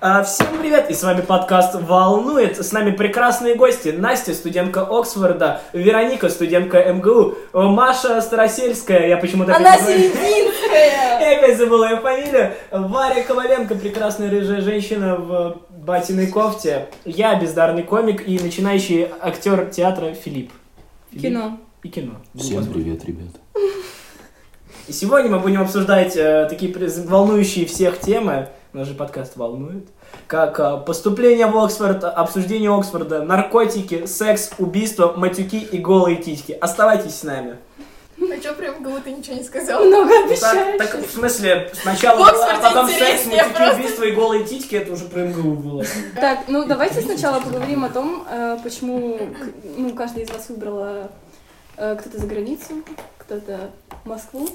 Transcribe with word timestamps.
А, 0.00 0.22
всем 0.22 0.46
привет, 0.60 0.90
и 0.90 0.94
с 0.94 1.02
вами 1.02 1.22
подкаст 1.22 1.74
«Волнует». 1.74 2.64
С 2.64 2.70
нами 2.70 2.92
прекрасные 2.92 3.56
гости. 3.56 3.88
Настя, 3.88 4.32
студентка 4.32 4.86
Оксфорда, 4.88 5.60
Вероника, 5.72 6.28
студентка 6.28 6.84
МГУ, 6.92 7.34
Маша 7.52 8.20
Старосельская, 8.20 9.08
я 9.08 9.16
почему-то... 9.16 9.56
Она 9.56 9.76
серединская! 9.76 11.18
Я 11.20 11.38
опять 11.38 11.58
забыла 11.58 11.90
ее 11.90 11.96
фамилию. 11.96 12.52
Варя 12.70 13.24
Коваленко, 13.24 13.74
прекрасная 13.74 14.30
рыжая 14.30 14.60
женщина 14.60 15.16
в 15.16 15.62
батиной 15.70 16.28
кофте. 16.28 16.86
Я 17.04 17.34
бездарный 17.34 17.82
комик 17.82 18.22
и 18.24 18.38
начинающий 18.38 19.08
актер 19.20 19.66
театра 19.66 20.14
Филипп. 20.14 20.52
Филипп? 21.10 21.22
Кино. 21.22 21.58
И 21.82 21.88
кино. 21.88 22.12
Всем 22.36 22.64
привет, 22.66 23.04
ребята. 23.04 23.40
И 24.86 24.92
сегодня 24.92 25.28
мы 25.28 25.40
будем 25.40 25.60
обсуждать 25.60 26.16
э, 26.16 26.46
такие 26.48 26.72
волнующие 27.04 27.66
всех 27.66 27.98
темы. 27.98 28.48
Наш 28.74 28.88
же 28.88 28.94
подкаст 28.94 29.36
волнует. 29.36 29.88
Как 30.26 30.60
э, 30.60 30.76
поступление 30.84 31.46
в 31.46 31.56
Оксфорд, 31.56 32.04
обсуждение 32.04 32.70
Оксфорда, 32.70 33.22
наркотики, 33.22 34.04
секс, 34.04 34.50
убийство, 34.58 35.14
матюки 35.16 35.58
и 35.58 35.78
голые 35.78 36.16
титьки. 36.16 36.52
Оставайтесь 36.52 37.14
с 37.14 37.22
нами. 37.22 37.56
А 38.20 38.40
чё 38.40 38.52
прям 38.54 38.80
МГУ 38.80 39.00
ты 39.02 39.12
ничего 39.12 39.36
не 39.36 39.42
сказал? 39.42 39.82
Много 39.84 40.10
Так, 40.10 40.26
обещаешь. 40.26 40.78
так, 40.78 40.94
в 40.94 41.10
смысле, 41.10 41.72
сначала, 41.80 42.28
а 42.28 42.60
потом 42.60 42.88
секс, 42.88 43.24
матюки, 43.24 43.54
просто. 43.54 43.74
убийство 43.74 44.02
и 44.04 44.10
голые 44.12 44.44
титьки, 44.44 44.74
это 44.74 44.92
уже 44.92 45.04
про 45.06 45.20
МГУ 45.20 45.54
было. 45.54 45.84
Так, 46.14 46.40
ну 46.48 46.66
давайте 46.66 47.00
сначала 47.00 47.40
поговорим 47.40 47.84
о 47.84 47.88
том, 47.88 48.26
э, 48.30 48.58
почему 48.62 49.18
ну, 49.78 49.94
каждый 49.94 50.24
из 50.24 50.30
вас 50.30 50.50
выбрала 50.50 51.10
э, 51.78 51.96
кто-то 51.98 52.18
за 52.18 52.26
границу, 52.26 52.82
кто-то 53.16 53.70
Москву. 54.04 54.48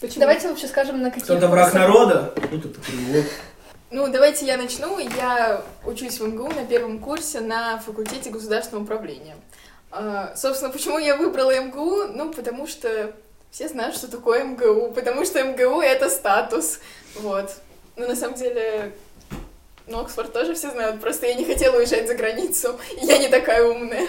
Почему? 0.00 0.20
Давайте 0.20 0.48
лучше 0.48 0.68
скажем, 0.68 1.02
на 1.02 1.10
каких... 1.10 1.24
Кто-то 1.24 1.48
враг 1.48 1.74
народа? 1.74 2.32
Тут 2.50 2.64
это 2.64 2.80
перевод. 2.80 3.26
Ну, 3.90 4.06
давайте 4.08 4.44
я 4.44 4.58
начну. 4.58 4.98
Я 4.98 5.62
учусь 5.86 6.20
в 6.20 6.26
МГУ 6.26 6.48
на 6.48 6.66
первом 6.66 6.98
курсе 6.98 7.40
на 7.40 7.78
факультете 7.78 8.28
государственного 8.28 8.84
управления. 8.84 9.36
А, 9.90 10.34
собственно, 10.36 10.70
почему 10.70 10.98
я 10.98 11.16
выбрала 11.16 11.58
МГУ? 11.58 12.08
Ну, 12.08 12.30
потому 12.30 12.66
что 12.66 13.14
все 13.50 13.66
знают, 13.68 13.96
что 13.96 14.10
такое 14.10 14.44
МГУ, 14.44 14.92
потому 14.92 15.24
что 15.24 15.42
МГУ— 15.42 15.80
это 15.82 16.10
статус, 16.10 16.80
вот. 17.14 17.50
Но 17.96 18.06
на 18.06 18.14
самом 18.14 18.34
деле, 18.34 18.92
ну, 19.86 20.00
Оксфорд 20.00 20.34
тоже 20.34 20.54
все 20.54 20.70
знают, 20.70 21.00
просто 21.00 21.26
я 21.26 21.34
не 21.34 21.46
хотела 21.46 21.78
уезжать 21.78 22.06
за 22.08 22.14
границу, 22.14 22.78
я 23.00 23.16
не 23.16 23.28
такая 23.28 23.64
умная. 23.64 24.06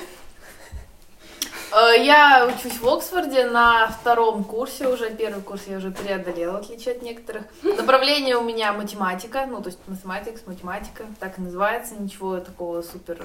Э, 1.71 2.03
Я 2.03 2.47
учусь 2.47 2.79
в 2.79 2.87
Оксфорде 2.87 3.45
на 3.45 3.87
втором 3.89 4.43
курсе 4.43 4.87
уже. 4.87 5.09
Первый 5.11 5.41
курс 5.41 5.61
я 5.67 5.77
уже 5.77 5.91
преодолела, 5.91 6.53
в 6.53 6.61
отличие 6.61 6.95
от 6.95 7.01
некоторых. 7.01 7.43
Направление 7.63 8.37
у 8.37 8.41
меня 8.43 8.73
математика, 8.73 9.45
ну, 9.47 9.61
то 9.61 9.67
есть 9.69 9.79
математикс, 9.87 10.41
математика, 10.47 11.05
так 11.19 11.37
и 11.37 11.41
называется, 11.41 11.95
ничего 11.95 12.39
такого 12.39 12.81
супер 12.81 13.17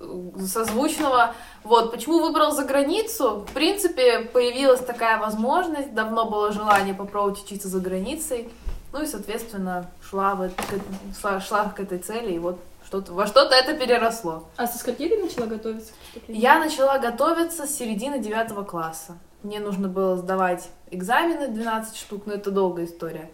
э, 0.00 0.06
созвучного. 0.46 1.34
Вот, 1.64 1.90
почему 1.90 2.20
выбрал 2.20 2.52
за 2.52 2.64
границу? 2.64 3.44
В 3.48 3.52
принципе, 3.52 4.20
появилась 4.20 4.80
такая 4.80 5.18
возможность, 5.18 5.94
давно 5.94 6.26
было 6.30 6.52
желание 6.52 6.94
попробовать 6.94 7.42
учиться 7.42 7.68
за 7.68 7.80
границей. 7.80 8.48
Ну 8.92 9.02
и, 9.02 9.06
соответственно, 9.06 9.90
шла, 10.08 10.36
в 10.36 10.42
это- 10.42 10.54
к, 10.62 11.20
шла, 11.20 11.40
шла 11.40 11.64
к 11.64 11.80
этой 11.80 11.98
цели, 11.98 12.34
и 12.34 12.38
вот 12.38 12.60
что-то, 12.94 13.12
во 13.12 13.26
что-то 13.26 13.54
это 13.56 13.74
переросло. 13.74 14.44
А 14.56 14.66
со 14.66 14.78
скольки 14.78 15.08
ты 15.08 15.18
начала 15.18 15.46
готовиться? 15.46 15.92
Я 16.28 16.58
начала 16.60 16.98
готовиться 16.98 17.66
с 17.66 17.76
середины 17.76 18.20
девятого 18.20 18.62
класса. 18.62 19.18
Мне 19.42 19.58
нужно 19.58 19.88
было 19.88 20.16
сдавать 20.16 20.68
экзамены 20.90 21.48
12 21.48 21.96
штук, 21.96 22.22
но 22.26 22.34
это 22.34 22.50
долгая 22.50 22.86
история. 22.86 23.30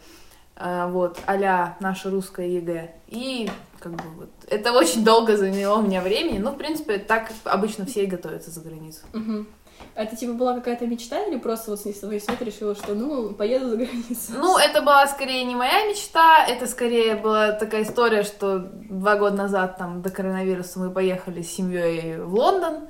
А, 0.57 0.89
Вот, 0.89 1.19
а 1.27 1.77
наша 1.81 2.11
русская 2.11 2.49
ЕГЭ. 2.49 2.95
И 3.09 3.51
как 3.79 3.93
бы 3.93 4.05
вот, 4.17 4.31
это 4.49 4.73
очень 4.73 5.05
долго 5.05 5.37
заняло 5.37 5.79
у 5.79 5.83
меня 5.83 6.01
времени, 6.01 6.39
но, 6.39 6.53
в 6.53 6.57
принципе, 6.57 6.99
так 6.99 7.31
обычно 7.45 7.85
все 7.85 8.05
и 8.05 8.07
готовятся 8.07 8.51
за 8.51 8.61
границу. 8.61 9.01
Мгм. 9.13 9.47
Это 9.95 10.17
типа 10.17 10.33
была 10.35 10.55
какая-то 10.55 10.87
мечта 10.87 11.23
или 11.25 11.39
просто 11.39 11.71
вот 11.71 11.81
с 11.81 11.93
своей 11.99 12.21
свет 12.21 12.41
решила, 12.43 12.75
что 12.75 12.95
ну, 12.95 13.33
поеду 13.35 13.69
за 13.71 13.77
границу? 13.77 14.33
Ну, 14.37 14.57
это 14.57 14.83
была 14.83 15.07
скорее 15.07 15.45
не 15.45 15.55
моя 15.55 15.87
мечта, 15.89 16.45
это 16.47 16.67
скорее 16.67 17.17
была 17.17 17.53
такая 17.53 17.83
история, 17.83 18.23
что 18.23 18.59
два 18.59 19.17
года 19.17 19.37
назад, 19.37 19.79
там, 19.79 20.03
до 20.03 20.11
коронавируса 20.11 20.79
мы 20.79 20.91
поехали 20.91 21.43
с 21.43 21.53
семьей 21.53 22.19
в 22.19 22.35
Лондон. 22.35 22.89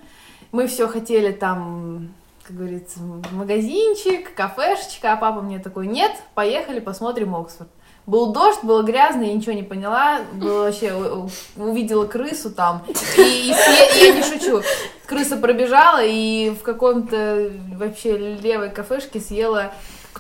Мы 0.53 0.67
все 0.67 0.89
хотели 0.89 1.33
там, 1.33 2.13
как 2.43 2.57
говорится, 2.57 3.01
магазинчик, 3.33 4.35
кафешечка, 4.35 5.13
а 5.13 5.17
папа 5.17 5.41
мне 5.41 5.59
такой, 5.59 5.87
нет, 5.87 6.13
поехали, 6.35 6.81
посмотрим 6.81 7.35
Оксфорд. 7.35 7.71
Был 8.11 8.33
дождь, 8.33 8.59
было 8.65 8.83
грязно, 8.83 9.23
я 9.23 9.33
ничего 9.33 9.53
не 9.53 9.63
поняла, 9.63 10.19
было 10.33 10.65
вообще, 10.65 10.93
увидела 11.57 12.07
крысу 12.07 12.51
там, 12.51 12.83
и, 13.17 13.21
и 13.23 13.53
съе- 13.53 14.05
я 14.05 14.13
не 14.13 14.23
шучу, 14.25 14.63
крыса 15.07 15.37
пробежала 15.37 16.03
и 16.03 16.51
в 16.51 16.63
каком-то 16.63 17.53
вообще 17.79 18.17
левой 18.17 18.71
кафешке 18.71 19.21
съела 19.21 19.73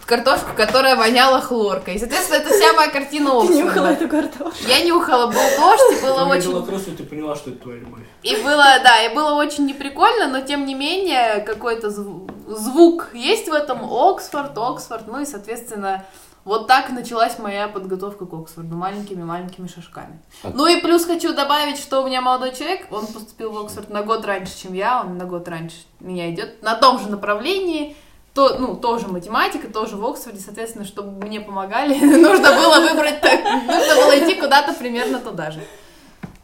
картошку, 0.07 0.51
которая 0.57 0.95
воняла 0.97 1.41
хлоркой. 1.41 1.95
И, 1.95 1.99
соответственно, 1.99 2.37
это 2.39 2.55
вся 2.55 2.73
моя 2.75 2.91
картина 2.91 3.43
Ты 3.47 3.55
нюхала 3.55 3.87
эту 3.89 4.09
картошку. 4.09 4.59
Я 4.69 4.85
нюхала, 4.85 5.27
был 5.27 5.41
дождь, 5.59 5.99
и 5.99 6.03
было 6.05 6.17
Ты 6.19 6.25
увидела 6.25 6.59
очень... 6.59 6.67
крысу, 6.67 6.97
ты 6.97 7.03
поняла, 7.05 7.35
что 7.37 7.51
это 7.51 7.61
твоя 7.61 7.79
любовь. 7.81 8.01
И 8.23 8.37
было, 8.37 8.65
да, 8.85 9.03
и 9.05 9.15
было 9.15 9.35
очень 9.35 9.67
неприкольно, 9.67 10.29
но 10.29 10.41
тем 10.41 10.65
не 10.65 10.75
менее 10.75 11.41
какой-то 11.47 11.89
зв- 11.89 12.31
звук 12.49 13.11
есть 13.15 13.49
в 13.49 13.53
этом. 13.53 13.85
Оксфорд, 13.85 14.57
Оксфорд, 14.57 15.07
ну 15.09 15.21
и, 15.21 15.27
соответственно, 15.27 16.05
вот 16.45 16.67
так 16.67 16.91
началась 16.91 17.39
моя 17.39 17.69
подготовка 17.69 18.27
к 18.27 18.33
Оксфорду 18.33 18.77
маленькими-маленькими 18.77 19.67
шажками. 19.69 20.21
А- 20.43 20.51
Ну 20.55 20.67
и 20.67 20.81
плюс 20.81 21.05
хочу 21.05 21.35
добавить, 21.35 21.79
что 21.79 22.03
у 22.03 22.07
меня 22.07 22.21
молодой 22.21 22.55
человек, 22.55 22.87
он 22.91 23.07
поступил 23.07 23.53
в 23.53 23.59
Оксфорд 23.59 23.91
на 23.91 24.03
год 24.03 24.25
раньше, 24.25 24.53
чем 24.61 24.73
я, 24.73 25.01
он 25.03 25.19
на 25.19 25.25
год 25.27 25.47
раньше 25.49 25.77
меня 26.01 26.31
идет 26.31 26.63
на 26.63 26.75
том 26.75 26.99
же 26.99 27.09
направлении, 27.11 27.97
то, 28.35 28.57
ну, 28.59 28.77
тоже 28.77 29.09
математика, 29.09 29.69
тоже 29.73 29.97
в 29.97 30.07
Оксфорде, 30.07 30.41
соответственно, 30.41 30.85
чтобы 30.85 31.11
мне 31.27 31.41
помогали, 31.41 31.95
нужно 32.01 32.51
было 32.53 32.81
выбрать 32.89 33.21
так, 33.21 33.43
нужно 33.45 33.95
было 33.97 34.19
идти 34.19 34.41
куда-то 34.41 34.73
примерно 34.75 35.19
туда 35.19 35.51
же. 35.51 35.61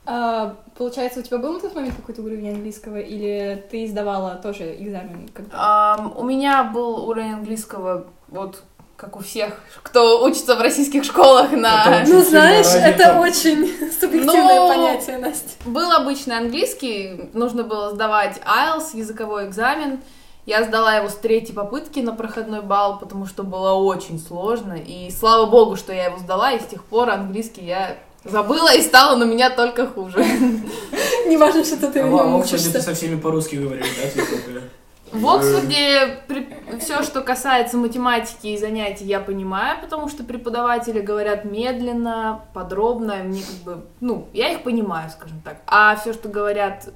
А, 0.09 0.55
получается, 0.79 1.21
у 1.21 1.23
тебя 1.23 1.39
был 1.39 1.55
на 1.55 1.61
тот 1.61 1.75
момент 1.75 1.97
какой-то 1.97 2.23
уровень 2.23 2.51
английского, 2.51 2.99
или 2.99 3.65
ты 3.71 3.89
сдавала 3.89 4.37
тоже 4.37 4.77
экзамен? 4.81 5.29
когда? 5.35 5.51
Ам, 5.95 6.13
у 6.17 6.23
меня 6.23 6.63
был 6.65 7.09
уровень 7.09 7.33
английского, 7.35 8.07
вот 8.29 8.63
как 8.97 9.17
у 9.17 9.21
всех, 9.21 9.61
кто 9.83 10.25
учится 10.25 10.57
в 10.57 10.61
российских 10.61 11.05
школах 11.05 11.53
на... 11.53 12.03
Ну, 12.07 12.23
знаешь, 12.23 12.67
это 12.67 13.19
очень 13.21 13.67
субъективное 14.01 14.61
Ну, 14.61 14.69
понятие, 14.69 15.19
Настя. 15.19 15.51
Был 15.67 15.93
обычный 15.93 16.39
английский, 16.39 17.29
нужно 17.35 17.63
было 17.63 17.91
сдавать 17.91 18.39
IELTS, 18.39 18.97
языковой 18.97 19.47
экзамен. 19.47 20.01
Я 20.47 20.65
сдала 20.65 20.95
его 20.95 21.09
с 21.09 21.15
третьей 21.15 21.55
попытки 21.55 22.01
на 22.01 22.13
проходной 22.13 22.63
балл, 22.63 22.99
потому 22.99 23.27
что 23.27 23.43
было 23.43 23.73
очень 23.73 24.19
сложно. 24.19 24.75
И 24.75 25.11
слава 25.11 25.47
богу, 25.47 25.77
что 25.77 25.93
я 25.93 26.05
его 26.07 26.19
сдала, 26.19 26.53
и 26.53 26.61
с 26.61 26.67
тех 26.67 26.85
пор 26.85 27.11
английский 27.11 27.65
я 27.65 27.97
забыла, 28.25 28.75
и 28.75 28.81
стало 28.81 29.17
на 29.17 29.25
меня 29.25 29.51
только 29.51 29.87
хуже. 29.87 30.25
Не 31.27 31.37
важно, 31.37 31.65
что 31.65 31.77
ты 31.89 32.01
А 32.01 32.07
в 32.07 32.11
в 32.11 32.13
нем 32.13 32.37
Оксфорде 32.37 32.65
ты 32.65 32.71
учишься. 32.71 32.81
со 32.81 32.95
всеми 32.95 33.21
по-русски 33.21 33.57
говоришь, 33.57 33.87
да? 34.01 34.61
В 35.13 35.27
Оксфорде 35.29 36.21
все, 36.81 37.03
что 37.03 37.23
касается 37.23 37.77
математики 37.77 38.49
и 38.49 38.59
занятий, 38.59 39.05
я 39.05 39.21
понимаю, 39.21 39.79
потому 39.81 40.09
что 40.09 40.25
преподаватели 40.25 41.01
говорят 41.01 41.45
медленно, 41.45 42.43
подробно, 42.53 43.17
мне 43.25 43.43
как 43.43 43.57
бы, 43.65 43.85
ну, 44.01 44.29
я 44.33 44.51
их 44.51 44.63
понимаю, 44.63 45.11
скажем 45.11 45.41
так. 45.45 45.59
А 45.67 45.97
все, 45.97 46.13
что 46.13 46.29
говорят 46.29 46.89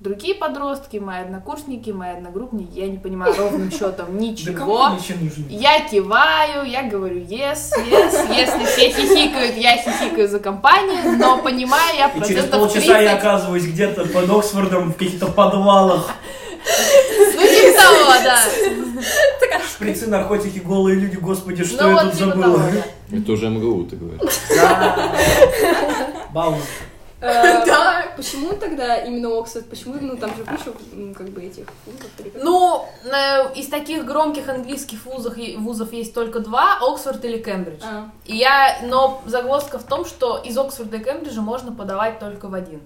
другие 0.00 0.34
подростки, 0.34 0.98
мои 0.98 1.22
однокурсники, 1.22 1.90
мои 1.90 2.10
одногруппники, 2.10 2.78
я 2.78 2.88
не 2.88 2.98
понимаю 2.98 3.34
ровным 3.36 3.70
счетом 3.70 4.18
ничего. 4.18 4.90
Я 5.48 5.80
киваю, 5.88 6.68
я 6.68 6.82
говорю 6.82 7.20
yes, 7.20 7.70
yes, 7.90 8.36
если 8.36 8.64
все 8.66 8.90
хихикают, 8.90 9.56
я 9.56 9.78
хихикаю 9.78 10.28
за 10.28 10.40
компанию, 10.40 11.18
но 11.18 11.38
понимаю 11.38 11.96
я 11.96 12.08
И 12.08 12.20
через 12.20 12.44
процентов 12.44 12.60
полчаса 12.60 12.98
я 12.98 13.12
30. 13.12 13.18
оказываюсь 13.18 13.64
где-то 13.64 14.04
под 14.06 14.30
Оксфордом 14.30 14.92
в 14.92 14.96
каких-то 14.96 15.26
подвалах. 15.26 16.10
Ну, 16.64 17.42
типа 17.42 17.78
того, 17.82 18.12
да. 18.24 18.38
Шприцы, 19.68 20.06
наркотики, 20.08 20.58
голые 20.58 20.96
люди, 20.98 21.16
господи, 21.16 21.64
что 21.64 21.84
Ну, 21.84 21.96
я 21.96 22.02
тут 22.04 22.12
типа 22.14 22.30
забыла. 22.30 22.62
Это 23.12 23.32
уже 23.32 23.48
МГУ, 23.48 23.84
ты 23.84 23.96
говоришь. 23.96 24.20
Да. 24.56 25.14
Баун. 26.32 26.56
Э, 27.20 27.64
Да. 27.66 28.04
Почему 28.16 28.52
тогда 28.54 28.96
именно 28.98 29.38
Оксфорд? 29.38 29.68
Почему, 29.68 29.94
ну, 30.00 30.16
там 30.16 30.30
же 30.36 30.44
куча, 30.44 30.72
как 31.16 31.28
бы, 31.30 31.42
этих 31.42 31.64
вузов. 31.84 32.10
Ну, 32.42 32.86
э, 33.04 33.52
из 33.58 33.66
таких 33.68 34.04
громких 34.04 34.48
английских 34.48 35.04
вузов, 35.04 35.34
вузов 35.58 35.92
есть 35.92 36.14
только 36.14 36.38
два, 36.40 36.78
Оксфорд 36.80 37.24
или 37.24 37.38
Кембридж. 37.38 37.82
А, 37.82 38.08
И 38.24 38.36
я, 38.36 38.78
но 38.84 39.20
загвоздка 39.26 39.78
в 39.78 39.84
том, 39.84 40.04
что 40.04 40.38
из 40.38 40.56
Оксфорда 40.56 40.98
и 40.98 41.04
Кембриджа 41.04 41.40
можно 41.40 41.72
подавать 41.72 42.18
только 42.20 42.48
в 42.48 42.54
один. 42.54 42.80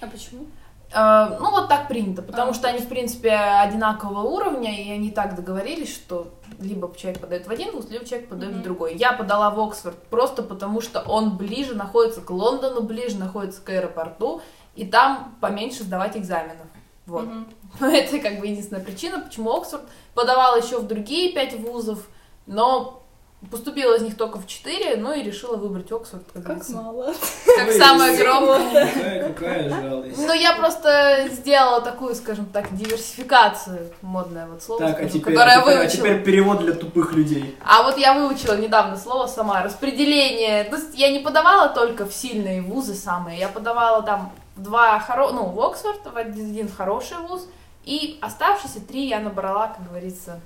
а 0.00 0.06
почему? 0.06 0.46
Э, 0.92 1.36
Ну, 1.40 1.50
вот 1.50 1.68
так 1.68 1.88
принято, 1.88 2.22
потому 2.22 2.50
А. 2.50 2.54
что 2.54 2.68
они, 2.68 2.78
в 2.78 2.88
принципе, 2.88 3.32
одинакового 3.32 4.22
уровня, 4.28 4.70
и 4.80 4.90
они 4.90 5.10
так 5.10 5.34
договорились, 5.34 5.92
что 5.92 6.28
либо 6.60 6.94
человек 6.96 7.20
подает 7.20 7.46
в 7.46 7.50
один 7.50 7.72
вуз, 7.72 7.88
либо 7.90 8.04
человек 8.04 8.28
подает 8.28 8.52
в 8.52 8.56
Мгм. 8.56 8.62
другой. 8.64 8.94
Я 8.96 9.12
подала 9.12 9.50
в 9.50 9.58
Оксфорд 9.60 10.00
просто 10.04 10.42
потому, 10.42 10.80
что 10.80 11.00
он 11.00 11.36
ближе 11.36 11.74
находится 11.74 12.20
к 12.20 12.30
Лондону, 12.30 12.82
ближе 12.82 13.16
находится 13.18 13.60
к 13.60 13.68
аэропорту, 13.70 14.40
и 14.76 14.86
там 14.86 15.34
поменьше 15.40 15.82
сдавать 15.84 16.16
экзаменов. 16.16 16.66
Вот. 17.06 17.24
Мгм. 17.24 17.46
Это 17.80 18.18
как 18.20 18.38
бы 18.40 18.46
единственная 18.46 18.82
причина, 18.84 19.18
почему 19.20 19.52
Оксфорд 19.52 19.82
подавала 20.14 20.56
еще 20.56 20.78
в 20.78 20.86
другие 20.86 21.32
пять 21.32 21.54
вузов, 21.58 22.06
но 22.46 23.02
поступила 23.50 23.94
из 23.96 24.02
них 24.02 24.16
только 24.16 24.38
в 24.38 24.46
четыре, 24.46 24.96
ну 24.96 25.12
и 25.12 25.22
решила 25.22 25.56
выбрать 25.56 25.90
Оксфорд, 25.92 26.24
как, 26.32 26.44
Как 26.44 26.68
мало. 26.70 27.14
как 27.56 27.72
самое 27.72 28.14
всего. 28.14 28.24
громкое. 28.46 28.86
Какая, 28.86 29.28
какая 29.32 29.70
жалость. 29.70 30.18
Ну, 30.18 30.32
я 30.32 30.56
просто 30.56 31.28
сделала 31.32 31.80
такую, 31.80 32.14
скажем 32.14 32.46
так, 32.46 32.74
диверсификацию, 32.76 33.90
модное 34.02 34.46
вот 34.46 34.62
слово, 34.62 34.80
Так, 34.80 34.90
а 34.90 34.94
скажу, 34.94 35.18
теперь, 35.18 35.34
которое 35.34 35.56
а 35.56 35.60
теперь, 35.60 35.74
а 35.74 35.78
выучила. 35.78 35.96
теперь 36.02 36.22
перевод 36.24 36.58
для 36.60 36.72
тупых 36.74 37.12
людей. 37.12 37.56
А 37.64 37.82
вот 37.82 37.98
я 37.98 38.14
выучила 38.14 38.56
недавно 38.56 38.96
слово 38.96 39.26
сама, 39.26 39.62
распределение. 39.62 40.64
То 40.64 40.76
есть 40.76 40.96
я 40.98 41.10
не 41.10 41.20
подавала 41.20 41.68
только 41.68 42.06
в 42.06 42.12
сильные 42.14 42.62
вузы 42.62 42.94
самые, 42.94 43.38
я 43.38 43.48
подавала 43.48 44.02
там 44.02 44.32
два 44.56 44.98
хоро... 45.00 45.30
ну, 45.32 45.46
в 45.46 45.60
Оксфорд, 45.60 46.00
в 46.04 46.16
один 46.16 46.68
хороший 46.70 47.18
вуз, 47.18 47.46
и 47.84 48.18
оставшиеся 48.22 48.80
три 48.80 49.08
я 49.08 49.20
набрала, 49.20 49.68
как 49.68 49.88
говорится, 49.88 50.40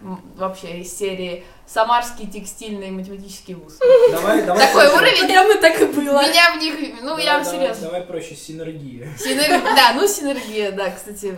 вообще 0.00 0.80
из 0.80 0.96
серии 0.96 1.44
Самарский 1.66 2.26
текстильный 2.28 2.90
математический 2.90 3.54
вуз. 3.54 3.78
Давай, 4.12 4.42
давай. 4.42 4.66
Такой 4.66 4.82
проще. 4.88 4.96
уровень, 4.96 5.26
Прям 5.26 5.50
и 5.50 5.60
так 5.60 5.80
и 5.80 5.84
было. 5.86 6.22
меня 6.22 6.52
в 6.54 6.60
них, 6.60 6.74
ну, 7.02 7.08
Давай, 7.08 7.24
я 7.24 7.38
давай, 7.38 7.44
серьезно. 7.58 7.86
Давай 7.86 8.02
проще, 8.02 8.34
синергия. 8.36 9.08
Синер- 9.18 9.62
Да, 9.74 9.92
ну 9.94 10.06
синергия, 10.06 10.70
да, 10.72 10.90
кстати. 10.90 11.36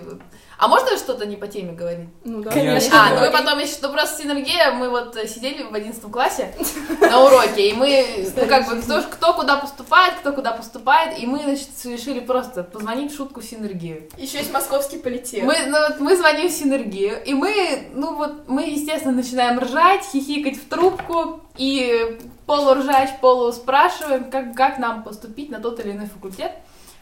А 0.59 0.67
можно 0.67 0.97
что-то 0.97 1.25
не 1.25 1.37
по 1.37 1.47
теме 1.47 1.73
говорить? 1.73 2.09
Ну 2.25 2.43
да. 2.43 2.51
Конечно. 2.51 2.91
А, 2.93 3.15
ну 3.15 3.25
и 3.25 3.33
потом 3.33 3.61
еще, 3.61 3.77
ну 3.81 3.93
просто 3.93 4.23
синергия, 4.23 4.73
мы 4.73 4.91
вот 4.91 5.17
сидели 5.29 5.63
в 5.63 5.73
11 5.73 6.03
классе 6.11 6.53
на 7.01 7.25
уроке, 7.25 7.71
и 7.71 7.73
мы, 7.75 8.05
ну 8.37 8.47
как 8.47 8.69
бы, 8.69 8.83
кто, 8.83 9.03
кто 9.03 9.35
куда 9.35 9.57
поступает, 9.57 10.15
кто 10.17 10.33
куда 10.33 10.51
поступает, 10.51 11.17
и 11.17 11.27
мы, 11.27 11.39
значит, 11.39 11.69
решили 11.85 12.19
просто 12.19 12.65
позвонить 12.65 13.13
в 13.13 13.17
шутку 13.17 13.41
синергию. 13.41 14.09
Еще 14.17 14.39
есть 14.39 14.53
московский 14.53 14.99
политех. 14.99 15.45
Мы, 15.45 15.55
ну, 15.67 15.79
вот 15.79 16.01
мы 16.01 16.17
звоним 16.17 16.49
в 16.49 16.53
синергию, 16.53 17.23
и 17.25 17.35
мы, 17.35 17.91
ну 17.95 18.17
вот, 18.17 18.49
мы, 18.49 18.65
естественно, 18.65 19.15
начинаем 19.15 19.61
ржать, 19.61 20.05
хихикать 20.11 20.57
в 20.57 20.69
трубку, 20.69 21.41
и 21.57 22.19
полуржать, 22.47 23.21
полу 23.21 23.53
спрашиваем, 23.53 24.31
как, 24.31 24.55
как 24.55 24.79
нам 24.79 25.03
поступить 25.03 25.51
на 25.51 25.61
тот 25.61 25.79
или 25.81 25.93
иной 25.93 26.07
факультет. 26.07 26.53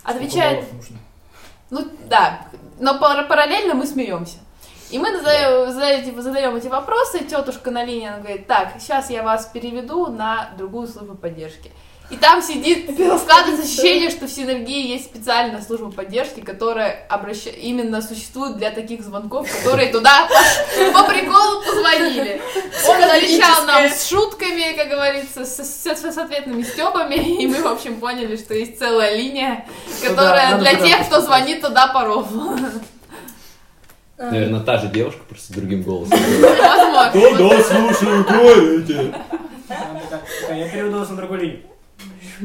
Отвечает 0.02 0.64
Сколько 0.64 0.72
баллов 0.72 0.88
нужно? 0.88 0.98
Ну 1.70 1.86
да, 2.08 2.48
но 2.78 2.98
пара- 2.98 3.24
параллельно 3.24 3.74
мы 3.74 3.86
смеемся. 3.86 4.38
И 4.90 4.98
мы 4.98 5.16
задаем, 5.16 5.72
задаем, 5.72 6.22
задаем 6.22 6.54
эти 6.54 6.68
вопросы, 6.68 7.24
тетушка 7.24 7.72
на 7.72 7.84
линии, 7.84 8.06
она 8.06 8.18
говорит, 8.18 8.46
так, 8.46 8.74
сейчас 8.78 9.10
я 9.10 9.24
вас 9.24 9.46
переведу 9.46 10.06
на 10.06 10.50
другую 10.56 10.86
службу 10.86 11.16
поддержки. 11.16 11.72
И 12.08 12.16
там 12.16 12.40
сидит, 12.40 12.88
складывается 13.18 13.64
ощущение, 13.64 14.10
что 14.10 14.26
в 14.26 14.30
Синергии 14.30 14.86
есть 14.92 15.06
специальная 15.06 15.60
служба 15.60 15.90
поддержки, 15.90 16.38
которая 16.40 17.04
обраща... 17.08 17.50
именно 17.50 18.00
существует 18.00 18.58
для 18.58 18.70
таких 18.70 19.02
звонков, 19.02 19.48
которые 19.50 19.90
туда 19.90 20.28
по, 20.94 21.02
приколу 21.02 21.62
позвонили. 21.64 22.40
Он 22.88 23.02
отвечал 23.02 23.64
нам 23.66 23.88
с 23.90 24.08
шутками, 24.08 24.76
как 24.76 24.88
говорится, 24.88 25.44
с, 25.44 25.56
с- 25.58 25.84
с 26.12 26.16
ответными 26.18 26.62
стебами, 26.62 27.16
и 27.42 27.46
мы, 27.48 27.60
в 27.60 27.66
общем, 27.66 27.98
поняли, 27.98 28.36
что 28.36 28.54
есть 28.54 28.78
целая 28.78 29.16
линия, 29.16 29.66
которая 30.00 30.58
для 30.58 30.74
тех, 30.86 31.06
кто 31.08 31.20
звонит 31.20 31.60
туда. 31.60 31.88
А, 34.18 34.30
Наверное, 34.30 34.60
та 34.60 34.78
же 34.78 34.86
девушка, 34.88 35.20
просто 35.28 35.46
с 35.52 35.56
другим 35.56 35.82
голосом. 35.82 36.16
Возможно. 36.40 37.10
Да, 37.50 37.62
слушаю, 37.62 38.24
говорите. 38.24 39.14
Я 40.48 40.68
переведу 40.68 41.00
вас 41.00 41.10
на 41.10 41.16
другую 41.16 41.40
линию. 41.40 41.62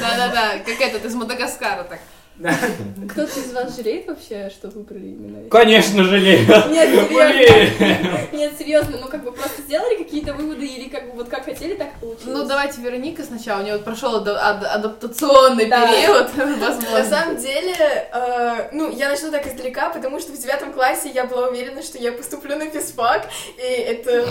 Да-да-да, 0.00 0.58
как 0.64 0.80
этот 0.80 1.04
из 1.04 1.14
Мадагаскара 1.14 1.84
так. 1.84 2.00
Кто-то 3.10 3.40
из 3.40 3.52
вас 3.52 3.76
жалеет 3.76 4.06
вообще, 4.08 4.50
что 4.50 4.68
выбрали 4.68 5.06
именно 5.06 5.40
эти? 5.40 5.48
Конечно, 5.48 6.04
жалею. 6.04 6.46
Нет, 6.68 6.90
серьезно. 7.08 8.18
Нет, 8.32 8.52
серьезно, 8.58 8.98
ну 9.00 9.08
как 9.08 9.24
бы 9.24 9.32
просто 9.32 9.62
сделали 9.62 9.96
какие-то 9.96 10.34
выводы 10.34 10.66
или 10.66 10.88
как 10.88 11.06
бы 11.06 11.12
вот 11.16 11.28
как 11.28 11.44
хотели, 11.46 11.74
так 11.74 11.88
и 11.96 12.00
получилось. 12.00 12.24
Ну, 12.26 12.44
давайте 12.44 12.80
Вероника 12.82 13.22
сначала, 13.22 13.60
у 13.60 13.64
нее 13.64 13.78
прошел 13.78 14.16
ада- 14.16 14.38
ада- 14.38 14.70
адаптационный 14.72 15.66
Да. 15.66 15.86
период, 15.86 16.36
На 16.60 16.66
возможно. 16.66 17.04
самом 17.04 17.36
деле, 17.38 17.74
э, 18.12 18.68
ну, 18.72 18.90
я 18.90 19.08
начну 19.08 19.30
так 19.30 19.46
издалека, 19.46 19.88
потому 19.90 20.20
что 20.20 20.32
в 20.32 20.38
девятом 20.38 20.72
классе 20.74 21.10
я 21.14 21.24
была 21.24 21.48
уверена, 21.48 21.82
что 21.82 21.96
я 21.98 22.12
поступлю 22.12 22.56
на 22.56 22.68
физфак, 22.70 23.28
и 23.56 23.62
это... 23.62 24.26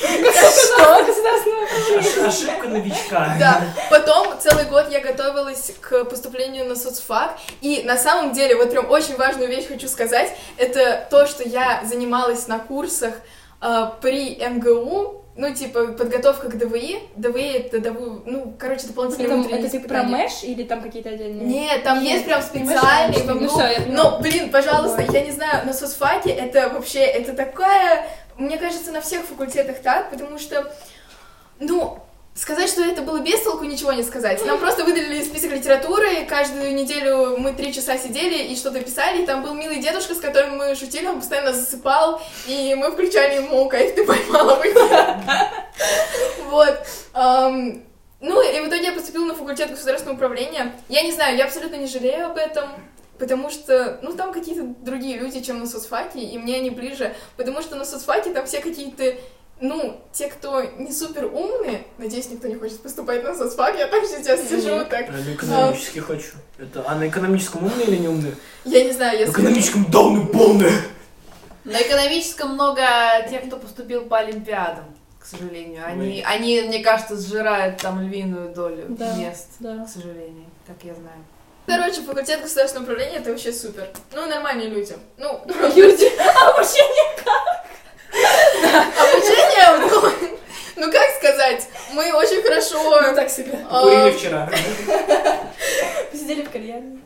Что? 0.00 2.26
Ошибка 2.26 2.68
новичка. 2.68 3.36
Да, 3.38 3.62
потом 3.90 4.28
целый 4.40 4.64
год 4.64 4.86
я 4.90 5.00
готовилась 5.00 5.72
к 5.80 6.04
поступлению 6.04 6.64
на 6.66 6.76
соцфак, 6.76 7.36
и 7.60 7.82
на 7.84 7.96
самом 7.96 8.32
деле, 8.32 8.56
вот 8.56 8.70
прям 8.70 8.90
очень 8.90 9.16
важную 9.16 9.48
вещь 9.48 9.66
хочу 9.68 9.88
сказать, 9.88 10.32
это 10.56 11.06
то, 11.10 11.26
что 11.26 11.42
я 11.42 11.82
занималась 11.84 12.48
на 12.48 12.58
курсах 12.58 13.14
э, 13.60 13.86
при 14.00 14.36
МГУ, 14.36 15.18
ну, 15.34 15.54
типа, 15.54 15.86
подготовка 15.88 16.48
к 16.50 16.58
ДВИ, 16.58 16.98
ДВИ 17.16 17.52
это, 17.52 17.78
ДВУ, 17.78 18.22
ну, 18.26 18.54
короче, 18.58 18.86
дополнительные 18.88 19.26
Это, 19.28 19.34
внутренние 19.36 19.60
это 19.66 19.70
ты 19.70 19.80
про 19.80 19.98
испытания. 20.00 20.24
мэш 20.24 20.32
или 20.42 20.62
там 20.64 20.82
какие-то 20.82 21.08
отдельные? 21.08 21.46
Нет, 21.46 21.82
там 21.84 22.02
Нет, 22.02 22.12
есть 22.12 22.24
прям 22.26 22.42
в 22.42 22.54
ну 22.54 23.34
МГУ. 23.36 23.48
всё, 23.48 23.66
я. 23.66 23.78
Но, 23.88 24.18
блин, 24.20 24.50
пожалуйста, 24.50 24.98
Ой. 25.00 25.08
я 25.10 25.24
не 25.24 25.30
знаю, 25.30 25.64
на 25.66 25.72
соцфаке 25.72 26.30
это 26.30 26.68
вообще, 26.68 27.00
это 27.00 27.32
такая, 27.32 28.06
мне 28.36 28.58
кажется, 28.58 28.92
на 28.92 29.00
всех 29.00 29.22
факультетах 29.24 29.78
так, 29.80 30.10
потому 30.10 30.38
что, 30.38 30.70
ну, 31.60 31.98
сказать, 32.34 32.68
что 32.68 32.82
это 32.82 33.02
было 33.02 33.20
без 33.20 33.40
толку, 33.42 33.64
ничего 33.64 33.92
не 33.92 34.02
сказать. 34.02 34.44
Нам 34.46 34.58
просто 34.58 34.84
выдали 34.84 35.22
список 35.22 35.52
литературы, 35.52 36.24
каждую 36.26 36.74
неделю 36.74 37.36
мы 37.38 37.52
три 37.52 37.72
часа 37.72 37.98
сидели 37.98 38.44
и 38.44 38.56
что-то 38.56 38.80
писали, 38.80 39.22
и 39.22 39.26
там 39.26 39.42
был 39.42 39.54
милый 39.54 39.80
дедушка, 39.80 40.14
с 40.14 40.20
которым 40.20 40.56
мы 40.56 40.74
шутили, 40.74 41.06
он 41.06 41.20
постоянно 41.20 41.52
засыпал, 41.52 42.22
и 42.46 42.74
мы 42.74 42.90
включали 42.90 43.36
ему 43.36 43.68
«Кайф, 43.68 43.94
ты 43.94 44.04
поймала 44.04 44.62
меня». 44.62 45.20
Вот. 46.50 46.86
Ну, 47.14 48.40
и 48.40 48.60
в 48.60 48.68
итоге 48.68 48.84
я 48.84 48.92
поступила 48.92 49.24
на 49.24 49.34
факультет 49.34 49.70
государственного 49.70 50.16
управления. 50.16 50.72
Я 50.88 51.02
не 51.02 51.12
знаю, 51.12 51.36
я 51.36 51.44
абсолютно 51.44 51.76
не 51.76 51.86
жалею 51.86 52.26
об 52.26 52.36
этом, 52.36 52.68
потому 53.18 53.50
что, 53.50 53.98
ну, 54.02 54.12
там 54.12 54.32
какие-то 54.32 54.62
другие 54.80 55.18
люди, 55.18 55.40
чем 55.40 55.58
на 55.58 55.66
соцфаке, 55.66 56.20
и 56.20 56.38
мне 56.38 56.56
они 56.56 56.70
ближе, 56.70 57.14
потому 57.36 57.62
что 57.62 57.74
на 57.74 57.84
соцфаке 57.84 58.30
там 58.30 58.46
все 58.46 58.60
какие-то 58.60 59.16
ну, 59.62 60.00
те, 60.12 60.28
кто 60.28 60.60
не 60.60 60.92
супер 60.92 61.26
умные, 61.26 61.84
надеюсь, 61.96 62.28
никто 62.30 62.48
не 62.48 62.56
хочет 62.56 62.82
поступать 62.82 63.22
на 63.22 63.34
соцфак, 63.34 63.78
я 63.78 63.86
так 63.86 64.04
сейчас 64.04 64.46
сижу, 64.48 64.84
так, 64.84 65.08
А 65.08 65.12
на 65.12 65.34
экономически 65.34 66.00
хочу. 66.00 66.32
Это, 66.58 66.84
а 66.86 66.96
на 66.96 67.08
экономическом 67.08 67.64
умные 67.64 67.86
или 67.86 67.96
не 67.96 68.08
умные? 68.08 68.34
я 68.64 68.84
не 68.84 68.92
знаю, 68.92 69.12
На 69.16 69.20
если... 69.20 69.32
экономическом 69.32 69.84
дауны 69.90 70.26
полные. 70.26 70.72
На 71.64 71.80
экономическом 71.80 72.54
много 72.54 72.82
тех, 73.30 73.46
кто 73.46 73.56
поступил 73.56 74.02
по 74.06 74.18
Олимпиадам, 74.18 74.84
к 75.20 75.24
сожалению. 75.24 75.86
Они, 75.86 76.22
они, 76.26 76.60
мне 76.62 76.80
кажется, 76.80 77.16
сжирают 77.16 77.76
там 77.78 78.02
львиную 78.02 78.52
долю 78.52 78.86
Да. 78.88 79.14
мест, 79.16 79.48
Да. 79.60 79.84
к 79.84 79.88
сожалению, 79.88 80.46
как 80.66 80.76
я 80.82 80.92
знаю. 80.94 81.24
Короче, 81.64 82.02
факультет 82.02 82.42
государственного 82.42 82.90
управления 82.90 83.18
это 83.18 83.30
вообще 83.30 83.52
супер. 83.52 83.88
Ну, 84.12 84.26
нормальные 84.26 84.68
люди. 84.68 84.96
Ну, 85.18 85.40
Люди. 85.76 86.10
А 86.18 86.48
обучение 86.50 87.16
обучение, 88.12 89.78
ну, 89.90 90.30
ну, 90.76 90.92
как 90.92 91.10
сказать, 91.18 91.66
мы 91.92 92.12
очень 92.12 92.42
хорошо... 92.42 93.00
Ну, 93.02 93.14
так 93.14 93.30
себе. 93.30 93.58
а, 93.70 93.82
Курили 93.82 94.10
вчера. 94.16 94.48
Посидели 96.10 96.42
в 96.42 96.50
кальяне. 96.50 96.98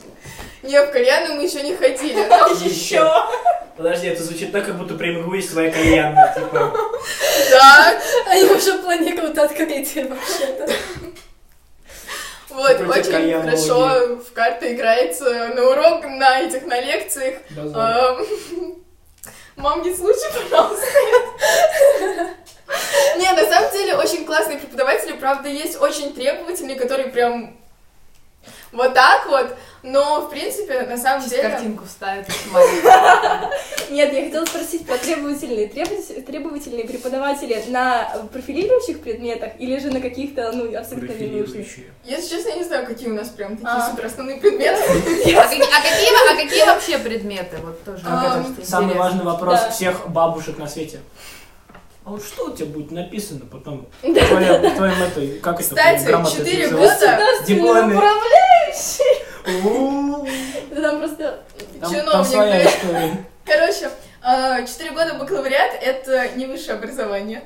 Не, 0.63 0.83
в 0.83 0.91
кальянную 0.91 1.37
мы 1.37 1.45
еще 1.45 1.63
не 1.63 1.77
ходили. 1.77 2.19
Еще. 2.65 3.09
Подожди, 3.77 4.09
это 4.09 4.23
звучит 4.23 4.53
так, 4.53 4.65
как 4.67 4.77
будто 4.79 4.95
при 4.95 5.11
МГУ 5.15 5.35
есть 5.35 5.53
своя 5.53 5.71
кальянная, 5.71 6.35
типа. 6.35 6.73
Да, 7.51 8.01
Они 8.27 8.45
уже 8.45 8.79
планируют 8.79 9.39
открыть 9.39 9.95
вообще-то. 9.95 10.69
вот, 12.49 12.81
очень 12.81 13.41
хорошо 13.43 14.17
в 14.17 14.33
карты 14.33 14.73
играется 14.73 15.49
на 15.55 15.63
урок, 15.71 16.05
на 16.05 16.41
этих, 16.41 16.65
на 16.67 16.81
лекциях. 16.81 17.35
Мам, 19.57 19.83
не 19.83 19.95
слушай, 19.95 20.31
пожалуйста. 20.33 20.87
Не, 23.17 23.33
на 23.33 23.51
самом 23.51 23.73
деле 23.73 23.97
очень 23.97 24.27
классные 24.27 24.59
преподаватели, 24.59 25.13
правда, 25.13 25.49
есть 25.49 25.81
очень 25.81 26.15
требовательные, 26.15 26.77
которые 26.77 27.09
прям... 27.09 27.57
Вот 28.73 28.94
так 28.94 29.26
вот. 29.26 29.56
Но, 29.82 30.23
в 30.23 30.30
принципе, 30.30 30.82
на 30.82 30.99
самом 30.99 31.20
Сейчас 31.23 31.30
деле... 31.30 31.49
картинку 31.49 31.85
маленькую. 32.50 33.50
Нет, 33.90 34.12
я 34.12 34.25
хотела 34.25 34.44
спросить 34.44 34.85
про 34.85 34.99
требовательные, 34.99 35.68
требователь- 35.68 36.23
требовательные 36.23 36.85
преподаватели 36.85 37.62
на 37.68 38.26
профилирующих 38.32 39.00
предметах 39.00 39.52
или 39.61 39.78
же 39.78 39.92
на 39.92 40.00
каких-то, 40.00 40.50
ну, 40.52 40.76
абсолютно 40.76 41.12
ненужных? 41.12 41.66
Если 42.04 42.37
честно, 42.37 42.49
я 42.49 42.56
не 42.56 42.64
знаю, 42.64 42.87
какие 42.87 43.08
у 43.08 43.14
нас 43.14 43.28
прям 43.28 43.52
такие 43.56 43.68
А. 43.70 43.90
супер 43.90 44.06
основные 44.06 44.38
предметы. 44.38 44.82
А 45.37 45.49
какие, 45.49 45.62
а 45.64 46.32
а 46.32 46.37
какие 46.37 46.64
вообще 46.64 46.99
предметы? 46.99 47.58
Вот 47.62 47.85
тоже. 47.85 48.02
Самый 48.64 48.96
важный 48.96 49.25
вопрос 49.25 49.61
всех 49.70 50.08
бабушек 50.08 50.58
на 50.58 50.66
свете. 50.66 50.99
А 52.07 52.11
вот 52.11 52.23
что 52.23 52.45
у 52.45 52.55
тебя 52.55 52.67
будет 52.67 52.93
написано 52.93 53.47
потом 53.51 53.89
в 54.01 54.15
твоем, 54.15 54.63
в 54.63 54.77
твоем 54.77 55.03
этой, 55.03 55.41
как 55.41 55.59
это, 55.59 55.71
Кстати, 55.71 56.05
это 56.05 56.13
года... 56.13 56.31
называется? 56.31 57.19
Дипломе. 57.45 58.01
У, 59.65 60.25
Да 60.71 60.83
Там 60.83 61.01
просто... 61.01 61.45
Чиновник, 61.81 62.71
да. 62.93 63.11
Короче, 63.45 63.91
а, 64.23 64.63
четыре 64.63 64.93
года 64.93 65.15
бакалавриат— 65.15 65.73
это 65.83 66.29
не 66.37 66.47
высшее 66.47 66.75
образование. 66.79 67.43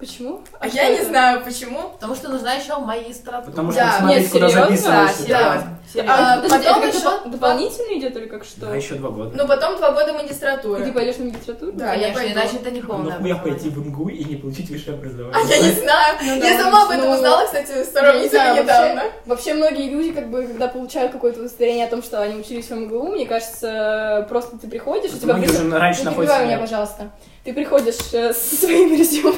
Почему? 0.00 0.40
А 0.58 0.66
что 0.66 0.76
я 0.78 0.96
не 0.96 1.04
знаю, 1.04 1.42
почему. 1.44 1.90
Потому 1.90 2.14
что 2.14 2.30
нужна 2.30 2.54
еще 2.54 2.76
магистратура. 2.78 3.50
Потому 3.50 3.70
что 3.70 3.80
Да. 3.82 3.98
смотреть, 3.98 4.22
Нет, 4.22 4.32
куда 4.32 4.48
серьезно? 4.48 4.64
Да, 4.64 4.70
записываешься. 4.70 5.22
серьезно. 5.22 5.78
серьезно. 5.92 6.14
А, 6.14 6.36
Подожди, 6.40 6.66
потом 6.68 6.82
это 6.82 6.96
еще- 6.96 7.04
допол- 7.06 7.30
дополнительно 7.30 7.98
идет 7.98 8.16
или 8.16 8.26
как 8.26 8.44
что? 8.44 8.60
Да, 8.66 8.74
еще 8.76 8.94
два 8.94 9.10
года. 9.10 9.36
Ну, 9.36 9.46
потом 9.46 9.76
два 9.76 9.90
года 9.90 10.04
И 10.04 10.06
ты 10.06 10.12
магистратуры. 10.22 10.92
пойдешь 10.92 11.16
на 11.18 11.24
магистратуру? 11.26 11.72
Да, 11.72 11.92
я 11.92 12.12
Конечно, 12.12 12.14
пойду. 12.22 12.34
иначе 12.34 12.56
это 12.56 12.70
не 12.70 12.80
полное 12.80 13.18
Ну, 13.18 13.26
я 13.26 13.34
пойти 13.36 13.68
в 13.68 13.78
МГУ 13.86 14.08
и 14.08 14.24
не 14.24 14.36
получить 14.36 14.70
высшее 14.70 14.94
А 14.96 14.98
образование. 15.00 15.56
я 15.58 15.58
не 15.62 15.72
знаю. 15.80 16.16
Ну 16.22 16.34
Я 16.36 16.40
да, 16.56 16.62
сама 16.64 16.84
об 16.84 16.90
этом 16.92 17.04
ну, 17.06 17.12
узнала, 17.16 17.44
кстати, 17.44 17.70
Я 17.72 17.76
не 17.78 17.84
сравнительно 17.84 18.30
знаю, 18.30 18.62
недавно. 18.62 18.94
Вообще, 18.94 19.12
вообще 19.26 19.54
многие 19.54 19.90
люди, 19.90 20.12
как 20.12 20.30
бы, 20.30 20.46
когда 20.46 20.68
получают 20.68 21.12
какое-то 21.12 21.40
удостоверение 21.40 21.86
о 21.86 21.90
том, 21.90 22.02
что 22.02 22.22
они 22.22 22.36
учились 22.40 22.68
в 22.70 22.74
МГУ, 22.74 23.08
мне 23.08 23.26
кажется, 23.26 24.24
просто 24.30 24.56
ты 24.58 24.66
приходишь, 24.68 25.12
у 25.12 25.18
тебя 25.18 25.34
Многие 25.34 25.50
присо- 25.50 25.66
уже 25.66 25.78
раньше 25.78 26.00
Не 26.00 26.04
находятся. 26.06 26.36
перебивай 26.38 26.54
меня, 26.56 26.58
пожалуйста. 26.66 27.10
Ты 27.44 27.52
приходишь 27.54 27.96
э, 28.12 28.32
со 28.32 28.54
своим 28.56 28.94
резюме. 28.96 29.34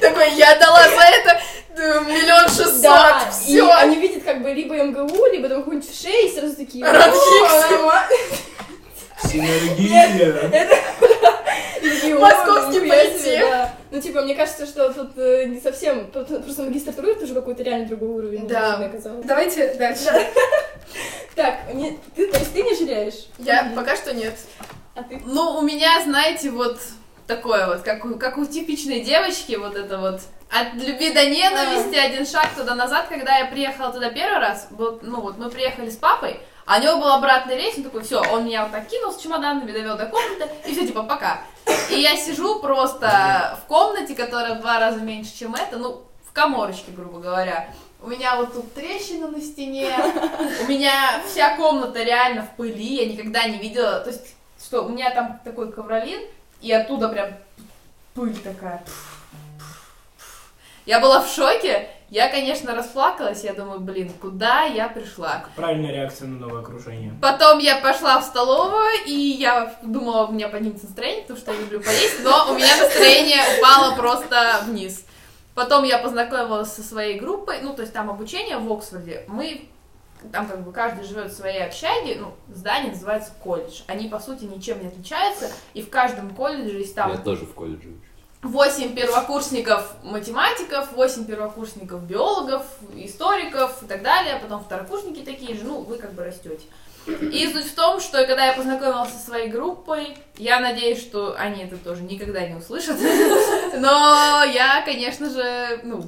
Такой, 0.00 0.34
я 0.34 0.58
дала 0.58 0.82
за 0.82 1.02
это 1.02 1.40
э, 1.76 2.00
миллион 2.04 2.48
шестьсот, 2.48 2.82
Да, 2.82 3.28
и 3.46 3.52
все. 3.52 3.70
они 3.72 3.96
видят 3.96 4.22
как 4.24 4.42
бы 4.42 4.50
либо 4.52 4.74
МГУ, 4.76 5.26
либо 5.32 5.48
там 5.48 5.60
какой-нибудь 5.62 5.90
в 5.90 6.00
шее, 6.00 6.28
и 6.28 6.34
сразу 6.34 6.56
такие... 6.56 6.84
Радхикс. 6.84 7.68
Синергия. 9.24 10.68
И 11.82 11.88
такие, 11.90 12.16
«О, 12.16 12.20
Московский 12.20 12.80
нихуя 12.80 13.04
себе, 13.04 13.10
политех». 13.10 13.40
да. 13.50 13.74
Ну, 13.90 14.00
типа, 14.00 14.22
мне 14.22 14.34
кажется, 14.34 14.66
что 14.66 14.92
тут 14.92 15.18
э, 15.18 15.44
не 15.44 15.60
совсем... 15.60 16.06
Просто 16.06 16.62
магистратура 16.62 17.08
это 17.08 17.24
уже 17.24 17.34
какой-то 17.34 17.62
реально 17.62 17.86
другой 17.86 18.08
уровень. 18.08 18.46
Да. 18.48 18.90
Давайте 19.24 19.74
дальше. 19.74 20.10
Так, 21.34 21.58
ты, 22.14 22.26
то 22.28 22.38
есть 22.38 22.52
ты 22.52 22.62
не 22.62 22.74
жалеешь? 22.74 23.26
Я 23.38 23.72
пока 23.74 23.96
что 23.96 24.14
нет. 24.14 24.34
А 24.94 25.02
ты? 25.02 25.20
Ну, 25.24 25.58
у 25.58 25.62
меня, 25.62 26.00
знаете, 26.04 26.50
вот 26.50 26.78
такое 27.26 27.66
вот, 27.66 27.82
как 27.82 28.04
у, 28.04 28.16
как 28.16 28.38
у 28.38 28.44
типичной 28.44 29.00
девочки, 29.00 29.54
вот 29.54 29.76
это 29.76 29.98
вот 29.98 30.20
от 30.50 30.74
любви 30.74 31.12
до 31.12 31.28
ненависти, 31.28 31.96
один 31.96 32.26
шаг 32.26 32.48
туда-назад, 32.56 33.06
когда 33.08 33.38
я 33.38 33.46
приехала 33.46 33.92
туда 33.92 34.10
первый 34.10 34.38
раз, 34.38 34.68
вот, 34.70 35.02
ну 35.02 35.20
вот 35.20 35.38
мы 35.38 35.50
приехали 35.50 35.90
с 35.90 35.96
папой, 35.96 36.38
а 36.66 36.78
у 36.78 36.82
него 36.82 36.96
был 36.96 37.12
обратный 37.12 37.56
рейс, 37.56 37.76
он 37.76 37.84
такой, 37.84 38.02
все, 38.02 38.22
он 38.32 38.46
меня 38.46 38.62
вот 38.62 38.72
так 38.72 38.86
кинул 38.88 39.12
с 39.12 39.20
чемоданами, 39.20 39.70
довел 39.70 39.96
до 39.96 40.06
комнаты, 40.06 40.48
и 40.66 40.72
все, 40.72 40.86
типа, 40.86 41.02
пока. 41.02 41.40
И 41.90 42.00
я 42.00 42.16
сижу 42.16 42.60
просто 42.60 43.58
в 43.62 43.68
комнате, 43.68 44.14
которая 44.14 44.54
в 44.54 44.60
два 44.60 44.78
раза 44.78 45.00
меньше, 45.00 45.36
чем 45.36 45.54
эта, 45.54 45.76
ну, 45.76 46.02
в 46.26 46.32
коморочке, 46.32 46.90
грубо 46.92 47.18
говоря. 47.18 47.68
У 48.00 48.08
меня 48.08 48.36
вот 48.36 48.54
тут 48.54 48.72
трещина 48.74 49.28
на 49.28 49.40
стене, 49.40 49.90
у 50.62 50.68
меня 50.68 51.20
вся 51.26 51.56
комната 51.56 52.02
реально 52.02 52.42
в 52.42 52.56
пыли, 52.56 52.96
я 52.96 53.06
никогда 53.06 53.46
не 53.46 53.58
видела, 53.58 54.00
то 54.00 54.10
есть, 54.10 54.34
что 54.62 54.82
у 54.82 54.90
меня 54.90 55.10
там 55.10 55.40
такой 55.44 55.72
ковролин, 55.72 56.20
и 56.64 56.72
оттуда 56.72 57.08
прям 57.08 57.28
пыль 58.14 58.36
такая. 58.38 58.82
Я 60.86 61.00
была 61.00 61.20
в 61.20 61.28
шоке, 61.28 61.88
я, 62.10 62.28
конечно, 62.28 62.74
расплакалась, 62.74 63.44
я 63.44 63.54
думаю, 63.54 63.80
блин, 63.80 64.12
куда 64.20 64.64
я 64.64 64.88
пришла? 64.88 65.44
Правильная 65.56 65.92
реакция 65.92 66.28
на 66.28 66.38
новое 66.38 66.60
окружение. 66.60 67.14
Потом 67.20 67.58
я 67.58 67.76
пошла 67.76 68.18
в 68.20 68.24
столовую, 68.24 68.90
и 69.06 69.12
я 69.12 69.74
думала, 69.82 70.26
у 70.26 70.32
меня 70.32 70.48
поднимется 70.48 70.86
настроение, 70.86 71.22
потому 71.22 71.38
что 71.38 71.52
я 71.52 71.60
люблю 71.60 71.80
поесть, 71.80 72.22
но 72.22 72.50
у 72.50 72.54
меня 72.54 72.76
настроение 72.76 73.42
упало 73.58 73.94
просто 73.96 74.60
вниз. 74.64 75.04
Потом 75.54 75.84
я 75.84 75.98
познакомилась 75.98 76.72
со 76.72 76.82
своей 76.82 77.18
группой, 77.18 77.60
ну, 77.62 77.74
то 77.74 77.82
есть 77.82 77.94
там 77.94 78.10
обучение 78.10 78.58
в 78.58 78.70
Оксфорде. 78.72 79.24
Мы, 79.28 79.68
там 80.32 80.46
как 80.48 80.62
бы 80.62 80.72
каждый 80.72 81.04
живет 81.04 81.32
в 81.32 81.36
своей 81.36 81.64
общаге, 81.64 82.16
ну, 82.20 82.34
здание 82.54 82.92
называется 82.92 83.32
колледж. 83.42 83.82
Они, 83.86 84.08
по 84.08 84.18
сути, 84.18 84.44
ничем 84.44 84.80
не 84.80 84.88
отличаются, 84.88 85.50
и 85.74 85.82
в 85.82 85.90
каждом 85.90 86.34
колледже 86.34 86.78
есть 86.78 86.94
там 86.94 87.10
Я 87.12 87.18
тоже 87.18 87.44
в 87.44 87.54
колледже 87.54 87.88
учусь. 87.88 88.14
8 88.42 88.94
первокурсников 88.94 89.94
математиков, 90.02 90.92
8 90.92 91.24
первокурсников 91.24 92.02
биологов, 92.02 92.62
историков 92.94 93.82
и 93.82 93.86
так 93.86 94.02
далее, 94.02 94.38
потом 94.40 94.62
второкурсники 94.62 95.24
такие 95.24 95.56
же, 95.56 95.64
ну, 95.64 95.80
вы 95.80 95.96
как 95.96 96.12
бы 96.12 96.24
растете. 96.24 96.64
И 97.06 97.52
суть 97.52 97.66
в 97.66 97.74
том, 97.74 98.00
что 98.00 98.24
когда 98.26 98.46
я 98.46 98.54
познакомилась 98.54 99.12
со 99.12 99.18
своей 99.18 99.48
группой, 99.48 100.16
я 100.36 100.60
надеюсь, 100.60 101.00
что 101.00 101.34
они 101.38 101.64
это 101.64 101.76
тоже 101.76 102.02
никогда 102.02 102.46
не 102.46 102.54
услышат, 102.54 102.96
но 103.78 104.42
я, 104.44 104.82
конечно 104.84 105.28
же, 105.28 105.80
ну, 105.82 106.04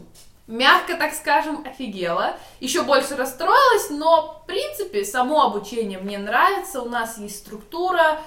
мягко 0.46 0.96
так 0.96 1.12
скажем, 1.12 1.64
офигела. 1.66 2.36
Еще 2.60 2.82
больше 2.82 3.16
расстроилась, 3.16 3.90
но, 3.90 4.40
в 4.42 4.46
принципе, 4.46 5.04
само 5.04 5.42
обучение 5.42 5.98
мне 5.98 6.18
нравится, 6.18 6.82
у 6.82 6.88
нас 6.88 7.18
есть 7.18 7.38
структура, 7.38 8.18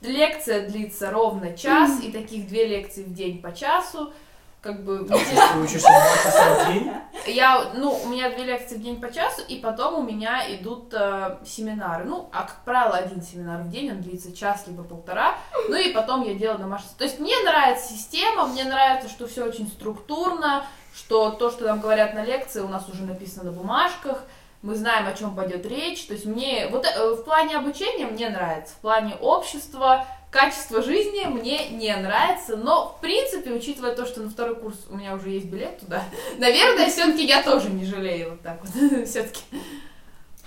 лекция 0.00 0.68
длится 0.68 1.10
ровно 1.10 1.56
час, 1.56 2.02
и 2.02 2.10
таких 2.10 2.48
две 2.48 2.66
лекции 2.66 3.04
в 3.04 3.12
день 3.12 3.40
по 3.40 3.52
часу. 3.52 4.12
Как 4.60 4.84
бы 4.84 5.06
Ты 5.06 5.14
учишься 5.58 5.88
два 5.88 6.16
часа 6.22 6.64
в 6.64 6.72
день? 6.72 6.92
я, 7.26 7.70
ну, 7.74 7.98
у 8.04 8.08
меня 8.08 8.28
две 8.28 8.44
лекции 8.44 8.76
в 8.76 8.82
день 8.82 9.00
по 9.00 9.10
часу, 9.10 9.40
и 9.48 9.56
потом 9.56 9.94
у 9.94 10.02
меня 10.02 10.54
идут 10.54 10.92
э, 10.92 11.38
семинары. 11.46 12.04
Ну, 12.04 12.28
а 12.30 12.42
как 12.42 12.62
правило, 12.66 12.94
один 12.98 13.22
семинар 13.22 13.62
в 13.62 13.70
день, 13.70 13.90
он 13.90 14.02
длится 14.02 14.36
час 14.36 14.64
либо 14.66 14.82
полтора. 14.82 15.34
Ну 15.70 15.76
и 15.76 15.94
потом 15.94 16.24
я 16.24 16.34
делаю 16.34 16.58
домашнее. 16.58 16.92
То 16.98 17.04
есть 17.04 17.18
мне 17.20 17.40
нравится 17.42 17.90
система, 17.90 18.48
мне 18.48 18.64
нравится, 18.64 19.08
что 19.08 19.26
все 19.26 19.44
очень 19.44 19.66
структурно, 19.66 20.66
что 20.94 21.30
то, 21.30 21.50
что 21.50 21.64
нам 21.64 21.80
говорят 21.80 22.14
на 22.14 22.24
лекции, 22.24 22.60
у 22.60 22.68
нас 22.68 22.88
уже 22.88 23.04
написано 23.04 23.50
на 23.50 23.52
бумажках. 23.52 24.22
Мы 24.62 24.74
знаем, 24.74 25.06
о 25.06 25.14
чем 25.14 25.34
пойдет 25.34 25.64
речь. 25.64 26.04
То 26.06 26.12
есть 26.12 26.26
мне 26.26 26.68
вот 26.70 26.84
э, 26.84 27.10
в 27.12 27.24
плане 27.24 27.56
обучения 27.56 28.06
мне 28.06 28.28
нравится, 28.28 28.74
в 28.74 28.78
плане 28.78 29.14
общества, 29.14 30.06
качества 30.30 30.82
жизни 30.82 31.24
мне 31.26 31.70
не 31.70 31.94
нравится, 31.96 32.56
но 32.56 32.94
в 32.96 33.00
принципе, 33.00 33.52
учитывая 33.52 33.94
то, 33.94 34.06
что 34.06 34.20
на 34.20 34.30
второй 34.30 34.56
курс 34.56 34.76
у 34.90 34.96
меня 34.96 35.14
уже 35.14 35.30
есть 35.30 35.46
билет 35.46 35.80
туда, 35.80 36.02
наверное, 36.38 36.88
все-таки 36.88 37.26
я 37.26 37.42
тоже 37.42 37.70
не 37.70 37.84
жалею 37.84 38.30
вот 38.30 38.42
так 38.42 38.60
вот, 38.62 39.06
все-таки. 39.06 39.42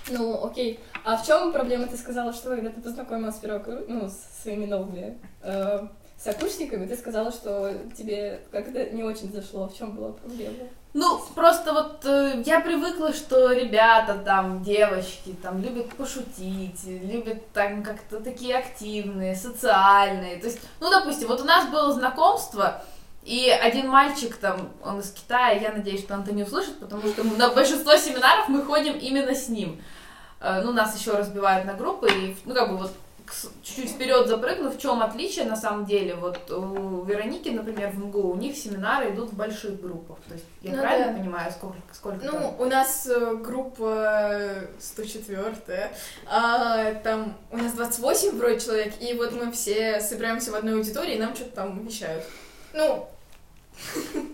Ну, 0.09 0.45
окей. 0.45 0.79
А 1.05 1.17
в 1.17 1.25
чем 1.25 1.53
проблема? 1.53 1.87
Ты 1.87 1.97
сказала, 1.97 2.33
что 2.33 2.49
когда 2.49 2.69
ты 2.69 2.81
познакомилась 2.81 3.35
с 3.35 3.43
первокур- 3.43 3.85
ну, 3.87 4.09
с 4.09 4.41
своими 4.41 4.65
новыми 4.65 5.17
э, 5.41 5.87
сокурсниками, 6.23 6.85
ты 6.85 6.95
сказала, 6.95 7.31
что 7.31 7.73
тебе 7.97 8.41
как-то 8.51 8.85
не 8.91 9.03
очень 9.03 9.31
зашло. 9.31 9.67
В 9.67 9.77
чем 9.77 9.91
была 9.91 10.13
проблема? 10.13 10.55
Ну, 10.93 11.19
просто 11.33 11.73
вот 11.73 12.05
э, 12.05 12.43
я 12.45 12.61
привыкла, 12.61 13.13
что 13.13 13.51
ребята 13.51 14.15
там, 14.23 14.63
девочки, 14.63 15.35
там, 15.41 15.59
любят 15.61 15.89
пошутить, 15.95 16.83
любят 16.85 17.51
там 17.51 17.83
как-то 17.83 18.19
такие 18.19 18.55
активные, 18.55 19.35
социальные. 19.35 20.37
То 20.37 20.45
есть, 20.45 20.59
ну, 20.79 20.91
допустим, 20.91 21.27
вот 21.27 21.41
у 21.41 21.45
нас 21.45 21.67
было 21.69 21.91
знакомство, 21.91 22.83
и 23.23 23.49
один 23.49 23.87
мальчик 23.89 24.35
там, 24.37 24.69
он 24.83 24.99
из 24.99 25.11
Китая, 25.11 25.59
я 25.59 25.71
надеюсь, 25.71 26.01
что 26.01 26.13
он 26.13 26.21
это 26.21 26.33
не 26.33 26.43
услышит, 26.43 26.79
потому 26.79 27.01
что 27.07 27.23
на 27.23 27.49
большинство 27.49 27.95
семинаров 27.95 28.47
мы 28.47 28.61
ходим 28.61 28.95
именно 28.97 29.33
с 29.33 29.49
ним. 29.49 29.81
Э, 30.39 30.61
Ну, 30.61 30.73
нас 30.73 30.95
еще 30.97 31.11
разбивают 31.11 31.65
на 31.65 31.73
группы, 31.73 32.07
и, 32.09 32.37
ну, 32.45 32.53
как 32.53 32.69
бы 32.69 32.77
вот 32.77 32.91
чуть-чуть 33.63 33.91
вперед 33.91 34.27
запрыгнув, 34.27 34.75
в 34.75 34.79
чем 34.79 35.01
отличие 35.01 35.45
на 35.45 35.55
самом 35.55 35.85
деле? 35.85 36.15
Вот 36.15 36.49
у 36.51 37.03
Вероники, 37.03 37.49
например, 37.49 37.89
в 37.91 37.99
МГУ, 37.99 38.31
у 38.31 38.35
них 38.35 38.55
семинары 38.57 39.11
идут 39.11 39.31
в 39.31 39.35
больших 39.35 39.81
группах. 39.81 40.17
То 40.27 40.33
есть 40.35 40.45
я 40.61 40.71
Ну 40.71 40.81
правильно 40.81 41.13
да. 41.13 41.19
понимаю, 41.19 41.51
сколько, 41.51 41.77
сколько 41.93 42.19
там? 42.25 42.41
Ну, 42.41 42.55
у 42.59 42.65
нас 42.65 43.07
э, 43.07 43.35
группа 43.35 44.49
104 44.79 45.91
а, 46.27 46.93
там 47.03 47.35
у 47.51 47.57
нас 47.57 47.73
28 47.73 48.37
вроде 48.37 48.59
человек, 48.59 48.93
и 49.01 49.13
вот 49.13 49.33
мы 49.33 49.51
все 49.51 49.99
собираемся 49.99 50.51
в 50.51 50.55
одной 50.55 50.75
аудитории, 50.75 51.15
и 51.15 51.19
нам 51.19 51.35
что-то 51.35 51.51
там 51.55 51.85
вещают. 51.85 52.23
Ну, 52.73 53.07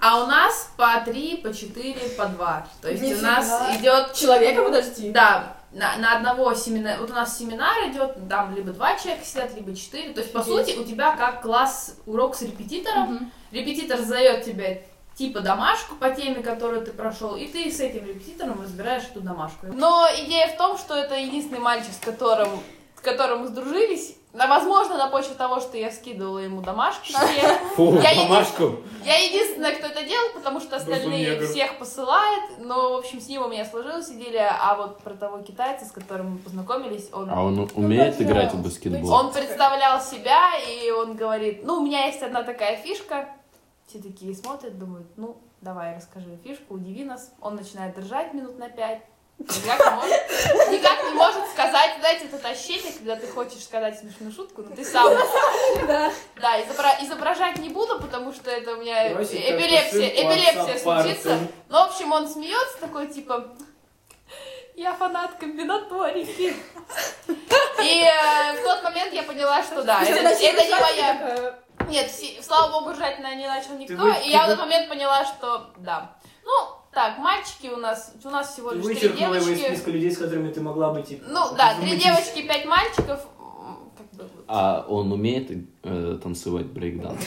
А 0.01 0.24
у 0.24 0.27
нас 0.27 0.70
по 0.77 1.01
три, 1.06 1.38
по 1.38 1.53
четыре, 1.53 2.10
по 2.18 2.25
два. 2.25 2.68
То 2.82 2.89
есть 2.89 3.01
у 3.03 3.06
Нифига. 3.06 3.22
нас 3.22 3.77
идет 3.77 4.13
Человека, 4.13 4.63
подожди. 4.63 5.12
Да, 5.12 5.56
на, 5.72 5.98
на 5.98 6.18
одного 6.18 6.54
семинара, 6.54 7.00
вот 7.00 7.12
у 7.12 7.14
нас 7.14 7.38
семинар 7.38 7.90
идет, 7.90 8.16
там 8.28 8.56
либо 8.56 8.72
два 8.72 8.98
человека 8.98 9.26
сидят, 9.26 9.54
либо 9.56 9.76
четыре. 9.76 10.14
То 10.14 10.22
есть, 10.22 10.34
по 10.34 10.40
Офигеть. 10.40 10.68
сути, 10.68 10.80
у 10.80 10.84
тебя 10.84 11.16
как 11.16 11.42
класс 11.42 11.96
урок 12.06 12.36
с 12.36 12.42
репетитором. 12.42 13.14
Мгм. 13.14 13.32
Репетитор 13.52 14.00
задает 14.00 14.46
тебе 14.46 14.86
типа 15.16 15.42
домашку 15.42 15.96
по 15.96 16.10
теме, 16.12 16.42
которую 16.42 16.86
ты 16.86 16.92
прошел, 16.92 17.36
и 17.36 17.46
ты 17.46 17.70
с 17.70 17.80
этим 17.82 18.06
репетитором 18.06 18.62
разбираешь 18.62 19.04
эту 19.04 19.20
домашку. 19.20 19.68
Но 19.68 20.08
идея 20.24 20.48
в 20.48 20.58
том, 20.58 20.78
что 20.78 20.96
это 20.96 21.16
единственный 21.16 21.60
мальчик, 21.60 21.92
с 21.92 22.04
которым, 22.04 22.50
с 22.96 23.02
которым 23.02 23.42
мы 23.42 23.48
сдружились. 23.48 24.16
Да, 24.32 24.46
Возможно, 24.46 24.98
на 24.98 25.08
почве 25.08 25.34
того, 25.34 25.60
что 25.60 25.76
я 25.78 25.90
скидывала 25.92 26.38
ему 26.38 26.62
домашки. 26.62 27.14
Фу, 27.76 27.96
Я 27.96 28.12
еди- 28.14 28.28
домашку. 28.28 28.76
Я 29.04 29.18
единственная, 29.18 29.76
кто 29.76 29.88
это 29.88 30.04
делал, 30.04 30.30
потому 30.36 30.60
что 30.60 30.76
остальные 30.76 31.42
всех 31.48 31.80
посылает. 31.80 32.60
Но, 32.60 32.94
в 32.94 32.98
общем, 32.98 33.20
с 33.20 33.28
ним 33.28 33.42
у 33.42 33.48
меня 33.48 33.66
сложилась 33.66 34.10
идея. 34.10 34.56
А 34.62 34.76
вот 34.76 35.00
про 35.00 35.16
того 35.16 35.40
китайца, 35.40 35.86
с 35.86 35.92
которым 35.92 36.34
мы 36.34 36.38
познакомились, 36.38 37.10
он... 37.12 37.30
А 37.32 37.44
он 37.44 37.70
умеет 37.74 38.22
играть 38.22 38.54
в 38.54 38.62
баскетбол? 38.62 39.12
Он 39.12 39.32
представлял 39.32 40.00
себя, 40.00 40.52
и 40.60 40.92
он 40.92 41.16
говорит, 41.16 41.66
ну, 41.66 41.78
у 41.78 41.86
меня 41.86 42.06
есть 42.06 42.22
одна 42.22 42.44
такая 42.44 42.78
фишка. 42.78 43.30
Все 43.88 43.98
такие 44.00 44.36
смотрят, 44.36 44.78
думают, 44.78 45.08
ну, 45.18 45.38
давай, 45.62 45.96
расскажи 45.96 46.38
фишку, 46.44 46.76
удиви 46.76 47.04
нас. 47.04 47.32
Он 47.42 47.56
начинает 47.56 47.96
держать 47.96 48.36
минут 48.36 48.60
на 48.60 48.70
пять. 48.70 49.02
Никак 49.39 49.79
не 49.79 49.96
может, 49.96 50.72
никак 50.72 51.03
не 51.03 51.13
может 51.13 51.48
сказать, 51.50 51.91
знаете, 52.00 52.25
это 52.31 52.50
ощущение, 52.50 52.91
когда 52.91 53.15
ты 53.15 53.27
хочешь 53.27 53.63
сказать 53.63 53.98
смешную 53.98 54.31
шутку, 54.31 54.62
но 54.62 54.75
ты 54.75 54.84
сам. 54.84 55.13
Да. 55.88 56.12
Да, 56.36 56.60
изобра- 56.62 56.98
изображать 57.01 57.58
не 57.58 57.69
буду, 57.69 58.00
потому 58.00 58.34
что 58.34 58.51
это 58.51 58.74
у 58.74 58.77
меня 58.77 59.13
эпилепсия, 59.13 60.10
эпилепсия 60.10 60.77
случится. 60.77 61.38
Ну, 61.69 61.77
в 61.77 61.89
общем, 61.89 62.12
он 62.12 62.27
смеется 62.27 62.79
такой, 62.79 63.08
типа, 63.08 63.55
я 64.75 64.93
фанат 64.93 65.36
комбинаторики. 65.39 66.53
И 67.81 68.03
э, 68.03 68.62
в 68.62 68.63
тот 68.63 68.84
момент 68.84 69.13
я 69.13 69.24
поняла, 69.24 69.63
что 69.63 69.84
да, 69.84 70.03
это, 70.03 70.29
это 70.29 70.65
не 70.65 70.75
моя... 70.75 71.55
Нет, 71.88 72.12
слава 72.41 72.72
богу, 72.72 72.91
ржать 72.91 73.19
на 73.19 73.34
не 73.36 73.48
начал 73.48 73.75
никто. 73.77 74.08
и 74.10 74.29
я 74.29 74.43
в 74.43 74.46
ты 74.46 74.51
этот 74.53 74.60
момент 74.60 74.89
поняла, 74.89 75.25
что 75.25 75.72
да. 75.77 76.15
Ну, 76.43 76.79
так, 76.91 77.17
мальчики 77.19 77.67
у 77.67 77.77
нас, 77.77 78.13
у 78.24 78.29
нас 78.29 78.53
всего 78.53 78.72
лишь 78.72 78.84
три 78.84 78.93
вычеркнула 78.96 79.36
его 79.36 79.48
из 79.50 79.58
девочки. 79.58 79.67
списка 79.67 79.91
людей, 79.91 80.12
с 80.12 80.17
которыми 80.17 80.51
ты 80.51 80.62
могла 80.62 80.91
бы, 80.91 81.01
типа... 81.03 81.25
Ну, 81.27 81.55
да, 81.55 81.75
три 81.79 81.96
девочки, 81.98 82.48
пять 82.48 82.65
мальчиков. 82.65 83.25
Как 83.98 84.08
бы 84.13 84.24
вот. 84.24 84.46
А 84.48 84.86
он 84.88 85.12
умеет 85.12 85.51
э, 85.84 86.19
танцевать 86.22 86.65
брейкданс? 86.67 87.24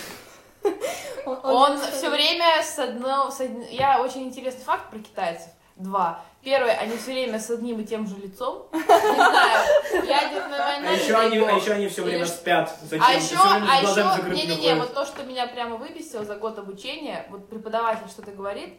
Он 1.24 1.78
все 1.78 2.10
время 2.10 2.62
с 2.62 2.78
одного... 2.78 3.30
с 3.30 3.40
од- 3.40 3.70
Я 3.70 4.00
очень 4.02 4.24
интересный 4.24 4.64
факт 4.64 4.90
про 4.90 4.98
китайцев. 4.98 5.48
Два. 5.76 6.22
Первое, 6.42 6.72
они 6.72 6.96
все 6.96 7.12
время 7.12 7.38
с 7.38 7.48
одним 7.50 7.80
и 7.80 7.84
тем 7.84 8.06
же 8.06 8.16
лицом. 8.16 8.66
Не 8.72 8.80
знаю, 8.82 9.68
ядерная 10.04 10.58
война. 10.58 10.88
А 10.90 10.92
еще 10.92 11.14
они, 11.14 11.38
а 11.38 11.52
еще 11.52 11.72
они 11.72 11.88
все 11.88 12.02
время 12.02 12.18
Или 12.18 12.26
спят. 12.26 12.76
Зачем? 12.82 13.06
А 13.06 13.12
еще, 13.12 13.36
а 13.38 13.80
еще, 13.80 14.30
не-не-не, 14.34 14.74
вот 14.74 14.92
то, 14.92 15.06
что 15.06 15.22
меня 15.22 15.46
прямо 15.46 15.76
выбесило 15.76 16.24
за 16.24 16.34
год 16.34 16.58
обучения, 16.58 17.26
вот 17.30 17.48
преподаватель 17.48 18.08
что-то 18.08 18.32
говорит, 18.32 18.74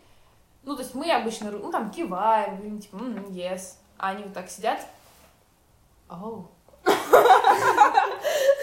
ну, 0.64 0.76
то 0.76 0.82
есть 0.82 0.96
мы 0.96 1.12
обычно, 1.12 1.52
ну, 1.52 1.72
там, 1.72 1.92
киваем, 1.92 2.56
говорим, 2.58 2.80
типа, 2.80 2.96
«М, 2.98 3.26
yes, 3.30 3.76
а 3.98 4.10
они 4.10 4.24
вот 4.24 4.34
так 4.34 4.50
сидят, 4.50 4.80
оу, 6.10 6.50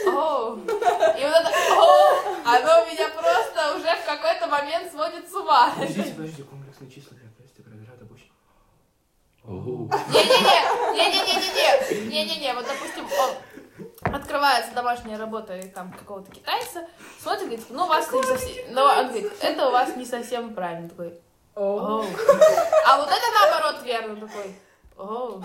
оу, 0.06 0.56
и 0.56 0.66
вот 0.66 1.40
это 1.40 1.50
оу, 1.76 2.34
оно 2.44 2.86
меня 2.86 3.08
просто 3.10 3.76
уже 3.76 3.96
в 3.96 4.04
какой-то 4.06 4.46
момент 4.46 4.90
сводит 4.90 5.30
с 5.30 5.34
ума. 5.34 5.70
Подождите, 5.74 6.12
подождите, 6.12 6.42
комплексные 6.44 6.90
числа 6.90 7.16
для 7.16 7.28
тесты 7.38 7.62
проверяют 7.62 8.00
обычно. 8.02 8.28
Не-не-не, 9.44 10.92
не-не-не-не-не, 10.94 12.08
не-не-не, 12.08 12.54
вот, 12.54 12.66
допустим, 12.66 13.06
он 13.18 14.14
открывается 14.14 14.74
домашняя 14.74 15.18
работа 15.18 15.56
и 15.56 15.68
там 15.68 15.92
какого-то 15.92 16.30
китайца, 16.30 16.86
смотрит, 17.20 17.46
говорит, 17.46 17.66
ну, 17.70 17.84
у 17.84 17.88
вас 17.88 18.10
не 18.12 18.22
совсем, 18.22 18.74
ну, 18.74 18.82
он 18.82 19.08
говорит, 19.08 19.32
это 19.40 19.68
у 19.68 19.72
вас 19.72 19.96
не 19.96 20.04
совсем 20.04 20.54
правильно, 20.54 20.88
такой, 20.88 21.20
«Оу». 21.60 22.06
А 22.86 22.96
вот 22.96 23.08
это 23.08 23.26
наоборот 23.38 23.82
верно, 23.84 24.16
такой, 24.16 24.54
«Оу». 24.96 25.42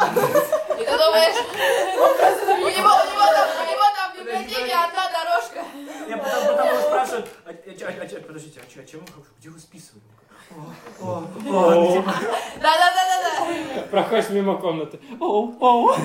И 0.79 0.85
ты 0.85 0.97
думаешь, 0.97 1.35
у 1.35 2.69
него, 2.69 2.89
у 2.89 3.05
него 3.11 3.25
там, 3.35 3.47
у 3.59 3.65
него 3.69 3.87
там 3.97 4.13
в 4.13 4.15
библиотеке 4.19 4.75
одна 4.75 5.11
дорожка. 5.11 5.59
Я 6.07 6.15
потом, 6.17 6.47
потом 6.47 6.67
его 6.69 6.79
спрашивают, 6.79 7.27
а, 7.45 7.49
а, 7.49 7.51
а, 7.51 8.21
подождите, 8.21 8.61
а, 8.61 8.63
а 8.63 8.83
чем 8.85 9.01
вы, 9.01 9.25
где 9.39 9.49
вы 9.49 9.59
списывали? 9.59 10.03
Да-да-да-да-да. 12.61 13.81
Проходишь 13.91 14.29
мимо 14.29 14.55
комнаты. 14.55 15.01
Оу, 15.19 15.53
оу. 15.59 15.95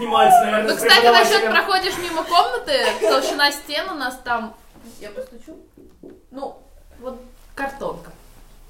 Ну, 0.00 0.76
кстати, 0.76 1.06
насчет 1.06 1.50
проходишь 1.50 1.98
мимо 1.98 2.22
комнаты, 2.22 2.86
толщина 3.00 3.50
стен 3.50 3.90
у 3.90 3.94
нас 3.94 4.16
там... 4.22 4.54
Я 5.00 5.10
постучу. 5.10 5.56
Ну, 6.30 6.62
вот 7.00 7.18
картонка. 7.56 8.12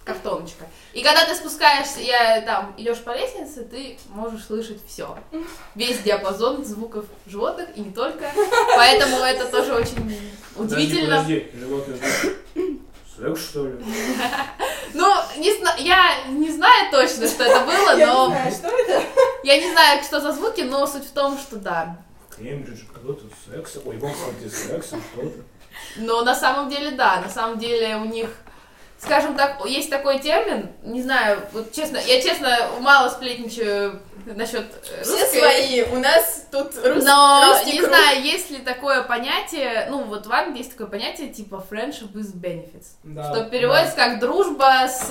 Картоночка. 0.09 0.65
И 0.95 1.03
когда 1.03 1.27
ты 1.27 1.35
спускаешься, 1.35 2.01
я 2.01 2.41
там 2.41 2.73
идешь 2.79 2.99
по 2.99 3.15
лестнице, 3.15 3.63
ты 3.65 3.99
можешь 4.09 4.45
слышать 4.47 4.81
все. 4.89 5.19
Весь 5.75 5.99
диапазон 5.99 6.65
звуков 6.65 7.05
животных 7.27 7.69
и 7.77 7.81
не 7.81 7.93
только. 7.93 8.25
Поэтому 8.75 9.17
это 9.19 9.45
тоже 9.49 9.75
очень 9.75 10.19
удивительно. 10.57 11.17
Подожди, 11.19 11.41
подожди, 11.41 11.59
животные 11.59 11.99
звуки. 11.99 12.81
Секс, 13.19 13.51
что 13.51 13.67
ли? 13.67 13.85
Ну, 14.95 15.15
не 15.37 15.53
зна- 15.59 15.77
я 15.77 16.25
не 16.29 16.51
знаю 16.51 16.91
точно, 16.91 17.27
что 17.29 17.45
это 17.45 17.61
было, 17.67 17.91
Я 17.91 17.97
не 17.97 18.07
но 18.07 18.27
знаю, 18.29 18.53
что 18.53 18.69
это? 18.69 19.03
я 19.45 19.59
не 19.61 19.71
знаю, 19.73 20.03
что 20.03 20.21
за 20.21 20.33
звуки, 20.33 20.63
но 20.63 20.87
суть 20.87 21.05
в 21.05 21.11
том, 21.13 21.37
что 21.39 21.57
да. 21.57 21.99
Кембридж, 22.35 22.81
кто-то 22.95 23.25
секс. 23.53 23.77
Ой, 23.85 23.99
в 23.99 24.07
Оксфорде 24.07 24.49
секс, 24.49 24.87
что-то. 24.87 25.43
Но 25.97 26.23
на 26.23 26.35
самом 26.35 26.71
деле, 26.71 26.93
да, 26.93 27.21
на 27.21 27.29
самом 27.29 27.59
деле 27.59 27.97
у 27.97 28.05
них, 28.07 28.31
скажем 28.99 29.37
так, 29.37 29.65
есть 29.67 29.91
такой 29.91 30.19
термин, 30.19 30.71
не 30.83 31.03
знаю, 31.03 31.39
вот 31.53 31.73
честно, 31.73 31.99
я 31.99 32.21
честно 32.21 32.57
мало 32.81 33.09
сплетничаю 33.09 34.01
насчет 34.27 34.67
э, 34.91 35.03
Все 35.05 35.13
русской, 35.13 35.39
свои, 35.41 35.83
у 35.85 36.01
нас 36.01 36.47
тут 36.53 36.75
рус- 36.85 37.03
но 37.05 37.45
русский 37.51 37.73
не 37.73 37.79
круг. 37.79 37.89
знаю, 37.91 38.23
есть 38.23 38.51
ли 38.51 38.59
такое 38.59 39.03
понятие, 39.03 39.87
ну 39.91 40.05
вот 40.05 40.27
в 40.27 40.33
Англии 40.33 40.59
есть 40.59 40.73
такое 40.73 40.87
понятие 40.89 41.29
типа 41.29 41.65
friendship 41.71 42.13
with 42.13 42.35
benefits, 42.35 42.89
Да, 43.05 43.33
что 43.33 43.45
переводится 43.45 43.97
как 43.97 44.19
дружба 44.21 44.87
с 44.89 45.09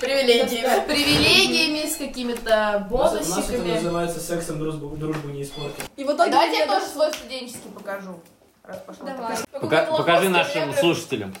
Привилегии. 0.00 0.62
с 0.66 0.80
привилегиями, 0.86 1.88
с 1.88 1.96
какими-то 1.96 2.86
нас, 2.90 3.12
у 3.12 3.14
нас 3.14 3.22
это 3.22 3.24
бонусиками. 3.28 3.72
называется 3.74 4.20
сексом 4.20 4.58
дружбу, 4.58 4.88
дружбу 4.96 5.28
не 5.30 5.42
испортить. 5.44 5.84
И 5.96 6.04
в 6.04 6.08
итоге 6.12 6.30
Давайте 6.32 6.58
я 6.58 6.66
тоже 6.66 6.84
свой 6.86 7.10
студенческий 7.14 7.70
покажу. 7.74 8.20
Раз 8.64 8.78
пошла 8.86 9.06
Давай. 9.06 9.36
такая. 9.36 9.60
Пока- 9.60 9.96
покажи 9.96 10.28
нашим 10.28 10.74
слушателям, 10.74 11.34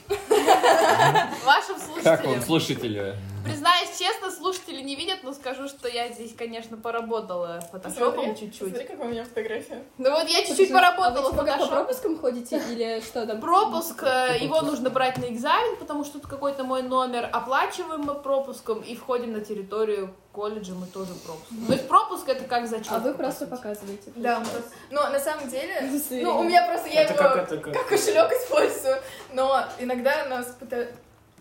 Вашим 1.44 1.76
как 2.02 2.24
вам 2.24 2.42
слушателям. 2.42 3.16
Признаюсь 3.44 3.98
честно, 3.98 4.30
слушатели 4.30 4.80
не 4.80 4.96
видят, 4.96 5.18
но 5.22 5.32
скажу, 5.32 5.68
что 5.68 5.88
я 5.88 6.08
здесь, 6.08 6.34
конечно, 6.36 6.76
поработала 6.76 7.60
фотошопом 7.72 8.34
чуть-чуть. 8.34 8.68
Смотри, 8.68 8.84
какая 8.86 9.06
у 9.06 9.10
меня 9.10 9.24
фотография. 9.24 9.82
Ну 9.98 10.10
вот 10.10 10.28
я 10.28 10.44
чуть-чуть 10.44 10.72
поработала 10.72 11.06
а 11.06 11.22
вы 11.22 11.30
типа 11.30 11.44
как 11.44 11.46
по 11.46 11.52
фотошопом. 11.52 11.84
пропускам 11.86 12.18
ходите 12.18 12.62
или 12.70 13.00
что 13.00 13.26
там? 13.26 13.40
Пропуск, 13.40 14.02
э, 14.02 14.38
его 14.40 14.60
нужно 14.62 14.90
брать 14.90 15.18
на 15.18 15.26
экзамен, 15.26 15.76
потому 15.76 16.04
что 16.04 16.20
тут 16.20 16.30
какой-то 16.30 16.64
мой 16.64 16.82
номер, 16.82 17.28
оплачиваем 17.32 18.02
мы 18.02 18.14
пропуском 18.14 18.80
и 18.80 18.94
входим 18.96 19.32
на 19.32 19.40
территорию 19.40 20.14
колледжа, 20.32 20.74
мы 20.74 20.86
тоже 20.86 21.12
пропуск. 21.24 21.66
То 21.66 21.72
есть 21.72 21.88
пропуск 21.88 22.28
это 22.28 22.44
как 22.44 22.68
зачет. 22.68 22.92
А 22.92 22.98
вы 22.98 23.14
просто 23.14 23.46
показываете. 23.46 24.12
Да, 24.16 24.42
но 24.90 25.08
на 25.10 25.18
самом 25.18 25.48
деле, 25.48 25.90
ну, 26.10 26.38
у 26.38 26.42
меня 26.44 26.66
просто, 26.66 26.88
я 26.88 27.02
это 27.02 27.14
его 27.14 27.22
как 27.22 27.36
это 27.36 27.56
как? 27.58 27.74
как 27.74 27.88
кошелек 27.88 28.30
использую, 28.32 28.96
но 29.32 29.64
иногда 29.78 30.26
нас 30.26 30.56
пыта- 30.60 30.88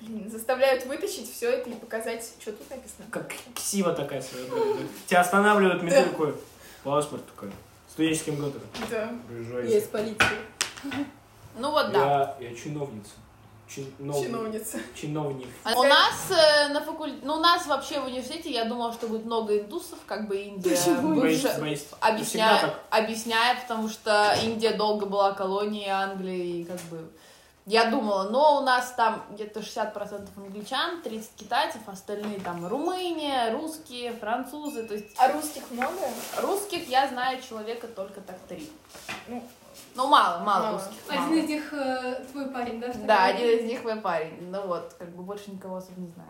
блин, 0.01 0.29
заставляют 0.29 0.85
вытащить 0.85 1.31
все 1.31 1.49
это 1.51 1.69
и 1.69 1.73
показать, 1.73 2.23
что 2.39 2.51
тут 2.51 2.69
написано. 2.69 3.05
Как 3.11 3.33
ксива 3.55 3.93
такая 3.93 4.21
своеобразная. 4.21 4.87
Тебя 5.07 5.21
останавливают, 5.21 5.83
метро 5.83 6.03
такой, 6.03 6.35
паспорт 6.83 7.25
такой, 7.27 7.51
студенческим 7.89 8.35
годом. 8.37 8.61
Да. 8.89 9.09
Приезжайте. 9.27 9.73
Есть 9.73 9.91
полиция. 9.91 10.29
Ну 11.57 11.71
вот 11.71 11.91
да. 11.91 12.35
Я, 12.39 12.49
я 12.49 12.55
чиновница. 12.55 13.11
Чинов- 13.67 14.23
Чиновница. 14.23 14.79
Чиновник. 14.95 15.47
У 15.63 15.83
нас 15.83 16.31
э, 16.31 16.69
на 16.73 16.81
факультете, 16.81 17.21
ну 17.23 17.35
у 17.35 17.39
нас 17.39 17.67
вообще 17.67 17.99
в 17.99 18.05
университете, 18.05 18.49
я 18.49 18.65
думала, 18.65 18.91
что 18.91 19.07
будет 19.07 19.25
много 19.25 19.59
индусов, 19.59 19.99
как 20.07 20.27
бы 20.27 20.37
Индия 20.37 20.71
бывшая- 21.35 21.53
так. 22.61 22.79
объясняю, 22.89 23.57
потому 23.61 23.87
что 23.87 24.35
Индия 24.43 24.71
долго 24.71 25.05
была 25.05 25.33
колонией 25.33 25.87
Англии, 25.89 26.61
и 26.61 26.63
как 26.63 26.79
бы 26.89 27.11
я 27.69 27.89
думала, 27.91 28.29
но 28.29 28.57
у 28.57 28.61
нас 28.63 28.91
там 28.97 29.23
где-то 29.31 29.59
60% 29.59 30.27
англичан, 30.37 31.01
30 31.03 31.35
китайцев, 31.35 31.81
остальные 31.87 32.39
там 32.39 32.65
Румыния, 32.67 33.51
русские, 33.53 34.13
французы, 34.13 34.87
то 34.87 34.95
есть 34.95 35.07
А 35.17 35.31
русских 35.31 35.69
много? 35.71 35.93
русских 36.41 36.89
я 36.89 37.07
знаю 37.07 37.41
человека 37.41 37.87
только 37.87 38.21
так 38.21 38.37
три. 38.47 38.69
Ну, 39.27 39.43
Ну, 39.95 40.07
мало, 40.07 40.43
мало, 40.43 40.63
Мало. 40.63 40.77
русских. 40.77 40.97
Один 41.09 41.23
мало. 41.25 41.33
из 41.35 41.47
них 41.47 41.73
э, 41.73 42.25
твой 42.31 42.49
парень, 42.49 42.79
да? 42.81 42.91
Да, 43.05 43.25
один 43.25 43.47
из 43.59 43.63
них 43.65 43.83
мой 43.83 43.95
парень. 43.97 44.49
Ну 44.49 44.65
вот, 44.67 44.95
как 44.97 45.09
бы 45.15 45.21
больше 45.23 45.51
никого 45.51 45.75
особо 45.77 46.01
не 46.01 46.07
знаю. 46.09 46.29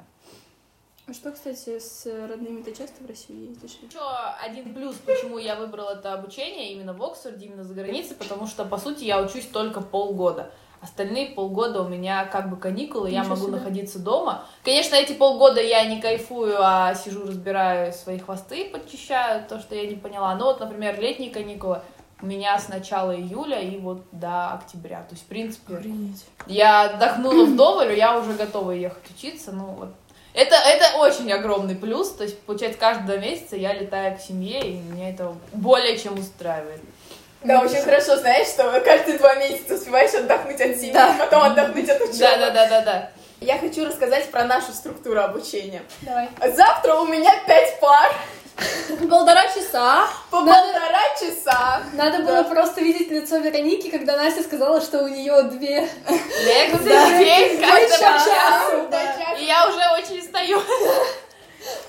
А 1.07 1.13
что, 1.13 1.31
кстати, 1.31 1.79
с 1.79 2.05
родными 2.05 2.61
ты 2.61 2.71
часто 2.75 3.01
в 3.03 3.07
Россию 3.07 3.49
ездишь? 3.49 3.77
Еще 3.81 3.99
один 4.43 4.75
плюс, 4.75 4.95
почему 4.97 5.37
я 5.39 5.55
выбрала 5.55 5.91
это 5.95 6.13
обучение 6.13 6.73
именно 6.73 6.93
в 6.93 7.01
Оксфорде, 7.01 7.45
именно 7.47 7.63
за 7.63 7.73
границей, 7.73 8.15
потому 8.15 8.45
что, 8.45 8.63
по 8.65 8.77
сути, 8.77 9.05
я 9.05 9.19
учусь 9.21 9.47
только 9.47 9.81
полгода. 9.81 10.51
Остальные 10.81 11.31
полгода 11.31 11.81
у 11.81 11.89
меня 11.89 12.25
как 12.25 12.49
бы 12.49 12.55
каникулы, 12.55 13.09
я 13.09 13.19
Ничего 13.19 13.35
могу 13.35 13.47
себе. 13.47 13.57
находиться 13.57 13.99
дома. 13.99 14.45
Конечно, 14.63 14.95
эти 14.95 15.11
полгода 15.11 15.61
я 15.61 15.83
не 15.85 15.99
кайфую, 15.99 16.55
а 16.59 16.95
сижу, 16.95 17.25
разбираю 17.27 17.91
свои 17.91 18.17
хвосты, 18.17 18.69
подчищаю 18.69 19.43
то, 19.47 19.59
что 19.59 19.75
я 19.75 19.87
не 19.87 19.95
поняла. 19.95 20.33
Но 20.35 20.45
вот, 20.45 20.61
например, 20.61 20.99
летние 20.99 21.31
каникулы 21.31 21.81
у 22.21 22.25
меня 22.25 22.57
с 22.57 22.69
начала 22.69 23.15
июля 23.15 23.59
и 23.59 23.77
вот 23.77 24.03
до 24.11 24.53
октября. 24.53 25.01
То 25.03 25.15
есть, 25.15 25.23
в 25.23 25.27
принципе, 25.27 25.81
я 26.47 26.83
отдохнула 26.83 27.45
вдоволь, 27.45 27.97
я 27.97 28.17
уже 28.17 28.33
готова 28.33 28.71
ехать 28.71 29.03
учиться. 29.17 29.51
Ну 29.51 29.65
вот. 29.65 29.89
Это, 30.33 30.55
это 30.55 30.97
очень 30.99 31.31
огромный 31.31 31.75
плюс. 31.75 32.11
То 32.11 32.23
есть, 32.23 32.39
получается, 32.41 32.79
два 33.05 33.17
месяца 33.17 33.55
я 33.55 33.73
летаю 33.73 34.17
к 34.17 34.21
семье, 34.21 34.61
и 34.61 34.77
меня 34.77 35.09
это 35.09 35.33
более 35.53 35.97
чем 35.97 36.19
устраивает. 36.19 36.81
Да, 37.43 37.61
очень 37.61 37.81
хорошо 37.81 38.17
знаешь, 38.17 38.47
что 38.47 38.63
каждые 38.81 39.17
два 39.17 39.35
месяца 39.35 39.75
успеваешь 39.75 40.13
отдохнуть 40.13 40.59
от 40.59 40.75
семьи, 40.77 40.93
потом 41.17 41.43
отдохнуть 41.43 41.89
от 41.89 42.01
учебы. 42.01 42.17
Да, 42.19 42.37
да, 42.37 42.49
да, 42.51 42.67
да, 42.67 42.81
да. 42.81 43.09
Я 43.39 43.57
хочу 43.57 43.85
рассказать 43.85 44.29
про 44.31 44.43
нашу 44.43 44.73
структуру 44.73 45.21
обучения. 45.21 45.81
Давай. 46.01 46.27
Завтра 46.53 46.95
у 46.95 47.05
меня 47.05 47.31
пять 47.47 47.79
пар 47.79 48.11
Полтора 49.09 49.43
часа. 49.47 50.05
по 50.29 50.41
Надо- 50.41 50.73
полтора 50.73 51.01
часа. 51.17 51.81
Надо 51.93 52.19
было 52.25 52.43
просто 52.43 52.81
видеть 52.81 53.09
лицо 53.09 53.37
Вероники, 53.37 53.89
когда 53.89 54.17
Настя 54.17 54.43
сказала, 54.43 54.81
что 54.81 54.99
у 55.03 55.07
нее 55.07 55.43
две... 55.43 55.87
Лекции 56.43 56.89
Да. 56.89 57.05
в 57.05 57.17
день, 57.19 57.61
часа. 57.61 58.25
час. 58.25 58.71
Да. 58.91 59.33
И 59.39 59.45
я 59.45 59.65
уже 59.69 59.79
очень 60.03 60.19
устаю. 60.19 60.61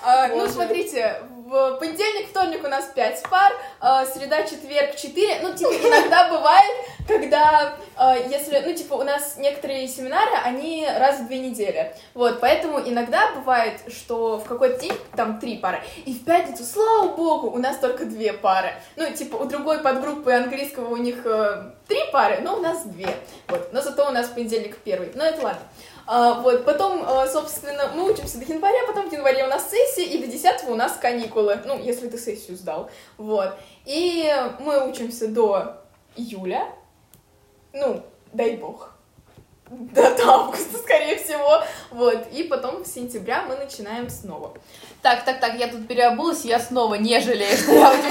А, 0.04 0.28
ну, 0.28 0.46
смотрите, 0.48 1.16
в 1.50 1.78
понедельник, 1.78 2.28
вторник 2.28 2.64
у 2.64 2.68
нас 2.68 2.84
5 2.94 3.24
пар, 3.28 3.52
а, 3.80 4.06
среда, 4.06 4.44
четверг 4.44 4.94
4. 4.94 5.40
Ну, 5.42 5.52
типа, 5.52 5.70
иногда 5.70 6.28
бывает, 6.30 6.70
когда, 7.08 7.74
а, 7.96 8.16
если, 8.16 8.60
ну, 8.60 8.72
типа, 8.72 8.94
у 8.94 9.02
нас 9.02 9.36
некоторые 9.36 9.88
семинары, 9.88 10.30
они 10.44 10.86
раз 10.86 11.18
в 11.18 11.26
две 11.26 11.40
недели. 11.40 11.92
Вот, 12.14 12.38
поэтому 12.38 12.78
иногда 12.78 13.32
бывает, 13.34 13.80
что 13.92 14.38
в 14.38 14.44
какой-то 14.44 14.78
день 14.78 14.92
там 15.16 15.40
три 15.40 15.58
пары, 15.58 15.82
и 16.06 16.12
в 16.12 16.24
пятницу, 16.24 16.62
слава 16.62 17.08
богу, 17.16 17.50
у 17.50 17.58
нас 17.58 17.78
только 17.78 18.04
две 18.04 18.32
пары. 18.32 18.72
Ну, 18.94 19.10
типа, 19.12 19.34
у 19.34 19.44
другой 19.44 19.80
подгруппы 19.80 20.30
английского 20.30 20.88
у 20.90 20.98
них 20.98 21.26
э, 21.26 21.72
три 21.88 21.98
пары, 22.12 22.42
но 22.42 22.58
у 22.58 22.60
нас 22.60 22.84
две. 22.84 23.08
Вот, 23.48 23.72
но 23.72 23.82
зато 23.82 24.06
у 24.06 24.12
нас 24.12 24.28
понедельник 24.28 24.76
первый. 24.84 25.10
Но 25.16 25.24
это 25.24 25.42
ладно. 25.42 25.62
А, 26.12 26.40
вот, 26.40 26.64
потом, 26.64 27.04
а, 27.06 27.24
собственно, 27.28 27.92
мы 27.94 28.10
учимся 28.10 28.38
до 28.38 28.44
января, 28.44 28.84
потом 28.88 29.08
в 29.08 29.12
январе 29.12 29.44
у 29.44 29.46
нас 29.46 29.70
сессия, 29.70 30.02
и 30.02 30.18
до 30.18 30.26
10 30.26 30.64
у 30.66 30.74
нас 30.74 30.98
каникулы, 31.00 31.60
ну, 31.64 31.80
если 31.80 32.08
ты 32.08 32.18
сессию 32.18 32.56
сдал, 32.56 32.90
вот. 33.16 33.54
И 33.86 34.28
мы 34.58 34.88
учимся 34.88 35.28
до 35.28 35.84
июля, 36.16 36.66
ну, 37.72 38.02
дай 38.32 38.56
бог, 38.56 38.90
до, 39.68 40.12
до 40.16 40.28
августа, 40.32 40.78
скорее 40.78 41.16
всего, 41.16 41.62
вот, 41.92 42.26
и 42.32 42.42
потом 42.42 42.84
с 42.84 42.90
сентября 42.92 43.42
мы 43.42 43.54
начинаем 43.54 44.10
снова. 44.10 44.52
Так, 45.02 45.24
так, 45.24 45.38
так, 45.38 45.54
я 45.60 45.68
тут 45.68 45.86
переобулась, 45.86 46.44
я 46.44 46.58
снова 46.58 46.96
не 46.96 47.20
жалею, 47.20 47.56
что 47.56 47.72
я 47.72 47.88
в. 47.88 48.02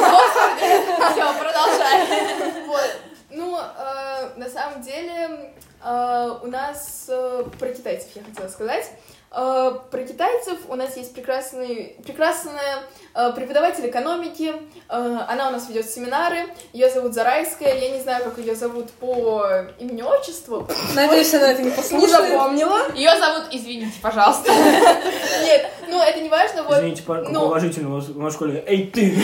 Все, 1.11 1.33
продолжай. 1.37 2.65
Вот. 2.65 2.95
Ну, 3.29 3.57
э, 3.57 4.29
на 4.37 4.49
самом 4.49 4.81
деле, 4.81 5.51
у 5.83 6.47
нас 6.47 7.05
э, 7.07 7.43
про 7.57 7.69
китайцев 7.69 8.09
я 8.15 8.23
хотела 8.23 8.47
сказать. 8.49 8.89
Э, 9.31 9.71
про 9.91 10.03
китайцев 10.03 10.57
у 10.69 10.75
нас 10.75 10.97
есть 10.97 11.13
прекрасный, 11.13 11.95
прекрасная 12.03 12.79
э, 13.13 13.31
преподаватель 13.33 13.87
экономики. 13.87 14.53
Э, 14.89 15.19
она 15.27 15.49
у 15.49 15.51
нас 15.51 15.69
ведет 15.69 15.89
семинары. 15.89 16.47
Ее 16.73 16.89
зовут 16.89 17.13
Зарайская. 17.13 17.75
Я 17.77 17.91
не 17.91 18.01
знаю, 18.01 18.23
как 18.23 18.37
ее 18.39 18.55
зовут 18.55 18.89
по 18.91 19.45
имени 19.79 20.01
отчеству. 20.01 20.67
Надеюсь, 20.95 21.33
она 21.33 21.51
это 21.51 21.61
не 21.61 21.69
Не 21.69 21.75
послушает. 21.75 22.31
запомнила. 22.31 22.91
Ее 22.95 23.11
зовут, 23.19 23.45
извините, 23.51 23.93
пожалуйста. 24.01 24.51
Нет, 25.43 25.69
ну 25.87 26.01
это 26.01 26.19
не 26.19 26.29
важно. 26.29 26.63
Вот 26.63 26.77
Извините, 26.77 27.03
по, 27.03 27.15
ну. 27.17 27.45
уважительно, 27.45 27.89
у 27.89 27.95
вас 27.97 28.09
у 28.09 28.19
нас 28.19 28.33
в 28.33 28.35
школе. 28.35 28.63
Эй, 28.67 28.87
ты! 28.87 29.15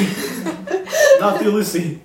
Да, 1.20 1.32
ты 1.38 1.50
лысый. 1.50 2.02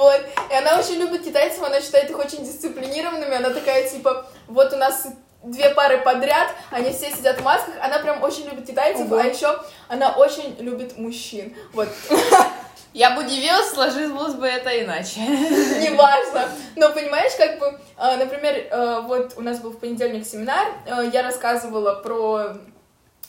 Вот. 0.00 0.18
И 0.50 0.54
она 0.54 0.78
очень 0.78 0.94
любит 0.94 1.22
китайцев, 1.24 1.62
она 1.62 1.78
считает 1.82 2.08
их 2.08 2.18
очень 2.18 2.42
дисциплинированными. 2.42 3.36
Она 3.36 3.50
такая, 3.50 3.86
типа, 3.86 4.24
вот 4.48 4.72
у 4.72 4.76
нас 4.76 5.06
две 5.42 5.68
пары 5.74 5.98
подряд, 5.98 6.48
они 6.70 6.90
все 6.90 7.10
сидят 7.10 7.38
в 7.38 7.44
масках. 7.44 7.74
Она 7.82 7.98
прям 7.98 8.22
очень 8.22 8.46
любит 8.46 8.66
китайцев, 8.66 9.06
Ого. 9.12 9.20
а 9.20 9.24
еще 9.24 9.60
она 9.88 10.12
очень 10.12 10.56
любит 10.58 10.96
мужчин. 10.96 11.54
Вот, 11.74 11.88
Я 12.94 13.10
бы 13.10 13.24
удивилась, 13.24 13.70
сложилось 13.70 14.34
бы 14.34 14.46
это 14.46 14.70
иначе. 14.82 15.20
неважно. 15.20 16.48
Но 16.76 16.90
понимаешь, 16.92 17.32
как 17.36 17.58
бы, 17.58 17.78
э, 17.98 18.16
например, 18.16 18.54
э, 18.70 19.00
вот 19.02 19.34
у 19.36 19.42
нас 19.42 19.58
был 19.60 19.70
в 19.70 19.78
понедельник 19.78 20.26
семинар, 20.26 20.66
э, 20.86 21.10
я 21.12 21.22
рассказывала 21.22 21.96
про 21.96 22.56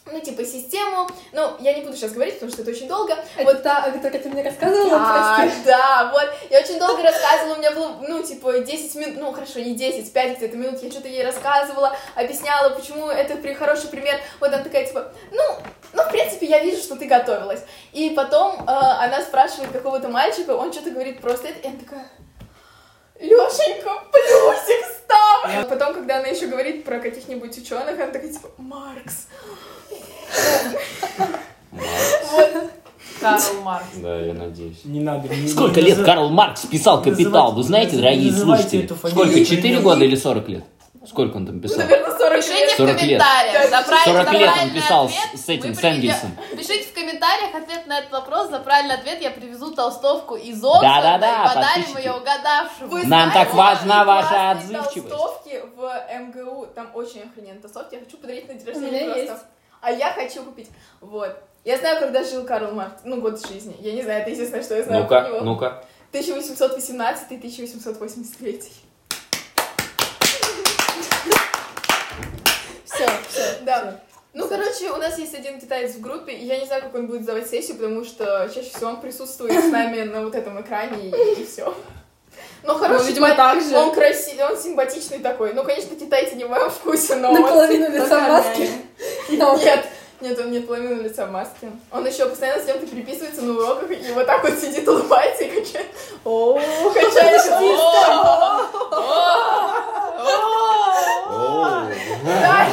ну, 0.06 0.20
типа, 0.20 0.44
систему. 0.44 1.08
Ну, 1.32 1.52
я 1.60 1.74
не 1.74 1.82
буду 1.82 1.96
сейчас 1.96 2.12
говорить, 2.12 2.36
потому 2.36 2.52
что 2.52 2.64
это 2.64 2.72
очень 2.72 2.88
долго. 2.88 3.16
Это 3.38 3.56
та, 3.56 3.84
о 3.84 3.92
которой 3.92 4.18
ты 4.18 4.30
мне 4.30 4.44
рассказывала, 4.44 4.98
А, 5.00 5.36
прости. 5.42 5.62
да, 5.66 6.10
вот. 6.12 6.28
Я 6.50 6.60
очень 6.62 6.80
долго 6.80 7.04
рассказывала, 7.04 7.56
у 7.56 7.58
меня 7.60 7.72
было, 7.72 7.98
ну, 8.08 8.24
типа, 8.24 8.60
10 8.60 8.96
минут, 8.96 9.18
ну, 9.20 9.32
хорошо, 9.32 9.60
не 9.60 9.76
10, 9.76 10.12
5 10.12 10.38
где-то 10.38 10.58
минут, 10.58 10.82
я 10.82 10.92
что-то 10.92 11.08
ей 11.08 11.24
рассказывала, 11.24 11.96
объясняла, 12.16 12.70
почему 12.70 13.08
это 13.10 13.36
при 13.38 13.54
хороший 13.54 13.90
пример. 13.90 14.20
Вот 14.40 14.52
она 14.52 14.64
такая, 14.64 14.86
типа, 14.88 15.14
ну, 15.32 15.44
ну, 15.94 16.04
в 16.04 16.10
принципе, 16.10 16.48
я 16.48 16.60
вижу, 16.60 16.82
что 16.82 16.96
ты 16.96 17.06
готовилась. 17.06 17.62
И 17.94 18.10
потом 18.12 18.56
э, 18.62 18.64
она 18.66 19.22
спрашивает 19.22 19.72
какого-то 19.72 20.10
мальчика, 20.10 20.56
он 20.56 20.74
что-то 20.74 20.92
говорит 20.92 21.22
просто 21.22 21.50
это, 21.50 21.60
и 21.60 21.68
она 21.68 21.80
такая... 21.80 22.08
Лешенька, 23.20 24.02
плюсик 24.12 24.86
ставь! 24.86 25.56
А 25.58 25.64
потом, 25.70 25.94
когда 25.94 26.18
она 26.18 26.28
еще 26.28 26.48
говорит 26.48 26.84
про 26.84 27.00
каких-нибудь 27.00 27.56
ученых, 27.56 28.00
она 28.00 28.12
такая, 28.12 28.32
типа, 28.34 28.50
Маркс. 28.58 29.28
Карл 33.20 33.62
Маркс. 33.64 33.86
Да, 33.98 34.16
я 34.20 34.34
надеюсь. 34.34 34.84
Не 34.84 35.00
надо. 35.00 35.28
не- 35.28 35.48
Сколько 35.48 35.80
не 35.82 35.88
лет 35.88 35.98
назыв- 36.00 36.06
Карл 36.06 36.30
Маркс 36.30 36.66
писал 36.66 37.02
«Капитал»? 37.04 37.52
Вы 37.54 37.64
знаете, 37.64 37.98
дорогие 37.98 38.32
слушатели? 38.34 38.88
Сколько, 38.88 39.46
4 39.46 39.80
года 39.80 40.04
или 40.04 40.16
40 40.16 40.48
лет? 40.50 40.64
Сколько 41.08 41.38
он 41.38 41.48
там 41.48 41.60
писал? 41.60 41.80
Наверное, 41.80 42.16
40 42.18 42.36
Пишите 42.42 42.60
лет. 42.66 42.72
в 42.74 42.78
40 42.78 42.90
лет. 43.02 43.20
комментариях. 43.22 43.64
За 43.72 43.82
правильный- 43.82 44.06
40 44.06 44.26
за 44.32 44.38
лет 44.38 44.52
он 44.64 44.70
писал 44.70 45.06
ответ 45.06 45.20
с- 45.36 45.50
этим, 45.50 45.74
с 45.76 45.84
Энгельсом. 45.84 46.32
Пишите 46.52 46.84
в 46.84 46.94
комментариях 46.94 47.56
ответ 47.56 47.88
на 47.88 47.98
этот 48.00 48.12
вопрос. 48.12 48.50
За 48.50 48.60
правильный 48.60 48.96
ответ 48.96 49.20
я 49.22 49.32
привезу 49.32 49.72
толстовку 49.74 50.36
из 50.36 50.58
Оксфорда 50.64 50.80
Да-да-да, 50.82 51.44
и 51.44 51.48
подарим 51.48 51.98
ее 51.98 52.14
угадавшему. 52.14 52.88
Вы 52.90 53.04
Нам 53.08 53.32
так 53.32 53.50
знаете, 53.52 53.56
важна 53.56 54.00
какие 54.00 54.06
ваша 54.06 54.52
отзывчивость. 54.52 55.10
толстовки 55.10 55.64
в 55.76 56.04
МГУ, 56.20 56.68
там 56.76 56.88
очень 56.94 57.22
охрененные 57.24 57.62
толстовки, 57.62 57.96
я 57.96 58.02
хочу 58.02 58.18
подарить 58.18 58.48
на 58.48 58.54
день 58.54 58.68
рождения 58.68 59.06
просто. 59.06 59.20
есть. 59.22 59.34
А 59.82 59.92
я 59.92 60.12
хочу 60.14 60.44
купить. 60.44 60.70
Вот. 61.00 61.36
Я 61.64 61.78
знаю, 61.78 62.00
когда 62.00 62.24
жил 62.24 62.44
Карл 62.46 62.72
Маркс, 62.74 63.02
ну, 63.04 63.22
год 63.22 63.40
жизни. 63.46 63.76
Я 63.80 63.94
не 63.94 64.02
знаю, 64.04 64.22
это 64.22 64.30
единственное, 64.32 64.64
что 64.64 64.76
я 64.76 64.84
знаю 64.84 65.08
про 65.08 65.22
Ну-ка, 65.22 65.30
него. 65.30 65.42
ну-ка. 65.42 65.84
1818-1883. 66.14 68.72
Все, 72.86 73.08
все, 73.30 73.58
да. 73.64 74.00
Ну, 74.34 74.48
короче, 74.48 74.92
у 74.92 74.98
нас 74.98 75.18
есть 75.20 75.34
один 75.34 75.60
китаец 75.60 75.96
в 75.96 76.02
группе, 76.02 76.32
и 76.34 76.46
я 76.46 76.58
не 76.60 76.66
знаю, 76.66 76.84
как 76.84 76.96
он 76.96 77.08
будет 77.08 77.24
сдавать 77.24 77.50
сессию, 77.50 77.76
потому 77.78 78.04
что 78.06 78.50
чаще 78.54 78.70
всего 78.70 78.90
он 78.92 79.02
присутствует 79.02 79.54
с 79.54 79.68
нами 79.68 80.04
на 80.04 80.24
вот 80.24 80.36
этом 80.36 80.62
экране, 80.62 81.10
и, 81.10 81.46
все. 81.46 81.74
Ну, 82.64 82.76
хороший 82.76 83.08
видимо, 83.08 83.28
парень. 83.28 83.38
так 83.38 83.62
же. 83.62 83.78
Он 83.78 83.92
красивый, 83.94 84.46
он 84.46 84.58
симпатичный 84.58 85.20
такой. 85.20 85.54
Ну, 85.54 85.64
конечно, 85.64 85.96
китайцы 85.96 86.36
не 86.36 86.46
в 86.46 86.50
моем 86.50 86.70
вкусе, 86.70 87.16
но... 87.16 87.32
Наполовину 87.32 87.88
он- 87.88 87.94
лица. 87.94 88.20
Но 89.32 89.58
Нет, 89.58 89.86
нет, 90.22 90.40
он 90.40 90.52
нет 90.52 90.68
половины 90.68 91.02
лица 91.02 91.26
в 91.26 91.32
маске. 91.32 91.72
Он 91.92 92.06
еще 92.06 92.28
постоянно 92.28 92.62
с 92.62 92.66
кем-то 92.66 92.86
переписывается 92.86 93.42
на 93.42 93.54
уроках, 93.54 93.90
и 93.90 94.12
вот 94.14 94.28
так 94.28 94.44
вот 94.44 94.54
сидит, 94.60 94.88
улыбается 94.88 95.44
и 95.46 95.50
качает. 95.50 95.88
О, 96.24 96.60
качает 96.94 97.42
Да, 102.24 102.68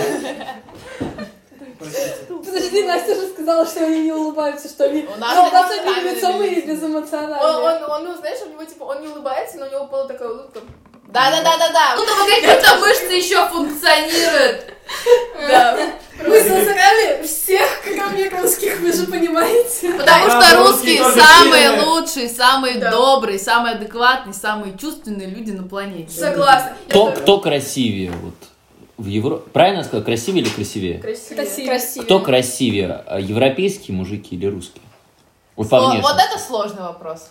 Подожди, 2.45 2.83
Настя 2.85 3.15
же 3.15 3.29
сказала, 3.49 3.67
что 3.67 3.81
они 3.85 4.01
не 4.01 4.13
улыбаются, 4.13 4.69
что 4.69 4.85
они... 4.85 5.03
У 5.05 5.17
нас 5.19 5.35
Ну, 5.35 5.43
они 5.45 5.53
нас 5.53 5.69
с 5.69 5.79
одним 5.79 6.05
лицом 6.05 6.43
и 6.43 6.49
видели. 6.51 6.71
Он, 6.71 6.77
безэмоциональные. 6.77 7.41
он, 7.43 7.91
он, 7.91 8.05
ну, 8.05 8.15
знаешь, 8.17 8.39
у 8.47 8.51
него, 8.51 8.65
типа, 8.65 8.85
он 8.85 9.01
не 9.01 9.09
улыбается, 9.09 9.57
но 9.59 9.67
у 9.67 9.71
него 9.71 9.85
была 9.87 10.07
такая 10.07 10.29
улыбка. 10.29 10.61
Да-да-да-да-да. 11.07 11.97
Ну, 11.97 12.05
там 12.05 12.27
какие-то 12.27 12.77
мышцы 12.77 13.13
еще 13.15 13.49
функционируют. 13.53 14.67
Да. 15.49 15.79
Вы 16.19 16.41
засрали 16.43 17.23
всех 17.27 17.67
камеровских, 17.85 18.81
вы 18.81 18.93
же 18.93 19.07
понимаете. 19.07 19.93
Потому 19.93 20.27
Да, 20.29 20.43
что 20.43 20.57
русские 20.59 21.03
самые 21.05 21.69
сильные. 21.69 21.83
лучшие, 21.87 22.29
самые 22.29 22.75
Да. 22.79 22.91
добрые, 22.91 23.39
самые 23.39 23.77
адекватные, 23.77 24.35
самые 24.35 24.77
чувственные 24.77 25.29
люди 25.29 25.53
на 25.53 25.67
планете. 25.67 26.13
Согласна. 26.21 26.77
Кто, 26.91 27.13
кто 27.13 27.39
красивее? 27.41 28.11
Вот 28.11 28.35
в 28.99 29.07
Европе. 29.07 29.49
Правильно 29.53 29.79
я 29.79 29.85
сказал, 29.85 30.05
красивее 30.05 30.43
или 30.43 30.51
красивее? 30.51 30.99
Красивее. 30.99 31.69
Красиво. 31.69 32.05
Кто 32.05 32.21
красивее? 32.21 33.03
а, 33.07 33.21
Европейские 33.21 33.97
мужики 33.97 34.35
или 34.37 34.47
русские? 34.47 34.83
Вот 35.57 35.69
Сло-. 35.69 36.01
Вот 36.03 36.17
это 36.17 36.39
сложный 36.39 36.83
вопрос. 36.83 37.31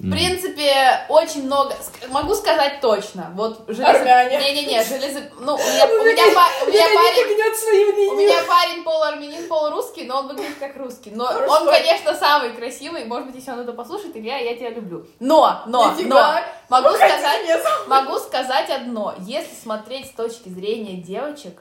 В 0.00 0.10
принципе, 0.10 1.04
очень 1.10 1.44
много. 1.44 1.74
Могу 2.08 2.34
сказать 2.34 2.80
точно. 2.80 3.32
Вот 3.34 3.64
железо... 3.68 4.02
Не-не-не, 4.02 4.82
железо... 4.82 5.20
Ну, 5.38 5.54
у 5.54 5.58
меня, 5.58 5.86
у 5.86 6.04
меня 6.04 6.24
у 6.64 6.70
меня 6.70 6.86
парень... 6.94 8.08
У 8.08 8.16
меня 8.16 8.36
парень 8.48 8.82
полуармянин, 8.82 9.46
полурусский, 9.46 10.06
но 10.06 10.20
он 10.20 10.28
выглядит 10.28 10.56
как 10.58 10.74
русский. 10.76 11.10
Но 11.10 11.26
он, 11.26 11.66
конечно, 11.66 12.14
самый 12.14 12.54
красивый. 12.54 13.04
Может 13.04 13.26
быть, 13.26 13.36
если 13.36 13.50
он 13.50 13.60
это 13.60 13.74
послушает, 13.74 14.16
Илья, 14.16 14.38
я 14.38 14.56
тебя 14.56 14.70
люблю. 14.70 15.06
Но, 15.18 15.64
но, 15.66 15.94
но, 15.98 16.40
могу 16.70 16.88
сказать, 16.94 17.62
могу 17.86 18.18
сказать 18.20 18.70
одно. 18.70 19.14
Если 19.18 19.54
смотреть 19.54 20.06
с 20.06 20.12
точки 20.12 20.48
зрения 20.48 20.94
девочек, 20.94 21.60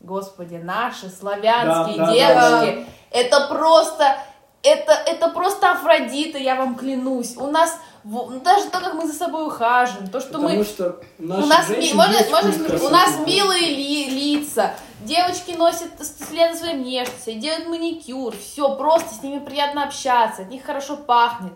господи, 0.00 0.56
наши 0.56 1.08
славянские 1.08 1.98
Да, 1.98 2.06
да, 2.06 2.64
девочки, 2.64 2.86
это 3.12 3.46
просто, 3.46 4.18
это, 4.66 4.92
это 4.92 5.28
просто 5.28 5.70
Афродита, 5.72 6.38
я 6.38 6.54
вам 6.56 6.74
клянусь. 6.74 7.36
У 7.36 7.46
нас, 7.46 7.78
ну, 8.04 8.40
даже 8.44 8.66
то, 8.70 8.80
как 8.80 8.94
мы 8.94 9.06
за 9.06 9.12
собой 9.14 9.46
ухаживаем, 9.46 10.08
то, 10.08 10.20
что 10.20 10.38
мы 10.38 10.48
Потому 10.48 10.64
что 10.64 11.00
у 11.18 11.46
нас, 11.46 11.68
ми- 11.68 11.92
можно- 11.94 12.18
можно 12.30 12.86
у 12.86 12.88
нас 12.90 13.10
милые 13.26 13.74
ли- 13.74 14.06
лица, 14.36 14.74
девочки 15.02 15.52
носят 15.52 15.90
следы 16.00 16.56
своей 16.56 16.74
внешности, 16.76 17.32
делают 17.34 17.68
маникюр, 17.68 18.34
все, 18.36 18.74
просто 18.76 19.14
с 19.14 19.22
ними 19.22 19.38
приятно 19.38 19.84
общаться, 19.84 20.42
от 20.42 20.48
них 20.50 20.64
хорошо 20.64 20.96
пахнет. 20.96 21.52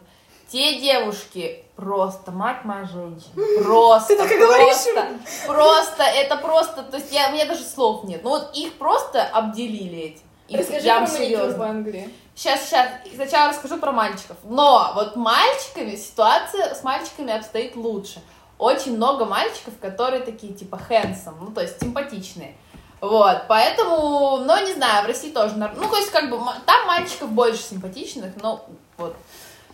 Те 0.52 0.80
девушки 0.80 1.64
просто, 1.76 2.32
мать 2.32 2.64
моя 2.64 2.84
женщина, 2.84 3.32
просто, 3.64 4.08
Ты 4.08 4.16
так 4.16 4.32
и 4.32 4.36
говоришь. 4.36 4.66
просто, 4.66 5.06
просто, 5.46 6.02
это 6.02 6.36
просто, 6.36 6.82
то 6.82 6.96
есть 6.96 7.12
я, 7.12 7.28
у 7.28 7.32
меня 7.32 7.46
даже 7.46 7.62
слов 7.62 8.02
нет, 8.04 8.22
ну 8.24 8.30
вот 8.30 8.50
их 8.54 8.74
просто 8.74 9.22
обделили 9.22 9.98
этим. 9.98 10.22
Расскажи 10.58 10.82
прям 10.82 11.04
про 11.06 11.12
серьезно. 11.12 11.58
в 11.58 11.62
Англии. 11.62 12.10
Сейчас, 12.34 12.66
сейчас, 12.66 12.88
сначала 13.14 13.50
расскажу 13.50 13.78
про 13.78 13.92
мальчиков. 13.92 14.36
Но 14.44 14.92
вот 14.94 15.16
мальчиками, 15.16 15.96
ситуация 15.96 16.74
с 16.74 16.82
мальчиками 16.82 17.32
обстоит 17.36 17.76
лучше. 17.76 18.20
Очень 18.58 18.96
много 18.96 19.24
мальчиков, 19.24 19.74
которые 19.80 20.22
такие, 20.22 20.52
типа, 20.52 20.80
handsome, 20.88 21.36
ну, 21.40 21.50
то 21.50 21.60
есть 21.62 21.80
симпатичные. 21.80 22.56
Вот, 23.00 23.44
поэтому, 23.48 24.38
ну, 24.38 24.66
не 24.66 24.74
знаю, 24.74 25.04
в 25.04 25.06
России 25.06 25.30
тоже, 25.30 25.54
ну, 25.56 25.88
то 25.88 25.96
есть, 25.96 26.10
как 26.10 26.28
бы, 26.28 26.38
там 26.66 26.86
мальчиков 26.86 27.30
больше 27.30 27.62
симпатичных, 27.62 28.36
но 28.42 28.66
вот. 28.98 29.16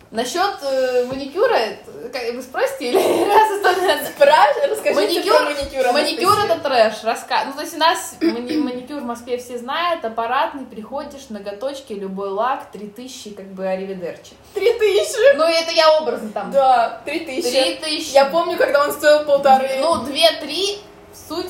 Насчет 0.09 0.55
э, 0.61 1.03
маникюра, 1.05 1.53
это, 1.53 2.09
как, 2.13 2.33
вы 2.33 2.41
спросите 2.41 2.91
или 2.91 2.97
раз 3.29 3.51
история? 3.59 4.05
Спрашивай, 4.05 4.69
расскажите 4.69 5.19
Маникюр- 5.21 5.37
про 5.37 5.43
маникюр. 5.43 5.93
Маникюр 5.93 6.31
Анастасия. 6.31 6.55
это 6.55 6.63
трэш, 6.63 7.03
раска... 7.03 7.43
Ну, 7.45 7.53
то 7.53 7.61
есть 7.61 7.75
у 7.75 7.77
нас 7.77 8.15
мани- 8.21 8.57
маникюр 8.57 9.01
в 9.01 9.05
Москве 9.05 9.37
все 9.37 9.57
знают, 9.57 10.05
аппаратный, 10.05 10.65
приходишь, 10.65 11.27
ноготочки, 11.29 11.91
любой 11.91 12.29
лак, 12.29 12.71
3000, 12.71 13.31
как 13.31 13.47
бы 13.47 13.67
аривидерчи. 13.67 14.31
Три 14.53 14.71
тысячи. 14.79 15.35
Ну, 15.35 15.43
это 15.43 15.71
я 15.71 15.97
образно 15.99 16.29
там. 16.31 16.51
Да, 16.51 17.01
три 17.03 17.19
тысячи. 17.21 17.51
3000. 17.51 18.13
Я 18.13 18.25
помню, 18.25 18.57
когда 18.57 18.85
он 18.85 18.93
стоил 18.93 19.25
полторы. 19.25 19.69
Ну, 19.81 20.05
2-3, 20.05 20.79
суть 21.27 21.49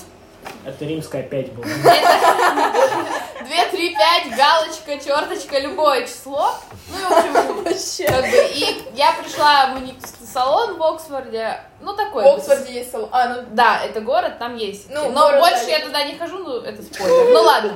Это 0.68 0.84
римская 0.86 1.24
5 1.24 1.54
была. 1.54 1.66
это 1.66 3.46
2, 3.46 3.66
3, 3.72 3.96
5, 3.96 4.36
галочка, 4.38 4.98
черточка, 5.04 5.60
любое 5.60 6.06
число. 6.06 6.52
Ну, 6.90 6.98
и, 6.98 7.02
в 7.02 7.38
общем, 7.38 7.64
вообще. 7.64 8.06
как 8.06 8.22
бы, 8.22 8.50
и 8.54 8.84
я 8.94 9.14
пришла 9.14 9.68
в 9.68 9.76
мани- 9.76 9.98
салон 10.34 10.78
в 10.78 10.84
Оксфорде, 10.84 11.58
ну, 11.80 11.96
такой. 11.96 12.24
В 12.24 12.28
Оксфорде 12.28 12.74
есть 12.74 12.92
салон. 12.92 13.08
А, 13.14 13.30
ну, 13.30 13.44
Да, 13.52 13.80
это 13.86 14.02
город, 14.02 14.40
там 14.40 14.58
есть. 14.58 14.90
Ну, 14.90 15.10
Но 15.12 15.22
город, 15.28 15.40
больше 15.40 15.66
да. 15.66 15.72
я 15.72 15.86
туда 15.86 16.04
не 16.04 16.16
хожу, 16.18 16.38
ну, 16.40 16.58
это 16.60 16.84
спойлер. 16.84 17.34
Ну, 17.34 17.42
ладно. 17.44 17.74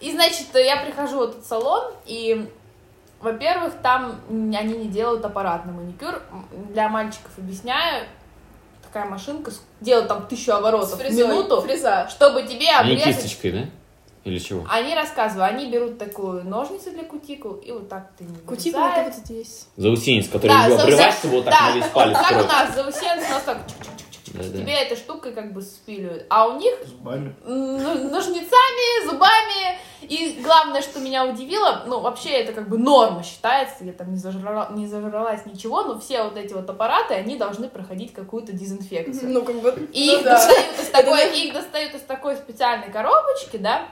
И, 0.00 0.10
значит, 0.12 0.46
я 0.54 0.78
прихожу 0.78 1.18
в 1.18 1.22
этот 1.24 1.46
салон, 1.46 1.92
и, 2.06 2.50
во-первых, 3.20 3.74
там 3.82 4.18
они 4.30 4.74
не 4.78 4.86
делают 4.88 5.22
аппаратный 5.24 5.74
маникюр. 5.74 6.22
Для 6.70 6.88
мальчиков 6.88 7.32
объясняю, 7.36 8.06
такая 8.94 9.10
машинка 9.10 9.50
делает 9.80 10.06
там 10.06 10.26
тысячу 10.28 10.52
оборотов 10.52 10.92
в 10.94 10.98
фрезой. 10.98 11.26
минуту, 11.26 11.60
Фреза. 11.62 12.06
чтобы 12.08 12.44
тебе 12.44 12.70
Они 12.70 12.92
обрезать... 12.92 13.16
кисточкой, 13.22 13.52
да? 13.52 13.64
Или 14.22 14.38
чего? 14.38 14.64
Они 14.70 14.94
рассказывают, 14.94 15.52
они 15.52 15.68
берут 15.70 15.98
такую 15.98 16.44
ножницу 16.44 16.90
для 16.92 17.02
кутикул, 17.02 17.54
и 17.54 17.72
вот 17.72 17.88
так 17.90 18.12
ты 18.16 18.24
не 18.24 18.36
Кутикула 18.38 18.86
это 18.94 19.04
вот 19.10 19.14
здесь. 19.16 19.66
Заусенец, 19.76 20.28
который 20.28 20.52
Да, 20.52 20.64
обрывать, 20.66 21.12
за- 21.12 21.18
чтобы 21.18 21.34
вот 21.36 21.44
так 21.44 21.54
да, 21.54 21.70
на 21.70 21.76
весь 21.76 21.86
палец 21.86 22.16
как 22.16 22.44
у 22.44 22.48
нас, 22.48 22.74
заусенец, 22.74 23.26
у 23.28 23.32
нас 23.32 23.42
так 23.42 23.58
чик-чик-чик-чик. 24.34 24.52
Да-да. 24.52 24.58
Тебе 24.58 24.72
этой 24.74 24.96
штукой 24.96 25.32
как 25.32 25.52
бы 25.52 25.62
спиливают. 25.62 26.26
А 26.28 26.48
у 26.48 26.58
них 26.58 26.74
Зубами. 26.86 27.34
м, 27.44 28.10
ножницами, 28.10 29.08
зубами. 29.08 29.78
И 30.02 30.40
главное, 30.42 30.82
что 30.82 31.00
меня 31.00 31.24
удивило, 31.24 31.84
ну, 31.86 32.00
вообще 32.00 32.30
это 32.30 32.52
как 32.52 32.68
бы 32.68 32.76
норма 32.76 33.22
считается, 33.22 33.84
я 33.84 33.92
там 33.92 34.10
не, 34.10 34.18
зажрала, 34.18 34.68
не 34.72 34.86
зажралась 34.86 35.46
ничего, 35.46 35.82
но 35.82 35.98
все 35.98 36.24
вот 36.24 36.36
эти 36.36 36.52
вот 36.52 36.68
аппараты, 36.68 37.14
они 37.14 37.36
должны 37.36 37.68
проходить 37.68 38.12
какую-то 38.12 38.52
дезинфекцию. 38.52 39.30
Ну, 39.32 39.42
как 39.42 39.56
бы... 39.56 39.88
И 39.92 40.06
ну 40.08 40.18
их, 40.18 40.24
да. 40.24 40.32
достают 40.34 40.78
из 40.78 40.88
такой, 40.90 41.40
их 41.40 41.54
достают 41.54 41.94
из 41.94 42.02
такой 42.02 42.36
специальной 42.36 42.90
коробочки, 42.92 43.56
да, 43.56 43.88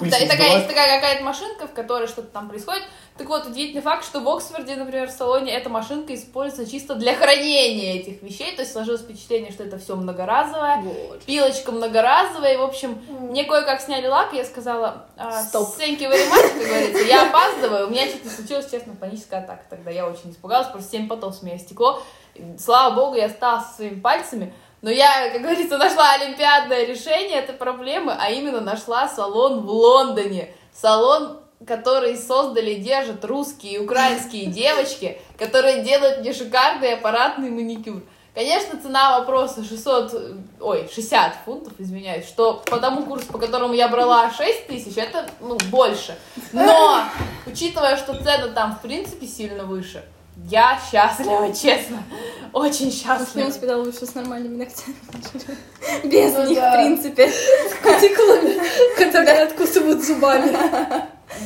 да, 0.00 0.18
и 0.18 0.28
такая, 0.28 0.56
есть 0.56 0.68
такая 0.68 1.00
какая-то 1.00 1.24
машинка, 1.24 1.66
в 1.66 1.72
которой 1.72 2.06
что-то 2.06 2.28
там 2.28 2.48
происходит. 2.48 2.82
Так 3.16 3.28
вот, 3.28 3.46
удивительный 3.46 3.82
факт, 3.82 4.04
что 4.04 4.20
в 4.20 4.28
Оксфорде, 4.28 4.74
например, 4.74 5.08
в 5.08 5.10
салоне 5.10 5.52
эта 5.52 5.68
машинка 5.68 6.14
используется 6.14 6.70
чисто 6.70 6.94
для 6.94 7.14
хранения 7.14 8.00
этих 8.00 8.22
вещей. 8.22 8.54
То 8.56 8.62
есть 8.62 8.72
сложилось 8.72 9.02
впечатление, 9.02 9.52
что 9.52 9.64
это 9.64 9.78
все 9.78 9.96
многоразовое. 9.96 10.78
Вот. 10.78 11.22
Пилочка 11.24 11.72
многоразовая. 11.72 12.54
И, 12.54 12.56
в 12.56 12.62
общем, 12.62 13.00
мне 13.20 13.44
кое-как 13.44 13.80
сняли 13.80 14.06
лак, 14.06 14.32
и 14.32 14.36
я 14.36 14.44
сказала, 14.44 15.06
а, 15.16 15.42
Стоп. 15.42 15.76
thank 15.78 15.98
you 15.98 16.10
very 16.10 16.28
much, 16.30 16.48
как 16.48 16.66
говорится, 16.66 17.02
я 17.02 17.28
опаздываю. 17.28 17.86
У 17.88 17.90
меня 17.90 18.06
чуть 18.06 18.24
не 18.24 18.30
случилась, 18.30 18.70
честно, 18.70 18.94
паническая 18.94 19.40
атака. 19.40 19.62
Тогда 19.68 19.90
я 19.90 20.08
очень 20.08 20.30
испугалась, 20.30 20.68
просто 20.68 20.90
7 20.90 21.08
потов 21.08 21.34
с 21.34 21.42
меня 21.42 21.58
стекло. 21.58 22.02
Слава 22.58 22.94
богу, 22.94 23.16
я 23.16 23.26
осталась 23.26 23.66
со 23.66 23.74
своими 23.76 24.00
пальцами. 24.00 24.54
Но 24.82 24.90
я, 24.90 25.30
как 25.32 25.42
говорится, 25.42 25.78
нашла 25.78 26.14
олимпиадное 26.14 26.84
решение 26.84 27.38
этой 27.38 27.54
проблемы, 27.54 28.14
а 28.18 28.30
именно 28.30 28.60
нашла 28.60 29.08
салон 29.08 29.60
в 29.60 29.70
Лондоне. 29.70 30.50
Салон, 30.74 31.38
который 31.64 32.16
создали 32.16 32.72
и 32.72 32.80
держат 32.80 33.24
русские 33.24 33.74
и 33.74 33.78
украинские 33.78 34.46
девочки, 34.50 35.20
которые 35.38 35.84
делают 35.84 36.18
мне 36.18 36.32
шикарный 36.32 36.94
аппаратный 36.94 37.50
маникюр. 37.50 38.02
Конечно, 38.34 38.80
цена 38.80 39.18
вопроса 39.18 39.62
600, 39.62 40.14
э, 40.14 40.34
ой, 40.60 40.88
60 40.92 41.34
фунтов, 41.44 41.74
извиняюсь, 41.78 42.26
что 42.26 42.62
по 42.64 42.78
тому 42.78 43.04
курсу, 43.04 43.26
по 43.26 43.38
которому 43.38 43.74
я 43.74 43.88
брала 43.88 44.30
6 44.30 44.66
тысяч, 44.66 44.96
это, 44.96 45.28
ну, 45.40 45.58
больше. 45.70 46.16
Но, 46.50 47.02
учитывая, 47.46 47.98
что 47.98 48.14
цены 48.14 48.48
там, 48.48 48.74
в 48.74 48.80
принципе, 48.80 49.26
сильно 49.26 49.64
выше, 49.64 50.02
я 50.48 50.78
счастлива, 50.90 51.52
честно. 51.54 52.02
Очень 52.52 52.90
В 52.90 52.94
счастлива. 52.94 53.44
принципе, 53.44 53.66
да, 53.66 53.76
лучше 53.78 54.06
с 54.06 54.14
нормальными 54.14 54.56
ногтями. 54.56 54.96
Без 56.04 56.34
Ну 56.34 56.46
них, 56.48 56.58
да. 56.58 56.70
в 56.70 56.74
принципе. 56.76 57.28
С 57.30 57.74
кутикулами, 57.82 58.60
которые 58.96 59.42
откусывают 59.42 60.04
зубами. 60.04 60.52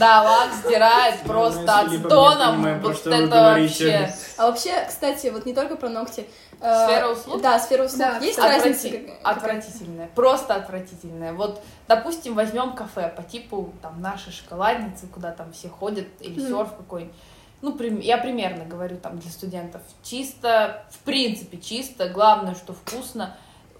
Да, 0.00 0.22
лак 0.22 0.48
стирает 0.64 1.20
просто 1.20 1.60
Ну, 1.60 1.82
если 1.84 1.96
от 1.96 2.02
бы 2.02 2.08
тона. 2.08 2.52
мне 2.52 2.56
понимаю, 2.56 2.80
про 2.80 2.88
Вот 2.88 3.06
это 3.06 3.26
вообще. 3.60 4.14
А 4.36 4.46
вообще, 4.48 4.84
кстати, 4.88 5.28
вот 5.28 5.46
не 5.46 5.54
только 5.54 5.76
про 5.76 5.88
ногти. 5.88 6.26
э, 6.60 6.84
Сфера 6.86 7.08
услуг? 7.08 7.40
Да, 7.40 7.58
сфера 7.60 7.84
услуг. 7.84 7.98
Да, 8.00 8.18
Есть 8.18 8.36
разница? 8.38 8.88
Отвратительное, 9.22 10.08
просто 10.16 10.54
отвратительное. 10.56 11.32
Вот, 11.34 11.62
допустим, 11.86 12.34
возьмем 12.34 12.72
кафе 12.72 13.12
по 13.16 13.22
типу 13.22 13.72
там 13.80 14.02
нашей 14.02 14.32
шоколадницы, 14.32 15.06
куда 15.06 15.30
там 15.30 15.52
все 15.52 15.68
ходят, 15.68 16.06
или 16.20 16.40
серф 16.40 16.70
какой-нибудь. 16.76 17.14
Ну, 17.62 17.76
я 18.00 18.18
примерно 18.18 18.64
говорю 18.64 18.98
там 18.98 19.18
для 19.18 19.30
студентов. 19.30 19.82
Чисто, 20.02 20.84
в 20.90 20.98
принципе, 20.98 21.58
чисто. 21.58 22.08
Главное, 22.08 22.54
что 22.54 22.74
вкусно. 22.74 23.36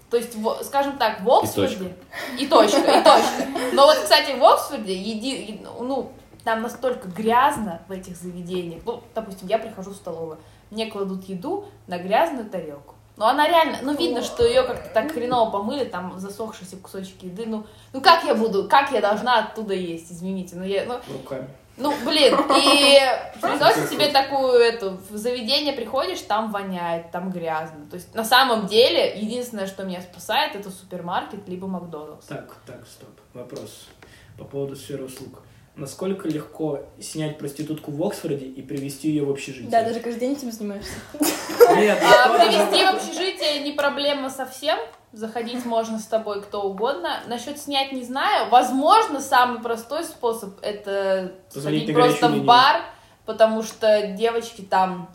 То 0.09 0.17
есть, 0.17 0.37
скажем 0.63 0.97
так, 0.97 1.21
в 1.21 1.29
Оксфорде... 1.29 1.95
И 2.39 2.47
точка, 2.47 2.79
и 2.79 3.03
точка. 3.03 3.47
Но 3.73 3.85
вот, 3.85 3.97
кстати, 3.97 4.37
в 4.37 4.43
Оксфорде, 4.43 4.95
еди, 4.95 5.61
ну, 5.79 6.11
там 6.43 6.61
настолько 6.61 7.09
грязно 7.09 7.81
в 7.89 7.91
этих 7.91 8.15
заведениях. 8.15 8.81
Ну, 8.85 9.03
допустим, 9.13 9.49
я 9.49 9.59
прихожу 9.59 9.91
в 9.91 9.95
столовую, 9.95 10.37
мне 10.71 10.87
кладут 10.87 11.25
еду 11.25 11.65
на 11.87 11.97
грязную 11.97 12.49
тарелку. 12.49 12.95
Ну, 13.17 13.25
она 13.25 13.47
реально, 13.47 13.79
ну, 13.81 13.95
видно, 13.95 14.21
что 14.23 14.45
ее 14.45 14.63
как-то 14.63 14.89
так 14.93 15.11
хреново 15.11 15.49
помыли, 15.49 15.83
там 15.85 16.19
засохшиеся 16.19 16.77
кусочки 16.77 17.25
еды. 17.25 17.45
Ну, 17.47 17.65
ну, 17.91 17.99
как 17.99 18.23
я 18.23 18.35
буду, 18.35 18.69
как 18.69 18.91
я 18.91 19.01
должна 19.01 19.39
оттуда 19.39 19.73
есть, 19.73 20.11
извините. 20.11 20.55
Ну, 20.55 20.63
я, 20.63 20.85
ну, 20.85 20.99
Руками. 21.11 21.49
Ну, 21.77 21.93
блин, 22.03 22.35
и 22.57 22.99
приносят 23.41 23.89
себе 23.89 24.07
такую, 24.09 24.53
эту, 24.59 24.97
в 25.09 25.15
заведение 25.17 25.73
приходишь, 25.73 26.21
там 26.21 26.51
воняет, 26.51 27.11
там 27.11 27.31
грязно. 27.31 27.85
То 27.89 27.95
есть, 27.95 28.13
на 28.15 28.25
самом 28.25 28.67
деле, 28.67 29.17
единственное, 29.19 29.67
что 29.67 29.83
меня 29.83 30.01
спасает, 30.01 30.55
это 30.55 30.71
супермаркет, 30.71 31.47
либо 31.47 31.67
Макдональдс. 31.67 32.25
Так, 32.25 32.55
так, 32.65 32.85
стоп. 32.87 33.09
Вопрос 33.33 33.87
по 34.37 34.43
поводу 34.43 34.75
сферы 34.75 35.05
услуг. 35.05 35.41
Насколько 35.75 36.27
легко 36.27 36.79
снять 36.99 37.37
проститутку 37.37 37.91
в 37.91 38.03
Оксфорде 38.03 38.47
и 38.47 38.63
привести 38.63 39.09
ее 39.09 39.23
в 39.25 39.29
общежитие? 39.29 39.69
Да, 39.69 39.83
даже 39.83 39.99
каждый 39.99 40.21
день 40.21 40.31
этим 40.33 40.51
занимаешься. 40.51 40.93
Нет, 41.19 41.99
А 42.01 42.27
же- 42.29 42.39
привезти 42.39 42.83
в 42.83 42.95
общежитие 42.95 43.59
не 43.59 43.73
проблема 43.73 44.31
совсем. 44.31 44.79
Заходить 45.13 45.65
можно 45.65 45.99
с 45.99 46.05
тобой 46.05 46.41
кто 46.41 46.63
угодно. 46.63 47.21
Насчет 47.27 47.57
снять 47.59 47.91
не 47.91 48.03
знаю. 48.03 48.49
Возможно, 48.49 49.19
самый 49.21 49.61
простой 49.61 50.03
способ 50.03 50.51
это 50.61 51.31
Позвонить 51.53 51.83
сходить 51.83 51.95
просто 51.95 52.27
в 52.27 52.31
линию. 52.31 52.45
бар, 52.45 52.81
потому 53.25 53.63
что 53.63 54.07
девочки 54.17 54.61
там 54.61 55.09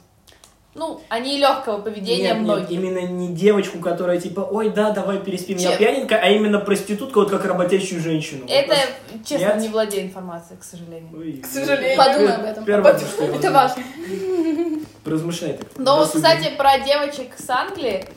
Ну, 0.74 1.02
они 1.10 1.38
легкого 1.38 1.82
поведения 1.82 2.28
Нет, 2.28 2.34
нет, 2.36 2.42
многие. 2.42 2.74
именно 2.74 2.98
не 3.06 3.28
девочку, 3.34 3.78
которая 3.80 4.18
типа, 4.18 4.40
ой, 4.40 4.70
да, 4.70 4.90
давай 4.92 5.18
переспим, 5.18 5.58
я 5.58 5.68
Чем? 5.72 5.78
пьяненькая, 5.78 6.18
а 6.20 6.28
именно 6.30 6.58
проститутку, 6.60 7.20
вот 7.20 7.30
как 7.30 7.44
работящую 7.44 8.00
женщину. 8.00 8.46
Это, 8.48 8.74
Вот 9.12 9.26
честно, 9.26 9.44
Нет? 9.48 9.56
не 9.60 9.68
владею 9.68 10.06
информацией, 10.06 10.58
к 10.58 10.64
сожалению. 10.64 11.10
Ой, 11.14 11.32
К 11.42 11.46
сожалению. 11.46 11.98
Подумай 11.98 12.34
об 12.36 12.44
этом. 12.44 12.64
Первое, 12.64 12.92
Под- 12.94 13.02
что 13.02 13.24
я 13.24 13.34
Это 13.36 13.50
важно. 13.52 13.82
Поразмышляй 15.04 15.52
так. 15.58 15.68
Но 15.76 15.98
вот, 15.98 16.08
кстати, 16.10 16.50
про 16.56 16.78
девочек 16.78 17.34
с 17.38 17.50
Англии, 17.50 18.08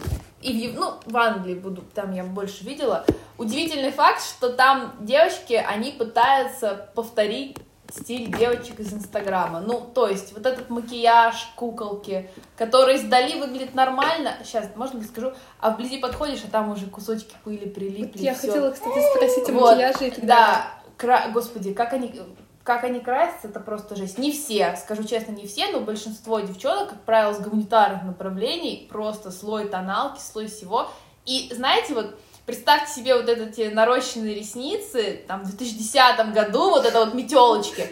и 0.51 0.69
в, 0.69 0.79
ну, 0.79 0.93
в 1.05 1.17
Англии 1.17 1.55
буду, 1.55 1.81
там 1.93 2.13
я 2.13 2.23
больше 2.23 2.63
видела, 2.63 3.05
удивительный 3.37 3.91
факт, 3.91 4.21
что 4.21 4.49
там 4.49 4.93
девочки, 4.99 5.53
они 5.53 5.91
пытаются 5.91 6.89
повторить 6.93 7.57
стиль 7.91 8.35
девочек 8.35 8.79
из 8.79 8.93
Инстаграма. 8.93 9.61
Ну, 9.61 9.79
то 9.81 10.07
есть, 10.07 10.33
вот 10.33 10.45
этот 10.45 10.69
макияж, 10.69 11.35
куколки, 11.55 12.29
которые 12.57 12.97
сдали, 12.97 13.39
выглядит 13.39 13.73
нормально. 13.73 14.33
Сейчас, 14.43 14.69
можно 14.75 14.99
я 14.99 15.03
скажу? 15.05 15.33
А 15.59 15.71
вблизи 15.71 15.99
подходишь, 15.99 16.43
а 16.45 16.51
там 16.51 16.71
уже 16.71 16.87
кусочки 16.87 17.35
пыли 17.43 17.67
прилипли. 17.69 18.21
Я 18.21 18.33
всё. 18.33 18.47
хотела, 18.47 18.71
кстати, 18.71 18.99
спросить 19.15 19.49
о 19.49 19.53
Вот, 19.53 19.77
макияже. 19.77 20.13
Да, 20.23 20.67
кра- 20.97 21.29
господи, 21.33 21.73
как 21.73 21.93
они, 21.93 22.19
как 22.65 22.83
они 22.83 22.99
красятся, 22.99 23.47
это 23.47 23.59
просто 23.59 23.95
жесть. 23.95 24.17
Не 24.17 24.31
все, 24.31 24.75
скажу 24.75 25.03
честно, 25.03 25.33
не 25.33 25.45
все, 25.45 25.67
но 25.71 25.81
большинство 25.81 26.39
девчонок, 26.39 26.89
как 26.89 27.01
правило, 27.03 27.31
с 27.31 27.39
гуманитарных 27.39 28.03
направлений, 28.03 28.87
просто 28.91 29.29
слой 29.29 29.69
тоналки, 29.69 30.19
слой 30.19 30.47
всего. 30.47 30.89
И 31.27 31.51
знаете, 31.53 31.93
вот 31.93 32.19
представьте 32.47 32.91
себе 32.91 33.15
вот 33.15 33.29
эти 33.29 33.71
нарощенные 33.71 34.33
ресницы, 34.33 35.23
там, 35.27 35.43
в 35.43 35.55
2010 35.55 36.33
году, 36.33 36.71
вот 36.71 36.87
это 36.87 37.05
вот 37.05 37.13
метелочки. 37.13 37.87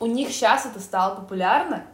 У 0.00 0.06
них 0.06 0.30
сейчас 0.30 0.64
это 0.64 0.80
стало 0.80 1.16
популярно, 1.16 1.84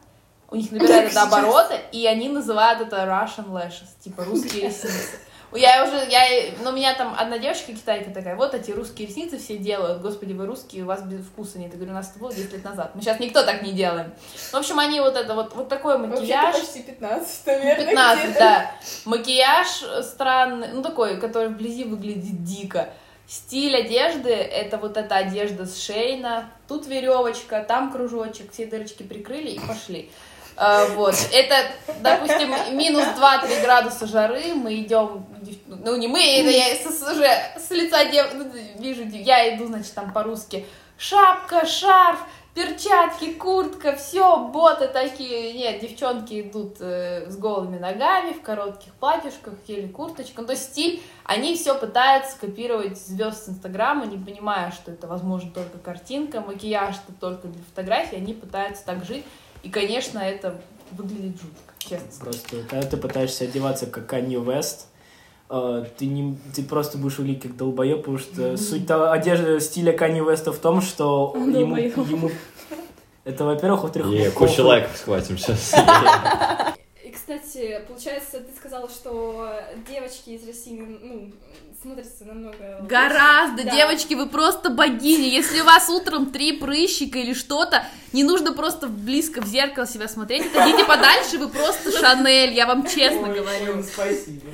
у 0.49 0.55
них 0.55 0.71
набирает 0.71 1.11
это 1.11 1.23
обороты, 1.23 1.81
и 1.91 2.07
они 2.07 2.29
называют 2.29 2.79
это 2.79 2.95
Russian 2.95 3.49
lashes, 3.49 3.89
типа 4.01 4.23
русские 4.23 4.69
ресницы. 4.69 5.19
Я 5.53 5.83
уже, 5.83 6.07
я, 6.09 6.21
ну, 6.63 6.69
у 6.69 6.73
меня 6.73 6.93
там 6.95 7.13
одна 7.17 7.37
девочка 7.37 7.73
китайка 7.73 8.11
такая, 8.11 8.35
вот 8.35 8.53
эти 8.53 8.71
русские 8.71 9.07
ресницы 9.07 9.37
все 9.37 9.57
делают, 9.57 10.01
господи, 10.01 10.33
вы 10.33 10.45
русские, 10.45 10.83
у 10.83 10.87
вас 10.87 11.01
без 11.01 11.25
вкуса 11.25 11.59
нет. 11.59 11.71
Я 11.71 11.77
говорю, 11.77 11.91
у 11.91 11.95
нас 11.95 12.09
это 12.09 12.19
было 12.19 12.33
10 12.33 12.53
лет 12.53 12.63
назад, 12.63 12.95
мы 12.95 13.01
сейчас 13.01 13.19
никто 13.19 13.43
так 13.43 13.61
не 13.61 13.73
делаем. 13.73 14.13
В 14.51 14.55
общем, 14.55 14.79
они 14.79 14.99
вот 15.01 15.15
это 15.15 15.33
вот, 15.33 15.53
вот 15.55 15.69
такой 15.69 15.97
макияж. 15.97 16.55
почти 16.55 16.83
15, 16.83 17.47
наверное. 17.47 17.87
15, 17.87 18.23
где-то. 18.23 18.39
да. 18.39 18.71
Макияж 19.05 19.67
странный, 20.03 20.69
ну 20.73 20.81
такой, 20.81 21.19
который 21.19 21.49
вблизи 21.49 21.83
выглядит 21.83 22.43
дико. 22.43 22.89
Стиль 23.27 23.77
одежды— 23.77 24.29
это 24.29 24.77
вот 24.77 24.97
эта 24.97 25.15
одежда 25.15 25.65
с 25.65 25.81
Шейна. 25.81 26.51
Тут 26.67 26.85
веревочка, 26.85 27.63
там 27.65 27.91
кружочек, 27.91 28.51
все 28.51 28.65
дырочки 28.65 29.03
прикрыли 29.03 29.51
и 29.51 29.59
пошли. 29.59 30.11
А, 30.57 30.87
вот. 30.87 31.15
Это, 31.31 31.71
допустим, 32.01 32.53
минус 32.77 33.03
2-3 33.03 33.61
градуса 33.61 34.07
жары, 34.07 34.53
мы 34.53 34.75
идем, 34.75 35.25
ну 35.67 35.95
не 35.95 36.07
мы, 36.07 36.21
это 36.21 36.49
я 36.49 36.75
с, 36.75 37.01
уже 37.01 37.27
с 37.57 37.71
лица 37.71 38.05
дев, 38.05 38.27
ну, 38.33 38.45
вижу, 38.77 39.03
я 39.03 39.55
иду, 39.55 39.67
значит, 39.67 39.93
там 39.93 40.11
по-русски, 40.11 40.65
шапка, 40.97 41.65
шарф, 41.65 42.19
перчатки, 42.53 43.33
куртка, 43.33 43.95
все, 43.95 44.49
боты 44.49 44.87
такие. 44.87 45.53
Нет, 45.53 45.81
девчонки 45.81 46.41
идут 46.41 46.77
э, 46.79 47.29
с 47.29 47.37
голыми 47.37 47.77
ногами, 47.77 48.33
в 48.33 48.41
коротких 48.41 48.93
платьишках 48.93 49.53
или 49.67 49.87
курточках. 49.87 50.39
Ну, 50.39 50.45
то 50.45 50.51
есть 50.51 50.65
стиль, 50.65 51.01
они 51.23 51.55
все 51.55 51.75
пытаются 51.75 52.37
копировать 52.37 52.99
звезд 52.99 53.45
с 53.45 53.49
Инстаграма, 53.49 54.05
не 54.05 54.17
понимая, 54.17 54.71
что 54.71 54.91
это, 54.91 55.07
возможно, 55.07 55.51
только 55.51 55.77
картинка, 55.77 56.41
макияж 56.41 56.95
это 57.07 57.17
только 57.19 57.47
для 57.47 57.63
фотографий, 57.63 58.17
они 58.17 58.33
пытаются 58.33 58.85
так 58.85 59.05
жить. 59.05 59.25
И, 59.63 59.69
конечно, 59.69 60.19
это 60.19 60.59
выглядит 60.91 61.39
жутко, 61.41 61.73
честно. 61.77 62.25
Просто, 62.25 62.57
когда 62.69 62.87
ты 62.87 62.97
пытаешься 62.97 63.43
одеваться 63.45 63.85
как 63.85 64.07
Канье 64.07 64.41
Вест, 64.41 64.87
э, 65.49 65.85
ты, 65.97 66.05
не, 66.05 66.37
ты 66.55 66.63
просто 66.63 66.97
будешь 66.97 67.17
выглядеть 67.17 67.43
как 67.43 67.57
долбоеб, 67.57 67.99
потому 67.99 68.17
что 68.17 68.57
суть 68.57 68.87
того- 68.87 69.11
одежды 69.11 69.59
стиля 69.59 69.93
Канье 69.93 70.23
Веста 70.23 70.51
в 70.51 70.57
том, 70.57 70.81
что 70.81 71.33
ему, 71.35 71.77
ему... 71.77 72.31
Это, 73.23 73.45
во-первых, 73.45 73.83
во-вторых... 73.83 74.07
Похуй. 74.07 74.47
кучу 74.47 74.65
лайков 74.65 74.97
схватим 74.97 75.37
сейчас. 75.37 75.75
Кстати, 77.39 77.81
получается, 77.87 78.41
ты 78.41 78.53
сказала, 78.57 78.89
что 78.89 79.49
девочки 79.89 80.31
из 80.31 80.45
России, 80.45 80.77
ну, 80.79 81.31
смотрятся 81.81 82.25
намного... 82.25 82.79
лучше. 82.81 82.89
Гораздо, 82.89 83.63
Да. 83.63 83.71
девочки, 83.71 84.15
вы 84.15 84.27
просто 84.27 84.69
богини. 84.69 85.27
Если 85.27 85.61
у 85.61 85.63
вас 85.63 85.87
утром 85.89 86.31
три 86.31 86.53
прыщика 86.53 87.19
или 87.19 87.33
что-то, 87.33 87.85
не 88.11 88.25
нужно 88.25 88.51
просто 88.51 88.87
близко 88.87 89.41
в 89.41 89.45
зеркало 89.47 89.87
себя 89.87 90.09
смотреть. 90.09 90.45
Идите 90.47 90.83
подальше, 90.83 91.37
вы 91.37 91.47
просто 91.47 91.91
Шанель, 91.97 92.53
я 92.53 92.65
вам 92.65 92.85
честно 92.85 93.29
говорю. 93.29 93.81
спасибо. 93.81 94.47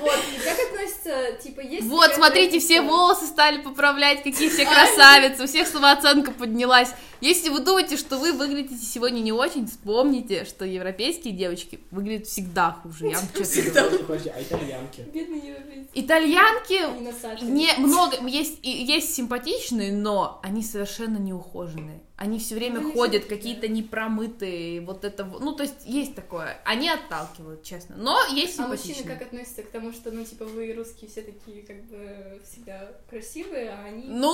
Вот, 0.00 0.18
и 0.34 0.42
как 0.42 0.58
относится, 1.06 1.42
типа, 1.42 1.60
есть... 1.60 1.86
Вот, 1.86 2.12
смотрите, 2.14 2.58
все 2.58 2.82
волосы 2.82 3.26
стали 3.26 3.60
поправлять, 3.60 4.22
какие 4.22 4.48
все 4.48 4.64
красавицы, 4.66 5.44
у 5.44 5.46
всех 5.46 5.66
самооценка 5.66 6.32
поднялась. 6.32 6.90
Если 7.20 7.48
вы 7.48 7.60
думаете, 7.60 7.96
что 7.96 8.18
вы 8.18 8.32
выглядите 8.32 8.84
сегодня 8.84 9.20
не 9.20 9.32
очень, 9.32 9.66
вспомните, 9.66 10.44
что 10.44 10.64
европейские 10.64 11.32
девочки 11.32 11.80
выглядят 11.90 12.26
всегда 12.26 12.72
хуже. 12.72 13.06
Я 13.06 13.18
вам. 13.18 13.28
Подожди, 13.32 13.98
подожди, 13.98 14.28
а 14.28 14.42
итальянки? 14.42 15.00
Бедные 15.12 15.48
европейцы. 15.48 15.90
Итальянки. 15.94 17.44
Не, 17.44 17.72
много, 17.78 18.26
есть, 18.26 18.58
есть 18.62 19.14
симпатичные, 19.14 19.92
но 19.92 20.40
они 20.42 20.62
совершенно 20.62 21.16
неухоженные. 21.16 22.02
Они 22.16 22.38
все 22.38 22.54
время 22.54 22.80
Ну, 22.80 22.92
ходят 22.94 23.26
какие-то 23.26 23.68
непромытые, 23.68 24.80
вот 24.80 25.04
это, 25.04 25.24
вот. 25.24 25.42
ну, 25.42 25.52
то 25.52 25.64
есть 25.64 25.84
есть 25.84 26.14
такое. 26.14 26.58
Они 26.64 26.88
отталкивают, 26.88 27.62
честно. 27.62 27.94
Но 27.98 28.18
есть 28.32 28.58
А 28.58 28.66
мужчины 28.66 29.02
как 29.04 29.20
относятся 29.20 29.62
к 29.62 29.70
тому, 29.70 29.92
что, 29.92 30.10
ну, 30.10 30.24
типа, 30.24 30.46
вы 30.46 30.72
русские 30.72 31.10
все 31.10 31.20
такие, 31.20 31.62
как 31.62 31.84
бы, 31.84 32.40
всегда 32.42 32.90
красивые, 33.10 33.68
а 33.70 33.84
они... 33.84 34.04
Ну, 34.06 34.30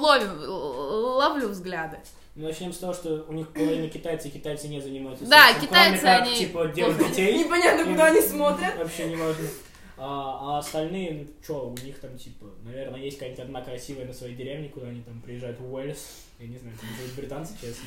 ловим, 0.00 0.30
ловлю 0.48 1.48
взгляды. 1.48 1.98
Ну, 2.36 2.46
начнем 2.46 2.72
с 2.72 2.78
того, 2.78 2.92
что 2.92 3.24
у 3.28 3.32
них 3.32 3.48
половина 3.52 3.88
китайцы, 3.88 4.28
и 4.28 4.30
китайцы 4.30 4.68
не 4.68 4.80
занимаются 4.80 5.24
Да, 5.26 5.48
сексом, 5.48 5.68
китайцы, 5.68 6.00
кроме 6.00 6.18
как, 6.18 6.26
они 6.28 6.36
типа, 6.36 6.68
плохо. 6.68 7.04
детей. 7.08 7.38
Непонятно, 7.38 7.84
куда 7.84 8.04
они 8.06 8.20
смотрят. 8.20 8.76
Вообще 8.76 9.08
не 9.08 9.16
важно. 9.16 9.48
А, 9.96 10.56
а 10.56 10.58
остальные, 10.58 11.12
ну 11.12 11.26
что, 11.42 11.68
у 11.70 11.84
них 11.84 11.98
там, 12.00 12.18
типа, 12.18 12.46
наверное, 12.64 13.00
есть 13.00 13.16
какая-нибудь 13.18 13.44
одна 13.44 13.62
красивая 13.62 14.06
на 14.06 14.12
своей 14.12 14.34
деревне, 14.34 14.68
куда 14.68 14.88
они 14.88 15.02
там 15.02 15.20
приезжают 15.20 15.60
в 15.60 15.72
Уэльс. 15.72 16.24
Я 16.38 16.46
не 16.46 16.58
знаю, 16.58 16.76
будут 16.98 17.14
британцы, 17.16 17.54
честно. 17.60 17.84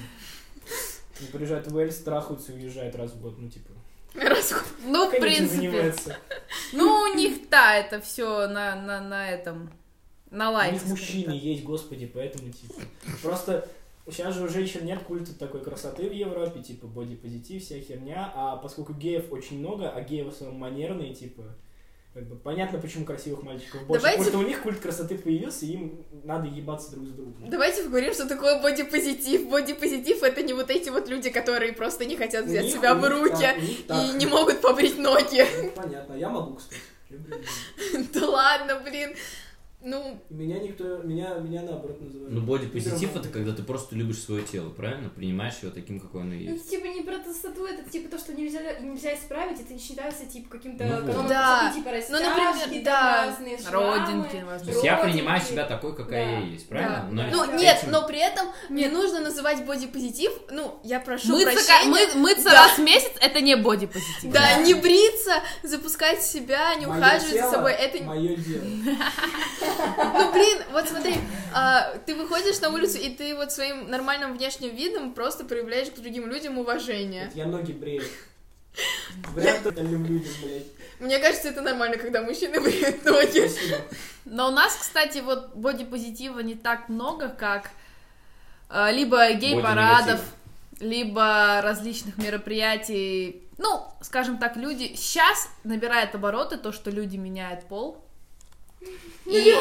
Они 1.19 1.29
приезжают 1.29 1.67
в 1.67 1.75
Уэльс, 1.75 1.97
трахаются 1.97 2.51
и 2.51 2.55
уезжают 2.55 2.95
раз 2.95 3.11
в 3.11 3.21
год, 3.21 3.37
ну, 3.37 3.49
типа. 3.49 3.71
Ну, 4.85 5.07
в 5.07 5.11
как 5.11 5.21
они 5.21 5.35
этим 5.35 5.71
принципе. 5.71 6.17
Ну, 6.73 7.01
у 7.01 7.15
них, 7.15 7.49
да, 7.49 7.75
это 7.75 8.01
все 8.01 8.47
на, 8.47 8.75
на, 8.75 9.01
на 9.01 9.29
этом, 9.29 9.71
на 10.31 10.49
У 10.49 10.53
лайфе. 10.53 10.73
них 10.73 10.81
скажем 10.81 10.97
мужчины 10.97 11.31
есть, 11.31 11.63
господи, 11.63 12.05
поэтому, 12.05 12.51
типа. 12.51 12.81
Просто 13.21 13.67
сейчас 14.09 14.35
же 14.35 14.43
у 14.43 14.47
женщин 14.47 14.85
нет 14.85 15.03
культа 15.03 15.37
такой 15.37 15.63
красоты 15.63 16.09
в 16.09 16.13
Европе, 16.13 16.61
типа, 16.61 16.87
бодипозитив, 16.87 17.63
вся 17.63 17.79
херня, 17.79 18.31
а 18.33 18.57
поскольку 18.57 18.93
геев 18.93 19.31
очень 19.31 19.59
много, 19.59 19.89
а 19.89 20.01
геи 20.01 20.21
в 20.21 20.29
основном 20.29 20.59
манерные, 20.59 21.13
типа, 21.13 21.43
как 22.17 22.25
бы 22.29 22.35
понятно, 22.35 22.79
почему 22.79 23.05
красивых 23.05 23.43
мальчиков 23.43 23.85
больше, 23.85 24.01
Давайте- 24.01 24.17
потому 24.23 24.31
что 24.31 24.45
у 24.45 24.49
них 24.49 24.63
культ 24.63 24.79
красоты 24.79 25.19
появился, 25.19 25.67
и 25.67 25.73
им 25.73 26.03
надо 26.23 26.47
ебаться 26.47 26.89
друг 26.91 27.05
с 27.05 27.09
другом. 27.11 27.47
Давайте 27.47 27.83
поговорим, 27.83 28.11
что 28.11 28.27
такое 28.27 28.59
бодипозитив. 28.59 29.47
Бодипозитив— 29.47 30.23
это 30.23 30.41
не 30.41 30.53
вот 30.53 30.71
эти 30.71 30.89
вот 30.89 31.07
люди, 31.09 31.29
которые 31.29 31.73
просто 31.73 32.05
не 32.05 32.15
хотят 32.17 32.45
взять 32.45 32.63
них- 32.63 32.73
себя 32.73 32.95
в 32.95 33.07
руки 33.07 33.39
так, 33.39 33.57
и 33.61 33.83
так. 33.87 34.15
не 34.15 34.25
могут 34.25 34.61
побрить 34.61 34.97
ноги. 34.97 35.45
Ну, 35.61 35.69
понятно, 35.75 36.15
я 36.15 36.29
могу, 36.29 36.55
кстати. 36.55 36.81
Да 38.13 38.27
ладно, 38.27 38.81
блин. 38.83 39.13
Ну, 39.79 40.19
Меня 40.31 40.57
никто, 40.59 40.97
меня, 41.03 41.35
меня 41.35 41.61
наоборот 41.61 42.01
называют. 42.01 42.31
Ну, 42.33 42.41
бодипозитив 42.41 43.15
это 43.15 43.29
когда 43.29 43.53
ты 43.53 43.61
просто 43.61 43.95
любишь 43.95 44.19
свое 44.23 44.43
тело, 44.43 44.71
правильно? 44.71 45.07
Принимаешь 45.09 45.53
его 45.61 45.71
таким, 45.71 45.99
какой 45.99 46.21
оно 46.21 46.31
Ну, 46.33 46.39
есть. 46.39 46.67
типа, 46.67 46.87
не 46.87 47.03
про 47.03 47.19
красоту, 47.19 47.63
это, 47.63 47.87
типа, 47.87 48.09
то, 48.09 48.17
что 48.17 48.33
нельзя, 48.33 48.59
нельзя 48.79 49.13
исправить, 49.13 49.61
это 49.61 49.71
не 49.73 49.79
считается, 49.79 50.25
типа, 50.25 50.49
каким-то 50.57 50.83
Ну 50.83 51.11
вот. 51.13 51.27
Да. 51.27 51.71
типа, 51.75 51.91
Ну, 52.09 52.19
например, 52.19 52.49
растяжки, 52.53 52.81
да. 52.83 53.01
там 53.17 53.29
разные 53.29 53.57
шрамы. 53.59 53.99
Родинки, 53.99 54.39
То 54.39 54.45
возможно. 54.47 54.69
есть 54.71 54.83
я 54.83 54.97
принимаю 54.97 55.41
себя 55.41 55.63
такой, 55.65 55.95
какая 55.95 56.25
Да. 56.25 56.31
я 56.31 56.39
есть, 56.47 56.67
правильно? 56.67 57.07
Но 57.11 57.23
ну 57.31 57.45
Да. 57.45 57.55
нет, 57.57 57.77
этим- 57.83 57.91
но 57.91 58.07
при 58.07 58.17
этом 58.17 58.47
не 58.69 58.87
нужно 58.87 59.19
называть 59.21 59.63
бодипозитив. 59.63 60.31
Ну, 60.49 60.79
я 60.83 60.99
прошу 60.99 61.33
Мыться, 61.33 61.51
прощения. 61.53 61.91
мы- 62.15 62.19
мыться 62.21 62.45
Да. 62.49 62.63
раз 62.63 62.77
в 62.79 62.81
месяц 62.81 63.11
это 63.21 63.41
не 63.41 63.55
бодипозитив. 63.55 64.31
Да, 64.33 64.57
не 64.63 64.73
бриться, 64.73 65.33
запускать 65.61 66.23
себя, 66.23 66.73
не 66.75 66.87
ухаживать 66.87 67.41
за 67.43 67.51
собой. 67.51 67.73
Это 67.73 68.03
Мое 68.03 68.35
дело. 68.35 68.63
Ну, 69.97 70.31
блин, 70.31 70.61
вот 70.71 70.87
смотри, 70.87 71.15
а, 71.53 71.93
ты 72.05 72.15
выходишь 72.15 72.59
на 72.59 72.69
улицу, 72.69 72.97
и 72.97 73.09
ты 73.09 73.35
вот 73.35 73.51
своим 73.51 73.89
нормальным 73.89 74.35
внешним 74.35 74.75
видом 74.75 75.13
просто 75.13 75.45
проявляешь 75.45 75.89
к 75.89 75.95
другим 75.95 76.29
людям 76.29 76.57
уважение. 76.57 77.31
Я 77.33 77.45
ноги 77.45 77.71
брею. 77.71 78.03
Вряд 79.33 79.65
ли 79.65 79.81
людям, 79.81 80.03
блядь. 80.03 80.67
Мне 80.99 81.19
кажется, 81.19 81.49
это 81.49 81.61
нормально, 81.61 81.97
когда 81.97 82.21
мужчины 82.21 82.59
бреют 82.59 83.03
ноги. 83.05 83.47
Спасибо. 83.47 83.77
Но 84.25 84.49
у 84.49 84.51
нас, 84.51 84.75
кстати, 84.75 85.19
вот 85.19 85.55
бодипозитива 85.55 86.39
не 86.39 86.55
так 86.55 86.89
много, 86.89 87.29
как 87.29 87.69
э, 88.69 88.91
либо 88.91 89.31
гей-парадов, 89.33 90.21
либо 90.79 91.61
различных 91.61 92.17
мероприятий. 92.17 93.43
Ну, 93.57 93.83
скажем 94.01 94.37
так, 94.37 94.57
люди 94.57 94.93
сейчас 94.95 95.49
набирает 95.63 96.13
обороты 96.13 96.57
то, 96.57 96.71
что 96.71 96.91
люди 96.91 97.17
меняют 97.17 97.65
пол. 97.67 98.03
И, 99.25 99.53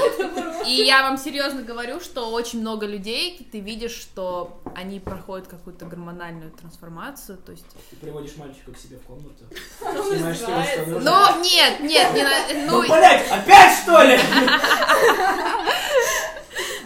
и 0.67 0.71
я 0.85 1.03
вам 1.03 1.17
серьезно 1.19 1.63
говорю, 1.63 1.99
что 2.01 2.31
очень 2.31 2.61
много 2.61 2.87
людей, 2.87 3.49
ты 3.51 3.59
видишь, 3.59 3.93
что 3.95 4.61
они 4.77 5.01
проходят 5.01 5.49
какую-то 5.49 5.87
гормональную 5.87 6.53
трансформацию, 6.53 7.39
то 7.39 7.51
есть... 7.53 7.65
Ты 7.91 7.97
приводишь 7.97 8.37
мальчика 8.37 8.71
к 8.73 8.79
себе 8.79 8.99
в 8.99 9.03
комнату. 9.03 9.45
Снимаешь 9.81 10.39
с 10.39 10.87
него. 10.87 11.01
Ну, 11.01 11.43
нет, 11.43 11.81
нет, 11.81 12.15
не 12.15 12.23
на- 12.23 12.71
Ну, 12.71 12.83
ну, 12.83 12.89
блядь, 12.89 13.29
опять 13.29 13.79
что 13.83 14.03
ли? 14.03 14.19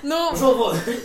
ну. 0.02 0.32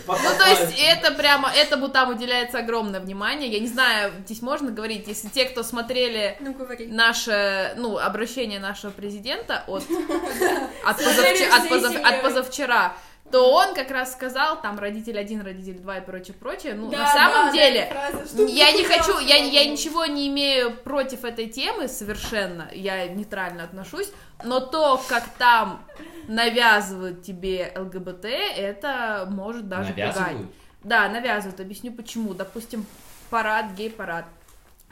Ну, 0.06 0.38
то 0.38 0.46
есть, 0.48 0.78
это 0.78 1.12
прямо, 1.12 1.50
этому 1.50 1.88
там 1.88 2.10
уделяется 2.10 2.58
огромное 2.58 3.00
внимание. 3.00 3.48
Я 3.48 3.60
не 3.60 3.66
знаю, 3.66 4.12
здесь 4.24 4.42
можно 4.42 4.70
говорить, 4.70 5.06
если 5.06 5.28
те, 5.28 5.44
кто 5.44 5.62
смотрели 5.62 6.36
Ну, 6.40 6.56
наше, 6.88 7.74
ну, 7.76 7.98
обращение 7.98 8.60
нашего 8.60 8.90
президента 8.90 9.64
от, 9.66 9.84
от, 10.84 10.96
позавчера, 10.96 12.08
от 12.08 12.22
позавчера, 12.22 12.96
то 13.30 13.52
он 13.52 13.74
как 13.74 13.90
раз 13.90 14.12
сказал, 14.12 14.60
там, 14.60 14.78
родитель 14.78 15.18
один, 15.18 15.42
родитель 15.42 15.78
два 15.78 15.98
и 15.98 16.00
прочее, 16.04 16.34
прочее. 16.38 16.74
Ну, 16.74 16.90
Да, 16.90 16.98
на 16.98 17.12
самом 17.12 17.46
да, 17.46 17.52
деле, 17.52 17.86
фраза, 17.86 18.46
я 18.46 18.72
не 18.72 18.84
хочу, 18.84 19.18
я, 19.18 19.36
я 19.36 19.68
ничего 19.68 20.06
не 20.06 20.28
имею 20.28 20.76
против 20.76 21.24
этой 21.24 21.46
темы 21.46 21.88
совершенно, 21.88 22.68
я 22.72 23.08
нейтрально 23.08 23.64
отношусь, 23.64 24.12
но 24.44 24.60
то, 24.60 25.02
как 25.08 25.24
там 25.38 25.84
навязывают 26.28 27.22
тебе 27.22 27.72
ЛГБТ, 27.76 28.24
это 28.24 29.26
может 29.30 29.68
даже 29.68 29.92
пугать. 29.92 30.16
Навязывают? 30.16 30.50
Да, 30.86 31.08
навязывают. 31.08 31.58
Объясню 31.58 31.92
почему. 31.92 32.32
Допустим, 32.32 32.86
парад, 33.28 33.72
гей-парад. 33.72 34.26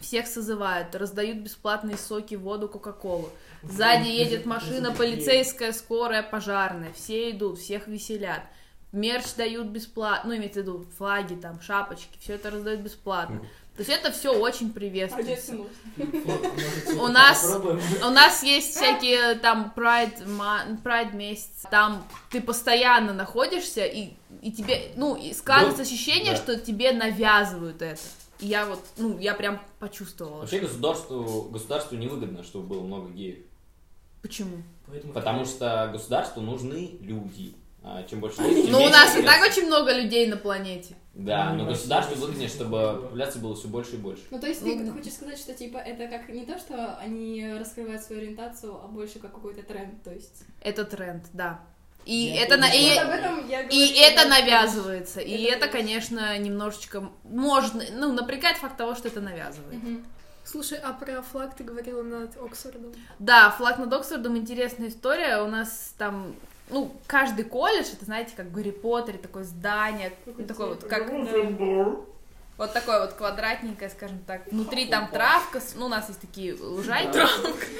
Всех 0.01 0.26
созывают, 0.26 0.95
раздают 0.95 1.39
бесплатные 1.39 1.97
соки, 1.97 2.35
воду, 2.35 2.68
кока-колу. 2.68 3.30
Сзади 3.68 4.08
едет 4.08 4.46
машина 4.46 4.92
полицейская, 4.92 5.72
скорая, 5.72 6.22
пожарная. 6.22 6.92
Все 6.92 7.30
идут, 7.30 7.58
всех 7.58 7.86
веселят. 7.88 8.42
Мерч 8.92 9.34
дают 9.36 9.66
бесплатно, 9.68 10.30
ну, 10.30 10.36
имеется 10.36 10.60
в 10.60 10.62
виду 10.62 10.86
флаги, 10.96 11.34
там, 11.34 11.60
шапочки, 11.60 12.16
все 12.20 12.34
это 12.34 12.50
раздают 12.50 12.80
бесплатно. 12.80 13.40
То 13.76 13.80
есть 13.80 13.90
это 13.90 14.12
все 14.12 14.32
очень 14.32 14.72
приветствуется. 14.72 15.54
Можно. 15.96 17.02
У 17.02 17.08
нас- 17.08 17.44
У 18.04 18.10
нас 18.10 18.44
есть 18.44 18.76
всякие 18.76 19.34
там 19.34 19.72
прайд, 19.72 20.22
прайд 20.84 21.12
месяц, 21.12 21.64
там 21.72 22.06
ты 22.30 22.40
постоянно 22.40 23.12
находишься, 23.12 23.84
и, 23.84 24.10
и 24.42 24.52
тебе, 24.52 24.92
ну, 24.94 25.16
и 25.16 25.34
складывается 25.34 25.82
Вот, 25.82 25.88
ощущение, 25.88 26.32
да. 26.32 26.36
что 26.36 26.56
тебе 26.60 26.92
навязывают 26.92 27.82
это. 27.82 28.00
И 28.38 28.46
я 28.46 28.64
вот, 28.66 28.78
ну, 28.96 29.18
я 29.18 29.34
прям 29.34 29.60
почувствовала. 29.80 30.40
Вообще 30.42 30.60
государству, 30.60 31.48
государству 31.50 31.96
невыгодно, 31.96 32.44
чтобы 32.44 32.66
было 32.68 32.80
много 32.82 33.10
геев. 33.10 33.38
Почему? 34.24 34.62
Потому 35.12 35.44
что 35.44 35.90
государству 35.92 36.40
нужны 36.40 36.96
люди. 37.00 37.54
А 37.82 38.02
чем 38.04 38.20
больше 38.20 38.40
людей, 38.40 38.62
тем 38.62 38.72
Ну, 38.72 38.82
у 38.82 38.88
нас 38.88 39.14
и 39.14 39.22
так 39.22 39.42
очень 39.42 39.66
много 39.66 39.92
людей 39.92 40.26
на 40.26 40.38
планете. 40.38 40.94
Да, 41.12 41.52
Ну, 41.52 41.64
но 41.64 41.70
есть 41.72 41.86
выгоднее, 41.86 42.48
чтобы 42.48 43.00
популяции 43.02 43.38
было 43.38 43.54
все 43.54 43.68
больше 43.68 43.96
и 43.96 43.98
больше. 43.98 44.22
Ну, 44.30 44.40
то 44.40 44.46
есть 44.46 44.64
ты 44.64 44.76
Ну, 44.76 44.92
хочешь 44.94 45.12
сказать, 45.12 45.38
что, 45.38 45.52
типа, 45.52 45.76
это 45.76 46.08
как 46.08 46.30
не 46.30 46.46
то, 46.46 46.58
что 46.58 46.96
они 46.96 47.46
раскрывают 47.60 48.02
свою 48.02 48.22
ориентацию, 48.22 48.74
а 48.82 48.88
больше 48.88 49.18
как 49.18 49.34
какой-то 49.34 49.62
тренд, 49.62 50.02
то 50.02 50.10
есть... 50.14 50.44
Это 50.62 50.86
тренд, 50.86 51.24
да. 51.34 51.60
И 52.06 52.14
Я 52.14 52.44
это 52.44 52.56
на, 52.56 52.70
и, 52.70 52.98
говорю, 52.98 53.46
и 53.70 53.98
это 53.98 54.26
навязывается. 54.26 55.20
И 55.20 55.42
Это 55.42 55.56
это, 55.56 55.66
точно. 55.66 55.78
конечно, 55.78 56.38
немножечко 56.38 57.10
может, 57.24 57.74
ну, 57.92 58.12
напрягает 58.14 58.56
факт 58.56 58.78
того, 58.78 58.94
что 58.94 59.08
это 59.08 59.20
навязывает. 59.20 59.82
Мгм. 59.82 60.06
Слушай, 60.45 60.78
а 60.82 60.92
про 60.92 61.22
флаг 61.22 61.57
ты 61.57 61.64
говорила 61.64 62.03
над 62.03 62.36
Оксфордом? 62.36 62.92
Да, 63.18 63.51
флаг 63.51 63.78
над 63.78 63.92
Оксфордом 63.92 64.36
интересная 64.36 64.88
история. 64.88 65.42
У 65.42 65.49
нас 65.49 65.95
там, 65.97 66.34
ну, 66.70 66.92
каждый 67.07 67.45
колледж, 67.45 67.92
это, 67.92 68.05
знаете, 68.05 68.34
как 68.36 68.53
Гарри 68.53 68.70
Поттере, 68.70 69.18
такое 69.18 69.45
здание, 69.45 70.12
ну, 70.26 70.45
такое 70.45 70.68
вот, 70.68 70.84
как... 70.84 71.09
Вот 72.57 72.72
такое 72.72 73.00
вот 73.00 73.14
квадратненькое, 73.14 73.90
скажем 73.90 74.20
так. 74.20 74.46
Внутри 74.52 74.86
там 74.86 75.09
травка, 75.09 75.61
ну, 75.74 75.86
у 75.86 75.88
нас 75.88 76.09
есть 76.09 76.20
такие 76.20 76.55
лужайки. 76.55 77.18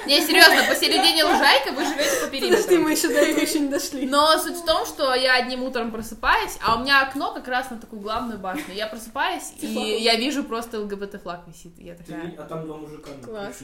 Не, 0.05 0.19
серьезно, 0.19 0.67
посередине 0.67 1.23
лужайка, 1.23 1.71
вы 1.71 1.85
живете 1.85 2.09
по 2.09 2.25
Подожди, 2.25 2.39
периметру. 2.41 2.77
мы 2.81 2.91
еще 2.91 3.07
до 3.07 3.19
этого 3.19 3.39
еще 3.39 3.59
не 3.59 3.69
дошли. 3.69 4.05
Но 4.05 4.37
суть 4.37 4.57
в 4.57 4.65
том, 4.65 4.85
что 4.85 5.13
я 5.13 5.35
одним 5.35 5.63
утром 5.63 5.91
просыпаюсь, 5.91 6.57
а 6.61 6.75
у 6.75 6.79
меня 6.79 7.03
окно 7.03 7.33
как 7.33 7.47
раз 7.47 7.69
на 7.69 7.77
такую 7.77 8.01
главную 8.01 8.37
башню. 8.37 8.73
Я 8.73 8.87
просыпаюсь, 8.87 9.53
и 9.61 9.67
я 10.01 10.15
вижу 10.15 10.43
просто 10.43 10.81
ЛГБТ-флаг 10.81 11.47
висит. 11.47 11.79
Я 11.79 11.95
такая... 11.95 12.35
А 12.37 12.43
там 12.43 12.65
два 12.65 12.75
мужика. 12.75 13.11
на 13.11 13.25
Класс. 13.25 13.59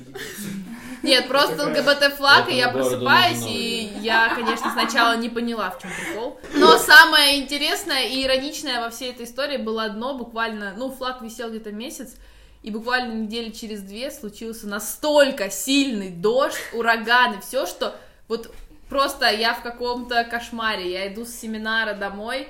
Нет, 1.04 1.28
просто 1.28 1.66
ЛГБТ-флаг, 1.66 2.50
и 2.50 2.56
я 2.56 2.70
просыпаюсь, 2.70 3.46
и 3.48 3.92
я, 4.00 4.34
конечно, 4.34 4.72
сначала 4.72 5.18
не 5.18 5.28
поняла, 5.28 5.72
в 5.72 5.82
чем 5.82 5.92
прикол. 5.92 6.40
Но 6.54 6.78
самое 6.78 7.42
интересное 7.42 8.08
и 8.08 8.24
ироничное 8.24 8.80
во 8.80 8.90
всей 8.90 9.12
этой 9.12 9.26
истории 9.26 9.58
было 9.58 9.84
одно, 9.84 10.18
буквально, 10.18 10.74
ну, 10.78 11.01
флаг 11.02 11.24
висел 11.24 11.50
где-то 11.50 11.72
месяц, 11.72 12.16
и 12.62 12.70
буквально 12.70 13.14
недели 13.14 13.50
через 13.50 13.82
две 13.82 14.12
случился 14.12 14.68
настолько 14.68 15.50
сильный 15.50 16.12
дождь, 16.12 16.60
ураган 16.74 17.40
и 17.40 17.42
все, 17.42 17.66
что 17.66 17.96
вот 18.28 18.54
просто 18.88 19.28
я 19.32 19.56
в 19.56 19.64
каком-то 19.64 20.24
кошмаре. 20.26 20.92
Я 20.92 21.12
иду 21.12 21.26
с 21.26 21.32
семинара 21.32 21.96
домой, 21.96 22.48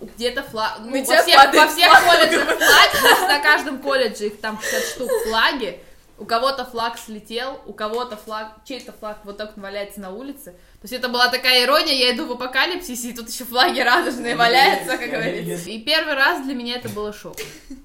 где-то 0.00 0.44
флаг... 0.44 0.78
Ну, 0.80 0.92
во 0.92 1.22
всех, 1.22 1.52
во 1.52 1.66
всех 1.68 2.04
колледжах 2.06 2.58
флаги, 2.58 3.28
на 3.28 3.38
каждом 3.40 3.82
колледже 3.82 4.28
их 4.28 4.40
там 4.40 4.58
60 4.58 4.82
штук 4.82 5.10
флаги, 5.26 5.78
у 6.16 6.24
кого-то 6.24 6.64
флаг 6.64 6.98
слетел, 6.98 7.60
у 7.66 7.74
кого-то 7.74 8.16
флаг, 8.16 8.54
чей-то 8.64 8.92
флаг 8.92 9.18
вот 9.24 9.36
так 9.36 9.58
валяется 9.58 10.00
на 10.00 10.10
улице. 10.10 10.54
То 10.86 10.92
есть 10.92 11.02
это 11.02 11.08
была 11.08 11.28
такая 11.28 11.64
ирония, 11.64 11.94
я 11.94 12.14
иду 12.14 12.26
в 12.26 12.32
апокалипсисе, 12.32 13.08
и 13.08 13.12
тут 13.12 13.28
еще 13.28 13.42
флаги 13.42 13.80
радужные 13.80 14.36
валяются, 14.36 14.96
как 14.96 15.10
говорится. 15.10 15.68
И 15.68 15.80
первый 15.80 16.14
раз 16.14 16.44
для 16.44 16.54
меня 16.54 16.76
это 16.76 16.88
было 16.88 17.12
шок. 17.12 17.36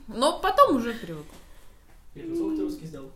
Но 0.07 0.37
потом 0.37 0.75
уже 0.75 0.93
привык. 0.93 1.25
Ира, 2.13 2.35
Сколько 2.35 2.57
ты 2.57 2.61
русский 2.61 2.85
сдал? 2.85 3.11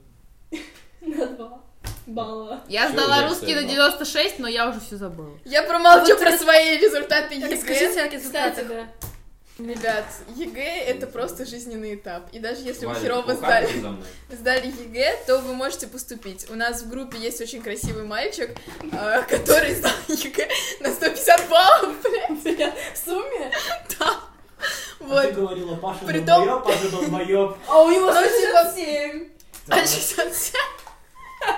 На 1.02 1.28
два 1.28 1.62
балла. 2.08 2.64
Я 2.68 2.86
Всё, 2.90 2.94
сдала 2.94 3.28
русский 3.28 3.54
на 3.54 3.62
всё 3.62 3.70
96, 3.70 4.40
но 4.40 4.48
я 4.48 4.70
уже 4.70 4.80
все 4.80 4.96
забыла. 4.96 5.38
Я 5.46 5.62
промолчу 5.62 6.18
про 6.18 6.36
свои 6.36 6.78
результаты 6.80 7.36
Расскажите 7.36 7.92
ЕГЭ. 7.92 8.02
о 8.02 8.10
результатах. 8.10 8.52
Кстати, 8.54 8.68
да. 8.68 8.88
Ребят, 9.58 10.03
ЕГЭ 10.36 10.84
это 10.84 11.08
просто 11.08 11.45
жизненный 11.45 11.95
этап. 11.95 12.24
И 12.34 12.39
даже 12.39 12.62
если 12.62 12.86
вы 12.86 12.91
Валя, 12.93 13.01
херово 13.03 13.32
ухаживай 13.34 13.68
сдали, 13.80 13.95
сдали 14.30 14.68
ЕГЭ, 14.68 15.24
то 15.26 15.38
вы 15.39 15.53
можете 15.53 15.88
поступить. 15.88 16.49
У 16.49 16.56
нас 16.56 16.82
в 16.82 16.89
группе 16.89 17.18
есть 17.18 17.39
очень 17.39 17.62
красивый 17.62 18.03
мальчик, 18.03 18.49
а, 18.91 19.22
который 19.22 19.74
сдал 19.76 19.93
ЕГЭ 20.10 20.49
на 20.82 20.91
150 20.91 21.49
баллов, 21.49 21.95
блядь. 22.03 22.74
В 22.93 22.97
сумме? 23.06 23.51
А 24.01 24.20
Вот. 24.99 25.22
ты 25.22 25.32
говорила, 25.32 25.76
Паша 25.76 26.03
Притом- 26.06 26.45
долбоёб, 26.45 26.64
Паша 26.66 26.89
долбоёб. 26.89 27.58
А 27.68 27.82
у 27.84 27.91
него 27.91 28.12
Ну, 28.12 28.22
типа, 28.24 28.30
167. 28.74 29.30
А 29.70 29.76
67? 29.78 30.53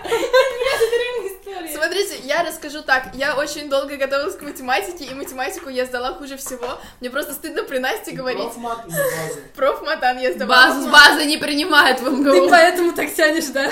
Реальная 0.04 1.30
история. 1.52 1.74
Смотрите, 1.74 2.18
я 2.24 2.44
расскажу 2.44 2.82
так. 2.82 3.10
Я 3.14 3.36
очень 3.36 3.70
долго 3.70 3.98
готовилась 3.98 4.36
к 4.36 4.42
математике, 4.42 5.06
и 5.06 5.14
математику 5.14 5.70
я 5.70 5.86
сдала 5.86 6.14
хуже 6.14 6.38
всего. 6.38 6.80
Мне 7.00 7.10
просто 7.10 7.34
стыдно 7.34 7.64
при 7.64 7.78
Насте 7.80 8.12
говорить. 8.12 8.44
Профмат 8.44 8.86
базу? 8.86 9.40
Профматан 9.56 10.20
я 10.20 10.34
сдавала. 10.34 10.68
Базу 10.68 10.82
с 10.82 10.92
базы 10.92 11.26
не 11.26 11.38
принимают 11.38 12.00
в 12.00 12.04
Ты 12.04 12.10
МГУ. 12.12 12.50
поэтому 12.50 12.94
так 12.94 13.14
тянешь, 13.14 13.46
да? 13.46 13.70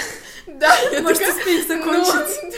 Да, 0.47 0.75
я 0.91 1.01
Может, 1.01 1.21
успеешь 1.21 1.67
закончить. 1.67 2.43
Ну, 2.43 2.51
да. 2.51 2.57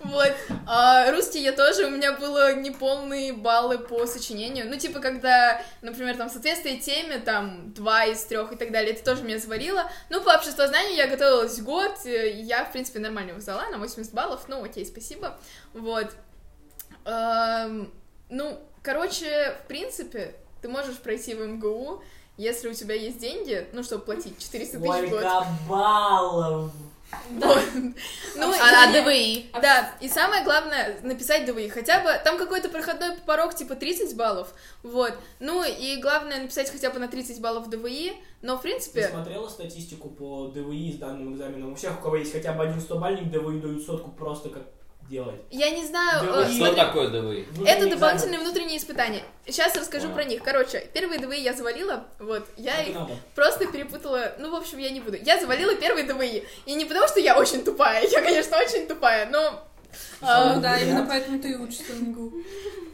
Вот. 0.00 0.32
А, 0.66 1.10
русский 1.10 1.42
я 1.42 1.52
тоже, 1.52 1.86
у 1.86 1.90
меня 1.90 2.12
было 2.12 2.54
неполные 2.54 3.32
баллы 3.32 3.78
по 3.78 4.06
сочинению. 4.06 4.68
Ну, 4.68 4.76
типа, 4.76 5.00
когда, 5.00 5.60
например, 5.82 6.16
там 6.16 6.28
соответствие 6.28 6.78
теме, 6.78 7.18
там, 7.18 7.72
два 7.74 8.04
из 8.04 8.22
трех 8.24 8.52
и 8.52 8.56
так 8.56 8.70
далее, 8.70 8.94
это 8.94 9.04
тоже 9.04 9.22
меня 9.22 9.38
заварило. 9.38 9.90
Ну, 10.08 10.22
по 10.22 10.30
обществознанию 10.30 10.96
я 10.96 11.08
готовилась 11.08 11.60
год, 11.60 11.98
я, 12.04 12.64
в 12.64 12.72
принципе, 12.72 13.00
нормально 13.00 13.30
его 13.30 13.40
сдала 13.40 13.68
на 13.70 13.78
80 13.78 14.12
баллов, 14.14 14.42
ну, 14.48 14.64
окей, 14.64 14.86
спасибо. 14.86 15.38
Вот. 15.74 16.12
Ну, 17.04 18.58
короче, 18.82 19.56
в 19.64 19.68
принципе, 19.68 20.34
ты 20.62 20.68
можешь 20.68 20.96
пройти 20.96 21.34
в 21.34 21.40
МГУ, 21.46 22.02
если 22.36 22.68
у 22.68 22.74
тебя 22.74 22.94
есть 22.94 23.18
деньги, 23.18 23.66
ну, 23.72 23.82
чтобы 23.82 24.04
платить 24.04 24.38
400 24.38 24.78
тысяч 24.78 24.90
в 24.90 25.10
год. 25.10 25.20
Сколько 25.20 25.46
баллов? 25.68 26.72
Вот. 27.30 27.62
Ну, 28.36 28.52
А, 28.52 28.84
а 28.88 28.92
ДВИ? 28.92 29.50
да, 29.60 29.94
и 30.00 30.08
самое 30.08 30.44
главное, 30.44 30.98
написать 31.02 31.46
ДВИ. 31.46 31.68
Хотя 31.68 32.00
бы, 32.02 32.10
там 32.24 32.38
какой-то 32.38 32.68
проходной 32.68 33.16
порог, 33.26 33.54
типа 33.54 33.74
30 33.74 34.16
баллов, 34.16 34.52
вот. 34.82 35.14
Ну, 35.40 35.64
и 35.64 35.96
главное 36.00 36.42
написать 36.42 36.70
хотя 36.70 36.90
бы 36.90 36.98
на 36.98 37.08
30 37.08 37.40
баллов 37.40 37.68
ДВИ, 37.70 38.12
но, 38.42 38.56
в 38.56 38.62
Ты 38.62 38.68
принципе, 38.68 39.08
смотрела 39.08 39.48
статистику 39.48 40.10
по 40.10 40.48
ДВИ 40.48 40.92
с 40.92 40.96
данным 40.98 41.34
экзаменом? 41.34 41.72
У 41.72 41.74
всех, 41.74 41.98
у 41.98 42.02
кого 42.02 42.16
есть 42.16 42.32
хотя 42.32 42.52
бы 42.52 42.62
один 42.64 42.78
100-бальник, 42.78 43.30
ДВИ 43.30 43.60
дают 43.60 43.84
сотку 43.84 44.10
просто 44.10 44.50
как 44.50 44.64
делать. 45.08 45.40
Я 45.50 45.70
не 45.70 45.84
знаю... 45.86 46.24
Да, 46.24 46.42
э, 46.42 46.44
Что 46.46 46.54
смотри, 46.56 46.76
такое 46.76 47.08
ДВИ? 47.08 47.46
Это 47.66 47.88
дополнительные 47.88 48.36
экзамен. 48.36 48.40
внутренние 48.40 48.78
испытания. 48.78 49.22
Сейчас 49.46 49.74
расскажу 49.76 50.04
Понял. 50.08 50.14
про 50.14 50.24
них. 50.24 50.42
Короче, 50.42 50.88
первые 50.92 51.18
ДВИ 51.20 51.40
я 51.40 51.54
завалила, 51.54 52.04
вот, 52.18 52.46
я 52.56 52.82
и 52.82 52.90
их 52.90 52.96
просто 53.34 53.66
перепутала, 53.66 54.34
ну, 54.38 54.50
в 54.50 54.54
общем, 54.54 54.78
я 54.78 54.90
не 54.90 55.00
буду. 55.00 55.16
Я 55.16 55.40
завалила 55.40 55.74
первые 55.74 56.06
ДВИ, 56.06 56.44
и 56.66 56.74
не 56.74 56.84
потому, 56.84 57.08
что 57.08 57.20
я 57.20 57.38
очень 57.38 57.64
тупая, 57.64 58.06
я, 58.06 58.20
конечно, 58.20 58.56
очень 58.58 58.86
тупая, 58.86 59.28
но... 59.30 59.64
а, 60.20 60.54
Ну 60.54 60.60
да, 60.60 60.78
именно 60.78 61.06
поэтому 61.06 61.38
ты 61.40 61.52
и 61.52 61.56
учишься 61.56 61.92
в 61.92 62.02
МГУ. 62.02 62.32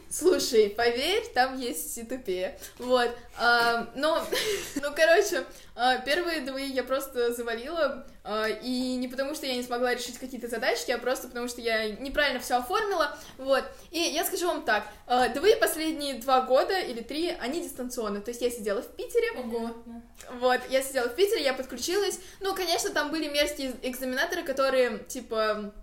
Слушай, 0.09 0.69
поверь, 0.69 1.23
там 1.33 1.59
есть 1.59 1.97
и 1.97 2.03
тупее. 2.03 2.57
Вот. 2.79 3.09
а, 3.37 3.87
но, 3.95 4.25
ну, 4.75 4.89
короче, 4.95 5.43
а, 5.75 5.97
первые 5.97 6.41
ДВИ 6.41 6.67
я 6.71 6.83
просто 6.83 7.33
завалила, 7.33 8.07
а, 8.23 8.47
и 8.47 8.95
не 8.95 9.07
потому, 9.07 9.35
что 9.35 9.45
я 9.45 9.55
не 9.55 9.63
смогла 9.63 9.93
решить 9.93 10.17
какие-то 10.17 10.47
задачки, 10.47 10.91
а 10.91 10.97
просто 10.97 11.27
потому, 11.27 11.47
что 11.47 11.59
я 11.59 11.89
неправильно 11.89 12.39
все 12.39 12.55
оформила, 12.55 13.17
вот. 13.37 13.63
И 13.91 13.99
я 13.99 14.23
скажу 14.23 14.47
вам 14.47 14.63
так, 14.63 14.87
а, 15.05 15.27
ДВИ 15.27 15.55
последние 15.59 16.15
два 16.15 16.41
года 16.41 16.79
или 16.79 17.01
три, 17.01 17.35
они 17.41 17.61
дистанционно, 17.61 18.21
то 18.21 18.29
есть 18.29 18.41
я 18.41 18.49
сидела 18.49 18.81
в 18.81 18.87
Питере, 18.95 19.33
Понятно. 19.33 20.01
вот, 20.39 20.61
я 20.69 20.81
сидела 20.81 21.09
в 21.09 21.15
Питере, 21.15 21.43
я 21.43 21.53
подключилась. 21.53 22.19
Ну, 22.39 22.55
конечно, 22.55 22.89
там 22.91 23.11
были 23.11 23.27
мерзкие 23.27 23.73
экзаменаторы, 23.81 24.43
которые, 24.43 24.99
типа, 24.99 25.73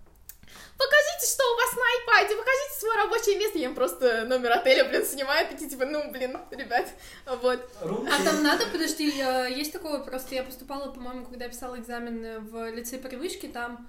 покажите, 0.77 1.25
что 1.33 1.43
у 1.51 1.55
вас 1.55 1.75
на 1.75 2.15
айпаде, 2.15 2.35
покажите 2.35 2.79
свое 2.79 2.95
рабочее 3.03 3.37
место. 3.37 3.57
Я 3.59 3.65
им 3.65 3.75
просто 3.75 4.25
номер 4.25 4.51
отеля, 4.53 4.85
блин, 4.85 5.05
снимаю, 5.05 5.47
такие, 5.47 5.69
типа, 5.69 5.85
ну, 5.85 6.11
блин, 6.11 6.37
ребят, 6.51 6.87
вот. 7.25 7.69
А 7.81 8.23
там 8.23 8.43
надо, 8.43 8.65
подожди, 8.67 9.07
есть 9.09 9.71
такое, 9.73 9.99
просто 9.99 10.35
я 10.35 10.43
поступала, 10.43 10.91
по-моему, 10.91 11.25
когда 11.25 11.45
я 11.45 11.51
писала 11.51 11.77
экзамен 11.79 12.45
в 12.47 12.71
лицей 12.71 12.99
привычки, 12.99 13.47
там 13.47 13.87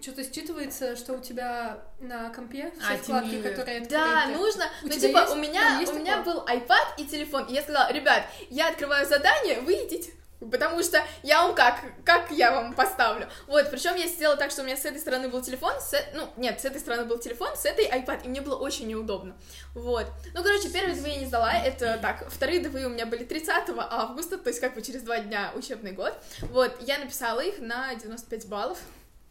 что-то 0.00 0.22
считывается, 0.22 0.96
что 0.96 1.12
у 1.14 1.20
тебя 1.20 1.82
на 2.00 2.30
компе 2.30 2.72
все 2.80 2.94
А, 2.94 2.96
вкладки, 2.96 3.30
теневые. 3.32 3.50
которые 3.50 3.80
Да, 3.80 4.20
открыты. 4.22 4.38
нужно. 4.40 4.64
У 4.82 4.86
ну, 4.86 4.92
типа, 4.94 5.18
есть? 5.18 5.32
у 5.32 5.36
меня, 5.36 5.80
у 5.86 5.92
меня 5.92 6.16
такое? 6.18 6.34
был 6.34 6.44
iPad 6.46 6.86
и 6.96 7.04
телефон. 7.04 7.44
И 7.46 7.52
я 7.52 7.62
сказала, 7.62 7.92
ребят, 7.92 8.24
я 8.48 8.68
открываю 8.68 9.06
задание, 9.06 9.60
вы 9.60 9.74
идите. 9.74 10.10
Потому 10.40 10.82
что 10.82 11.02
я 11.22 11.42
вам 11.42 11.54
как, 11.54 11.82
как 12.04 12.30
я 12.30 12.50
вам 12.50 12.72
поставлю. 12.72 13.28
Вот, 13.46 13.70
причем 13.70 13.94
я 13.96 14.06
сделала 14.06 14.36
так, 14.36 14.50
что 14.50 14.62
у 14.62 14.64
меня 14.64 14.76
с 14.76 14.84
этой 14.84 14.98
стороны 14.98 15.28
был 15.28 15.42
телефон, 15.42 15.72
с, 15.80 15.94
ну, 16.14 16.28
нет, 16.36 16.60
с 16.60 16.64
этой 16.64 16.80
стороны 16.80 17.04
был 17.04 17.18
телефон, 17.18 17.54
с 17.56 17.66
этой 17.66 17.86
iPad, 17.86 18.24
и 18.24 18.28
мне 18.28 18.40
было 18.40 18.56
очень 18.56 18.86
неудобно. 18.86 19.36
Вот. 19.74 20.06
Ну, 20.34 20.42
короче, 20.42 20.70
первые 20.70 20.94
две 20.96 21.12
я 21.12 21.20
не 21.20 21.26
сдала, 21.26 21.52
это 21.52 21.98
так, 22.00 22.26
вторые 22.30 22.60
две 22.60 22.86
у 22.86 22.90
меня 22.90 23.04
были 23.04 23.24
30 23.24 23.68
августа, 23.76 24.38
то 24.38 24.48
есть 24.48 24.60
как 24.60 24.74
бы 24.74 24.82
через 24.82 25.02
два 25.02 25.18
дня 25.18 25.52
учебный 25.54 25.92
год. 25.92 26.14
Вот, 26.42 26.74
я 26.80 26.98
написала 26.98 27.40
их 27.40 27.58
на 27.58 27.94
95 27.94 28.48
баллов. 28.48 28.78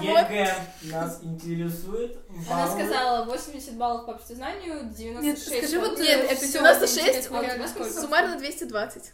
ЕГЭ 0.00 0.54
нас 0.84 1.20
интересует. 1.22 2.16
Она 2.50 2.66
сказала 2.66 3.24
80 3.26 3.74
баллов 3.74 4.06
по 4.06 4.12
обществознанию, 4.12 4.90
96 4.96 5.22
Нет, 5.22 5.38
скажи 5.38 5.78
вот, 5.78 5.98
Нет, 5.98 6.30
это 6.30 6.46
всё, 6.46 6.60
96, 6.60 7.08
интересно, 7.08 7.38
а 7.38 7.42
реально 7.42 7.64
у 7.64 7.68
тебя 7.68 7.84
сколько? 7.84 8.00
Суммарно 8.00 8.38
220. 8.38 9.12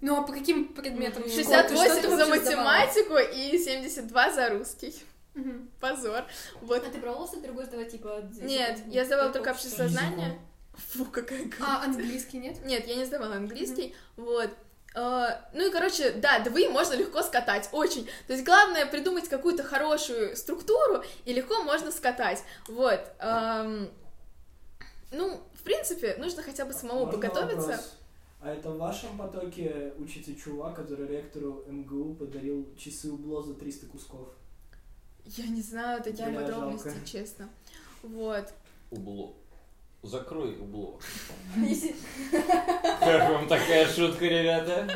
Ну, 0.00 0.18
а 0.18 0.22
по 0.22 0.32
каким 0.32 0.68
предметам? 0.72 1.22
Мгм. 1.22 1.30
Что 1.30 1.42
ты- 1.42 1.44
что 1.44 1.62
ты 1.68 1.76
68 1.76 2.16
за 2.16 2.26
математику 2.26 3.16
и 3.18 3.58
72 3.58 4.30
за 4.32 4.48
русский. 4.50 4.94
Позор. 5.80 6.24
Вот. 6.60 6.86
А 6.86 6.90
ты 6.90 6.98
пробовала 6.98 7.26
что-то 7.26 7.42
другое 7.44 7.66
сдавать, 7.66 7.90
типа... 7.92 8.22
Нет, 8.40 8.76
типа, 8.76 8.88
я 8.88 9.04
сдавала 9.04 9.26
как 9.28 9.34
только 9.34 9.50
общество? 9.50 9.84
обществознание. 9.84 10.38
Фу, 10.74 11.04
какая 11.06 11.42
гадость. 11.44 11.60
А 11.60 11.84
английский 11.84 12.38
нет? 12.38 12.64
Нет, 12.64 12.86
я 12.86 12.94
не 12.96 13.04
сдавала 13.04 13.36
английский. 13.36 13.94
Вот. 14.16 14.50
А, 14.94 15.48
Ну 15.54 15.68
и, 15.68 15.70
короче, 15.70 16.10
да, 16.12 16.40
ДВИ 16.40 16.68
можно 16.68 16.94
легко 16.94 17.22
скатать, 17.22 17.68
очень. 17.72 18.06
То 18.26 18.32
есть 18.32 18.44
главное 18.44 18.86
придумать 18.86 19.28
какую-то 19.28 19.62
хорошую 19.62 20.36
структуру, 20.36 21.04
и 21.24 21.32
легко 21.32 21.62
можно 21.62 21.92
скатать. 21.92 22.42
Вот. 22.68 23.00
Ну, 25.12 25.40
в 25.54 25.62
принципе, 25.62 26.16
нужно 26.18 26.42
хотя 26.42 26.64
бы 26.64 26.72
самому 26.72 27.06
Можно 27.06 27.12
подготовиться. 27.20 27.60
вопрос? 27.68 27.94
А 28.40 28.50
это 28.50 28.70
в 28.70 28.78
вашем 28.78 29.18
потоке 29.18 29.92
учится 29.98 30.34
чувак, 30.34 30.76
который 30.76 31.06
ректору 31.06 31.62
МГУ 31.68 32.14
подарил 32.14 32.66
часы 32.78 33.10
убло 33.12 33.42
за 33.42 33.54
300 33.54 33.86
кусков? 33.86 34.28
Я 35.26 35.46
не 35.46 35.60
знаю 35.60 36.02
такие 36.02 36.28
Бля, 36.28 36.40
подробности, 36.40 36.88
жалко. 36.88 37.06
честно. 37.06 37.50
Вот. 38.02 38.48
Убло. 38.90 39.34
Закрой 40.02 40.56
убло. 40.58 40.98
Как 43.00 43.30
вам 43.30 43.46
такая 43.46 43.86
шутка, 43.86 44.24
ребята? 44.24 44.88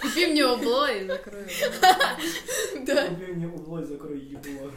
Купи 0.00 0.28
мне 0.28 0.46
убло 0.46 0.90
и 0.90 1.06
закрой. 1.06 1.44
Да. 2.86 3.08
Купи 3.08 3.26
мне 3.32 3.46
убло 3.46 3.82
и 3.82 3.84
закрой 3.84 4.18
ебло. 4.18 4.70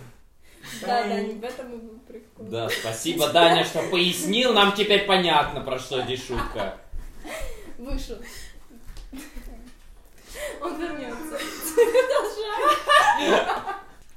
Да, 0.82 1.08
да, 1.08 1.22
не 1.22 1.36
в 1.36 1.44
этом 1.44 1.78
и 1.78 2.00
прикол. 2.00 2.48
Да, 2.48 2.68
спасибо, 2.68 3.30
Даня, 3.32 3.64
что 3.64 3.82
пояснил. 3.90 4.52
Нам 4.52 4.74
теперь 4.76 5.06
понятно, 5.06 5.62
про 5.62 5.80
что 5.80 6.02
здесь 6.02 6.26
шутка. 6.26 6.78
Вышел. 7.78 8.18
Он 10.62 10.80
вернется. 10.80 11.40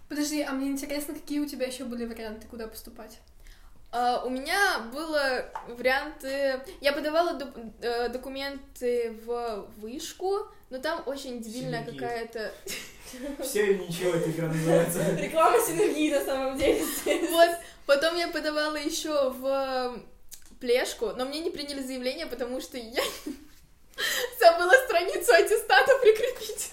Подожди, 0.08 0.42
а 0.42 0.52
мне 0.52 0.68
интересно, 0.70 1.14
какие 1.14 1.38
у 1.40 1.46
тебя 1.46 1.66
еще 1.66 1.84
были 1.84 2.06
варианты, 2.06 2.46
куда 2.48 2.66
поступать? 2.66 3.18
А, 3.90 4.22
у 4.24 4.30
меня 4.30 4.80
было 4.92 5.44
варианты... 5.68 6.60
Я 6.80 6.92
подавала 6.92 7.34
ду- 7.34 7.72
э, 7.80 8.08
документы 8.08 9.18
в 9.24 9.66
вышку, 9.76 10.48
но 10.70 10.78
там 10.78 11.02
очень 11.06 11.40
дебильная 11.40 11.84
Синергия. 11.84 12.08
какая-то... 12.08 12.52
Все 13.42 13.66
или 13.72 13.84
ничего 13.84 14.10
эта 14.10 14.30
игра 14.30 14.48
называется. 14.48 15.14
Реклама 15.16 15.58
синергии 15.60 16.12
на 16.12 16.24
самом 16.24 16.58
деле. 16.58 16.84
Вот, 17.30 17.50
потом 17.86 18.16
я 18.16 18.28
подавала 18.28 18.76
еще 18.76 19.30
в 19.30 20.02
плешку, 20.60 21.12
но 21.16 21.24
мне 21.24 21.40
не 21.40 21.50
приняли 21.50 21.82
заявление, 21.82 22.26
потому 22.26 22.60
что 22.60 22.76
я 22.76 23.02
забыла 24.40 24.72
страницу 24.86 25.32
аттестата 25.32 25.98
прикрепить. 25.98 26.70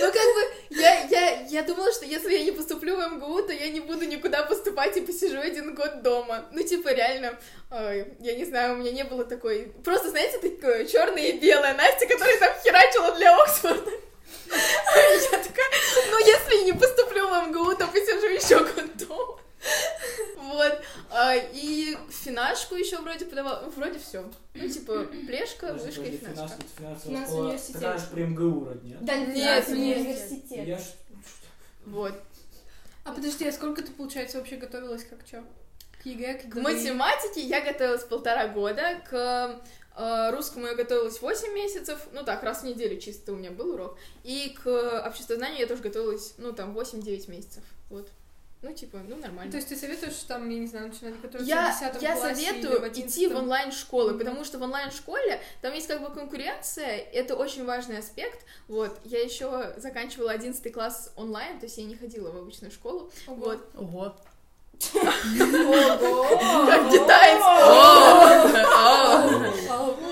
Ну, 0.00 0.12
как 0.12 0.34
бы, 0.34 0.54
я, 0.70 1.04
я, 1.04 1.40
я 1.46 1.62
думала, 1.62 1.90
что 1.90 2.04
если 2.04 2.34
я 2.36 2.44
не 2.44 2.52
поступлю 2.52 2.96
в 2.96 3.12
МГУ, 3.14 3.42
то 3.42 3.52
я 3.52 3.70
не 3.70 3.80
буду 3.80 4.04
никуда 4.04 4.42
поступать 4.42 4.96
и 4.98 5.00
посижу 5.00 5.40
один 5.40 5.74
год 5.74 6.02
дома. 6.02 6.44
Ну, 6.52 6.62
типа, 6.62 6.92
реально, 6.92 7.38
ой, 7.70 8.06
я 8.20 8.34
не 8.34 8.44
знаю, 8.44 8.74
у 8.74 8.76
меня 8.76 8.90
не 8.90 9.04
было 9.04 9.24
такой... 9.24 9.72
Просто, 9.82 10.10
знаете, 10.10 10.38
такое 10.38 10.84
черное 10.84 11.28
и 11.28 11.38
белое. 11.38 11.74
Настя, 11.74 12.06
которая 12.06 12.38
там 12.38 12.54
херачила 12.62 13.12
для 13.16 13.34
Оксфорда. 13.42 13.90
Я 14.50 15.38
такая, 15.38 15.70
ну, 16.10 16.18
если 16.18 16.64
не 16.64 16.72
поступлю 16.72 17.28
в 17.28 17.48
МГУ, 17.48 17.74
то 17.76 17.86
посижу 17.86 18.26
еще 18.26 18.58
год 18.58 18.96
дома. 18.96 19.38
Вот. 20.36 20.80
А, 21.10 21.34
И 21.36 21.96
финашку 22.10 22.76
еще 22.76 22.98
вроде 22.98 23.24
подавала. 23.24 23.64
Вроде 23.74 23.98
все. 23.98 24.24
Плешка, 25.72 25.86
Подожди, 25.86 26.00
вышка 26.00 26.14
и 26.14 26.18
финанс- 26.18 26.52
финансовая 26.76 26.96
Финансовый 26.98 27.24
школа. 27.26 27.44
университет. 27.46 27.74
Такая 27.80 27.98
же 27.98 28.06
при 28.12 28.22
МГУ 28.24 28.60
вроде, 28.60 28.88
нет? 28.88 29.04
Да 29.04 29.16
Нет, 29.16 29.68
университет. 29.68 30.66
Я 30.66 30.78
ж... 30.78 30.82
Вот. 31.86 32.14
А 33.04 33.12
подожди, 33.12 33.46
а 33.46 33.52
сколько 33.52 33.82
ты, 33.82 33.92
получается, 33.92 34.38
вообще 34.38 34.56
готовилась 34.56 35.04
как 35.04 35.24
чё? 35.28 35.44
К 36.02 36.06
ЕГЭ, 36.06 36.34
к 36.34 36.42
К 36.50 36.54
ДВИ? 36.54 36.60
математике 36.60 37.40
я 37.42 37.60
готовилась 37.60 38.02
полтора 38.04 38.48
года, 38.48 39.00
к 39.08 39.60
э, 39.96 40.30
русскому 40.32 40.66
я 40.66 40.74
готовилась 40.74 41.20
8 41.22 41.52
месяцев, 41.54 42.06
ну 42.12 42.22
так, 42.24 42.42
раз 42.42 42.62
в 42.62 42.64
неделю 42.64 43.00
чисто 43.00 43.32
у 43.32 43.36
меня 43.36 43.50
был 43.52 43.74
урок, 43.74 43.96
и 44.24 44.56
к 44.62 45.02
обществознанию 45.06 45.60
я 45.60 45.66
тоже 45.66 45.82
готовилась, 45.82 46.34
ну 46.38 46.52
там, 46.52 46.76
8-9 46.76 47.30
месяцев, 47.30 47.62
вот. 47.90 48.08
Ну, 48.62 48.72
типа, 48.72 48.98
ну, 49.06 49.16
нормально. 49.16 49.50
То 49.50 49.58
есть 49.58 49.68
ты 49.68 49.76
советуешь, 49.76 50.14
там, 50.26 50.48
я 50.48 50.58
не 50.58 50.66
знаю, 50.66 50.88
начинать 50.88 51.20
готовиться 51.20 51.48
я, 51.48 51.70
в 51.70 51.78
10 51.92 52.02
я 52.02 52.16
классе 52.16 52.42
или 52.42 52.50
советую 52.50 52.80
в 52.80 52.88
идти 52.88 53.02
в 53.28 53.30
11? 53.30 53.32
онлайн-школы, 53.36 54.10
Мгм. 54.10 54.18
потому 54.18 54.44
что 54.44 54.58
в 54.58 54.62
онлайн-школе 54.62 55.40
там 55.60 55.74
есть 55.74 55.86
как 55.86 56.00
бы 56.02 56.10
конкуренция, 56.12 56.96
это 56.96 57.36
очень 57.36 57.64
важный 57.64 57.98
аспект. 57.98 58.44
Вот, 58.66 58.98
я 59.04 59.22
еще 59.22 59.74
заканчивала 59.76 60.32
11 60.32 60.72
класс 60.72 61.12
онлайн, 61.16 61.58
то 61.60 61.66
есть 61.66 61.76
я 61.78 61.84
не 61.84 61.96
ходила 61.96 62.30
в 62.30 62.36
обычную 62.38 62.72
школу. 62.72 63.10
Вот. 63.26 63.68
Ого. 63.76 64.16
Как 66.66 66.90
китайцы. 66.90 67.44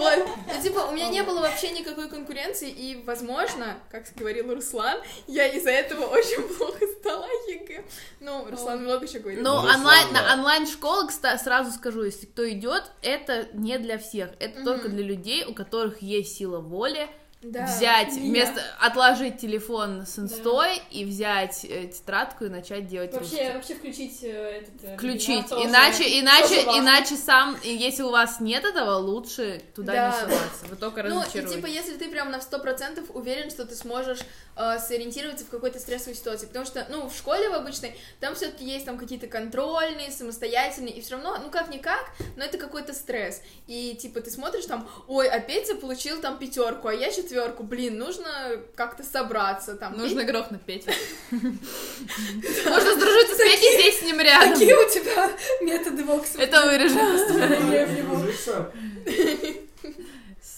Вот. 0.04 0.28
Ну, 0.54 0.62
типа, 0.62 0.80
у 0.90 0.92
меня 0.92 1.08
не 1.08 1.22
было 1.22 1.40
вообще 1.40 1.70
никакой 1.70 2.08
конкуренции, 2.08 2.68
и, 2.68 3.02
возможно, 3.06 3.78
как 3.90 4.04
говорил 4.16 4.54
Руслан, 4.54 4.98
я 5.26 5.48
из-за 5.48 5.70
этого 5.70 6.04
очень 6.06 6.42
плохо 6.42 6.86
сдала 7.00 7.26
ЕГЭ. 7.48 7.84
Ну, 8.20 8.50
Руслан 8.50 8.82
много 8.82 9.08
чего 9.08 9.22
говорил. 9.22 9.42
Ну, 9.42 9.54
онлайн, 9.54 10.12
да. 10.12 10.22
на 10.22 10.34
онлайн-школа, 10.34 11.06
кстати, 11.08 11.42
сразу 11.42 11.70
скажу, 11.72 12.04
если 12.04 12.26
кто 12.26 12.48
идет, 12.50 12.84
это 13.02 13.48
не 13.54 13.78
для 13.78 13.98
всех. 13.98 14.30
Это 14.38 14.62
только 14.62 14.88
для 14.88 15.02
людей, 15.04 15.44
у 15.44 15.54
которых 15.54 16.02
есть 16.02 16.36
сила 16.36 16.60
воли 16.60 17.08
Да. 17.44 17.66
взять, 17.66 18.12
меня. 18.16 18.30
вместо 18.46 18.62
отложить 18.80 19.38
телефон 19.38 20.06
с 20.06 20.18
инстой 20.18 20.80
и 20.90 21.04
взять 21.04 21.64
э, 21.64 21.88
тетрадку 21.88 22.46
и 22.46 22.48
начать 22.48 22.86
делать 22.86 23.12
Вообще, 23.12 23.30
русский. 23.36 23.52
вообще 23.52 23.74
включить 23.74 24.18
э, 24.22 24.28
этот... 24.62 24.84
э, 24.84 24.96
Включить. 24.96 25.46
тоже- 25.48 25.68
Иначе, 25.68 26.20
иначе, 26.20 26.42
тоже 26.56 26.66
важно. 26.66 26.80
иначе 26.80 27.16
сам, 27.16 27.56
если 27.62 28.02
у 28.02 28.10
вас 28.10 28.40
нет 28.40 28.64
этого, 28.64 28.96
лучше 28.96 29.60
туда 29.74 29.92
Да. 29.92 30.06
не 30.10 30.20
соваться. 30.32 30.64
Вы 30.70 30.76
только 30.76 31.02
Ну, 31.02 31.22
и 31.22 31.46
типа, 31.46 31.66
если 31.66 31.94
ты 31.96 32.08
прям 32.10 32.30
на 32.30 32.40
сто 32.40 32.58
процентов 32.58 33.04
уверен, 33.14 33.50
что 33.50 33.64
ты 33.66 33.74
сможешь 33.74 34.20
э, 34.56 34.78
сориентироваться 34.78 35.44
в 35.44 35.48
какой-то 35.48 35.78
стрессовой 35.78 36.14
ситуации, 36.14 36.46
потому 36.46 36.64
что, 36.64 36.86
ну, 36.88 37.08
в 37.08 37.14
школе 37.16 37.48
в 37.50 37.54
обычной, 37.54 37.94
там 38.20 38.34
все 38.36 38.46
таки 38.50 38.64
есть 38.64 38.86
там 38.86 38.96
какие-то 38.98 39.26
контрольные, 39.26 40.10
самостоятельные, 40.10 40.94
и 40.94 41.00
все 41.00 41.14
равно, 41.16 41.36
ну, 41.42 41.50
как-никак, 41.50 42.10
но 42.36 42.44
это 42.44 42.56
какой-то 42.56 42.94
стресс. 42.94 43.42
И, 43.66 43.94
типа, 44.00 44.20
ты 44.20 44.30
смотришь 44.30 44.66
там, 44.66 44.88
ой, 45.08 45.28
а 45.28 45.40
Петя 45.40 45.74
получил 45.74 46.20
там 46.20 46.38
пятерку, 46.38 46.88
а 46.88 46.94
я 46.94 47.10
четверку, 47.34 47.64
блин, 47.64 47.98
нужно 47.98 48.62
как-то 48.76 49.02
собраться 49.02 49.74
там. 49.74 49.96
Нужно 49.96 50.24
грохнуть 50.24 50.62
Петю. 50.62 50.92
Можно 51.30 52.94
сдружиться 52.94 53.34
с 53.34 53.38
Петей, 53.38 53.82
сесть 53.82 53.98
с 54.00 54.02
ним 54.02 54.20
рядом. 54.20 54.52
Какие 54.52 54.72
у 54.72 54.88
тебя 54.88 55.30
методы 55.60 56.04
Вокс? 56.04 56.36
Это 56.36 56.62
вырежем. 56.66 57.00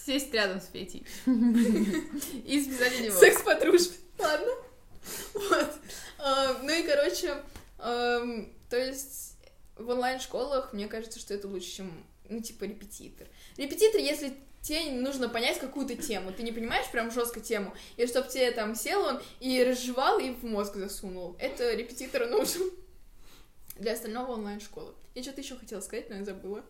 Сесть 0.05 0.33
рядом 0.33 0.61
с 0.61 0.65
Петей. 0.65 1.05
И 2.45 2.63
связать 2.63 2.99
его. 2.99 3.19
Секс 3.19 3.41
по 3.41 3.55
дружбе. 3.55 3.95
Ладно. 4.19 4.51
Вот. 5.33 5.73
А, 6.19 6.59
Ну 6.61 6.69
и, 6.69 6.83
короче, 6.83 7.35
то 7.79 8.37
есть 8.71 9.35
в 9.75 9.89
онлайн-школах, 9.89 10.73
мне 10.73 10.87
кажется, 10.87 11.19
что 11.19 11.33
это 11.33 11.47
лучше, 11.47 11.77
чем, 11.77 12.05
ну, 12.29 12.41
типа, 12.41 12.65
репетитор. 12.65 13.27
Репетитор, 13.57 13.99
если 14.01 14.33
тебе 14.61 14.91
нужно 14.91 15.29
понять 15.29 15.59
какую-то 15.59 15.95
тему, 15.95 16.31
ты 16.31 16.43
не 16.43 16.51
понимаешь 16.51 16.89
прям 16.91 17.11
жестко 17.11 17.39
тему, 17.39 17.73
и 17.95 18.05
чтобы 18.07 18.27
тебе 18.29 18.51
там 18.51 18.75
сел 18.75 19.01
он 19.03 19.21
и 19.39 19.63
разжевал, 19.63 20.19
и 20.19 20.31
в 20.31 20.43
мозг 20.43 20.75
засунул. 20.75 21.35
Это 21.39 21.73
репетитор 21.73 22.27
нужен 22.27 22.71
для 23.75 23.93
остального 23.93 24.33
онлайн-школы. 24.33 24.93
Я 25.15 25.23
что-то 25.23 25.41
еще 25.41 25.55
хотела 25.55 25.81
сказать, 25.81 26.09
но 26.09 26.17
я 26.17 26.25
забыла. 26.25 26.63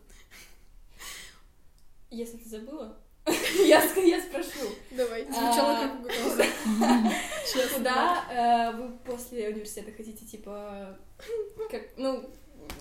Если 2.10 2.38
ты 2.38 2.48
забыла, 2.48 2.98
я, 3.66 3.84
я 3.84 4.22
спрошу. 4.22 4.70
Давай. 4.92 5.24
Звучало 5.24 5.78
А. 5.78 5.82
как 5.82 6.00
угроза. 6.00 6.46
Куда 7.76 8.26
э, 8.32 8.78
вы 8.78 8.98
после 9.00 9.50
университета 9.50 9.92
хотите, 9.92 10.26
типа, 10.26 10.98
как, 11.70 11.82
ну, 11.98 12.30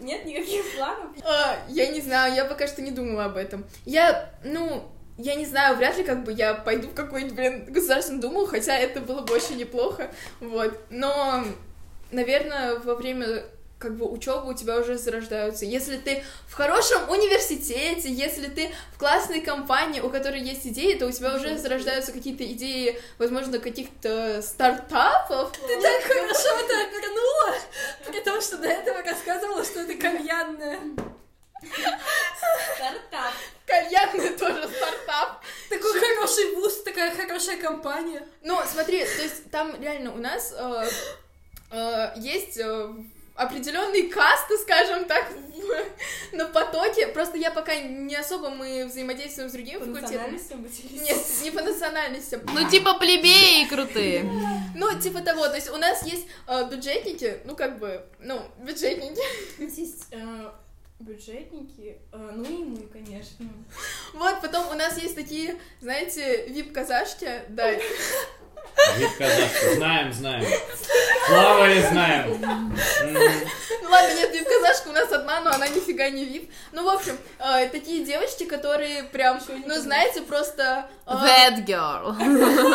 нет 0.00 0.24
никаких 0.24 0.76
планов? 0.76 1.16
А, 1.24 1.66
я 1.68 1.90
не 1.90 2.00
знаю, 2.00 2.34
я 2.34 2.44
пока 2.44 2.68
что 2.68 2.82
не 2.82 2.92
думала 2.92 3.24
об 3.24 3.36
этом. 3.36 3.64
Я, 3.84 4.32
ну, 4.44 4.88
я 5.18 5.34
не 5.34 5.46
знаю, 5.46 5.76
вряд 5.76 5.96
ли 5.96 6.04
как 6.04 6.24
бы 6.24 6.32
я 6.32 6.54
пойду 6.54 6.88
в 6.88 6.94
какую-нибудь, 6.94 7.36
блин, 7.36 7.64
государственную 7.68 8.22
думу, 8.22 8.46
хотя 8.46 8.76
это 8.76 9.00
было 9.00 9.22
бы 9.22 9.34
очень 9.34 9.56
неплохо, 9.56 10.10
вот. 10.40 10.78
Но, 10.90 11.44
наверное, 12.10 12.76
во 12.76 12.94
время 12.94 13.44
как 13.78 13.94
бы 13.94 14.10
учебы 14.10 14.50
у 14.50 14.54
тебя 14.54 14.78
уже 14.78 14.96
зарождаются. 14.96 15.66
Если 15.66 15.98
ты 15.98 16.24
в 16.48 16.54
хорошем 16.54 17.10
университете, 17.10 18.10
если 18.10 18.46
ты 18.46 18.72
в 18.94 18.98
классной 18.98 19.42
компании, 19.42 20.00
у 20.00 20.08
которой 20.08 20.40
есть 20.40 20.66
идеи, 20.66 20.94
то 20.94 21.06
у 21.06 21.12
тебя 21.12 21.34
уже 21.34 21.58
зарождаются 21.58 22.12
какие-то 22.12 22.44
идеи, 22.52 22.98
возможно, 23.18 23.58
каких-то 23.58 24.40
стартапов. 24.40 25.52
Ты 25.52 25.80
так 25.80 26.02
хорошо 26.02 26.48
это 26.58 26.88
обернула, 26.88 27.54
при 28.06 28.20
том, 28.20 28.40
что 28.40 28.56
до 28.56 28.68
этого 28.68 29.02
рассказывала, 29.02 29.62
что 29.62 29.80
это 29.80 29.94
кальянная. 29.94 30.80
Стартап. 32.76 33.32
Кальянный 33.66 34.30
тоже 34.38 34.68
стартап. 34.68 35.42
Такой 35.68 36.00
хороший 36.00 36.54
вуз, 36.54 36.82
такая 36.82 37.14
хорошая 37.36 37.56
компания. 37.58 38.26
Ну, 38.42 38.58
смотри, 38.66 39.04
то 39.04 39.22
есть 39.22 39.50
там 39.50 39.80
реально 39.80 40.12
у 40.12 40.18
нас 40.18 40.54
э, 40.56 40.88
э, 41.70 42.12
есть 42.16 42.58
э, 42.58 42.94
определенные 43.34 44.04
касты, 44.04 44.56
скажем 44.58 45.04
так, 45.04 45.30
на 46.32 46.46
потоке. 46.46 47.08
Просто 47.08 47.36
я 47.36 47.50
пока 47.50 47.76
не 47.76 48.16
особо 48.16 48.50
мы 48.50 48.86
взаимодействуем 48.86 49.50
с 49.50 49.52
другими 49.52 49.78
факультетами. 49.78 50.40
Нет, 50.92 51.18
не 51.42 51.50
по 51.50 51.60
национальностям. 51.60 52.40
Ну, 52.54 52.68
типа 52.70 52.94
плебеи 52.98 53.66
крутые. 53.68 54.24
Ну, 54.78 54.98
типа 55.00 55.20
того, 55.20 55.48
то 55.48 55.54
есть 55.54 55.70
у 55.70 55.76
нас 55.78 56.02
есть 56.04 56.26
э, 56.46 56.68
бюджетники, 56.70 57.38
ну, 57.46 57.56
как 57.56 57.78
бы, 57.78 58.04
ну, 58.18 58.42
бюджетники. 58.58 59.22
У 59.58 59.64
нас 59.64 59.78
есть 59.78 60.12
бюджетники, 60.98 61.98
э, 62.12 62.30
ну 62.34 62.44
и 62.44 62.64
мы, 62.64 62.86
конечно. 62.86 63.46
Вот, 64.14 64.40
потом 64.40 64.68
у 64.70 64.74
нас 64.74 64.98
есть 64.98 65.14
такие, 65.14 65.56
знаете, 65.80 66.46
вип-казашки, 66.48 67.42
да, 67.48 67.72
Вид 68.98 69.10
казашки. 69.18 69.74
Знаем, 69.76 70.12
знаем. 70.12 70.44
Плавали, 71.28 71.80
знаем. 71.80 72.38
Ну 73.82 73.90
ладно, 73.90 74.14
нет, 74.14 74.34
вип-казашка 74.34 74.88
у 74.88 74.92
нас 74.92 75.10
одна, 75.12 75.40
но 75.40 75.50
она 75.50 75.68
нифига 75.68 76.10
не 76.10 76.24
вип. 76.24 76.50
Ну, 76.72 76.84
в 76.84 76.88
общем, 76.88 77.16
э, 77.38 77.68
такие 77.68 78.04
девочки, 78.04 78.44
которые 78.44 79.04
прям, 79.04 79.40
ну, 79.66 79.74
знаете, 79.76 80.22
просто... 80.22 80.88
э, 81.06 81.10
Bad 81.10 81.64
girl. 81.64 82.16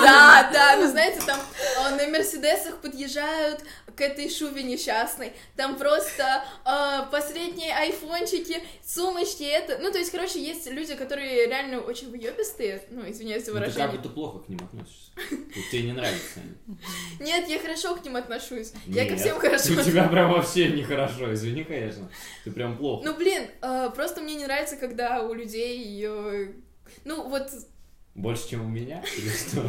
Да, 0.02 0.50
да, 0.52 0.76
ну, 0.78 0.88
знаете, 0.88 1.22
там 1.26 1.40
э, 1.40 1.90
на 1.96 2.08
Мерседесах 2.08 2.78
подъезжают 2.78 3.62
к 3.96 4.02
этой 4.02 4.30
шубе 4.30 4.64
несчастной. 4.64 5.34
Там 5.56 5.78
просто 5.78 6.44
э, 6.66 7.12
последние 7.12 7.74
айфончики, 7.74 8.58
сумочки, 8.84 9.44
это... 9.44 9.78
Ну, 9.80 9.92
то 9.92 9.98
есть, 9.98 10.12
короче, 10.12 10.42
есть 10.44 10.70
люди, 10.70 10.96
которые 10.96 11.48
реально 11.48 11.80
очень 11.80 12.10
выебистые, 12.10 12.84
ну, 12.90 13.10
извиняюсь 13.10 13.46
за 13.46 13.52
Ну, 13.52 13.60
ты 13.60 13.66
как 13.66 13.74
выражение. 13.74 13.98
будто 13.98 14.10
плохо 14.10 14.40
к 14.40 14.50
ним 14.50 14.60
относишься. 14.64 15.12
Тебе 15.72 15.84
не 15.84 15.94
нравится. 15.94 16.40
они. 16.40 16.78
Нет, 17.20 17.48
я 17.48 17.60
хорошо 17.60 17.96
к 17.96 18.04
ним 18.04 18.16
отношусь. 18.16 18.74
Я 18.88 19.08
ко 19.08 19.16
всем 19.16 19.40
хорошо 19.40 19.74
У 19.74 19.84
тебя 19.84 20.08
прям 20.08 20.32
вообще 20.32 20.70
нехорошо, 20.70 21.34
извини, 21.34 21.64
конечно. 21.64 22.10
Ты 22.44 22.52
прям 22.52 22.78
плохо. 22.78 23.06
Ну, 23.06 23.16
блин, 23.16 23.48
э, 23.62 23.90
просто 23.96 24.22
мне 24.22 24.36
не 24.36 24.46
нравится, 24.46 24.78
когда 24.78 25.22
у 25.24 25.34
людей... 25.34 26.08
ну, 27.04 27.30
вот 27.30 27.50
Больше, 28.16 28.50
чем 28.50 28.66
у 28.66 28.70
меня? 28.70 29.04
Или 29.18 29.30
что? 29.30 29.62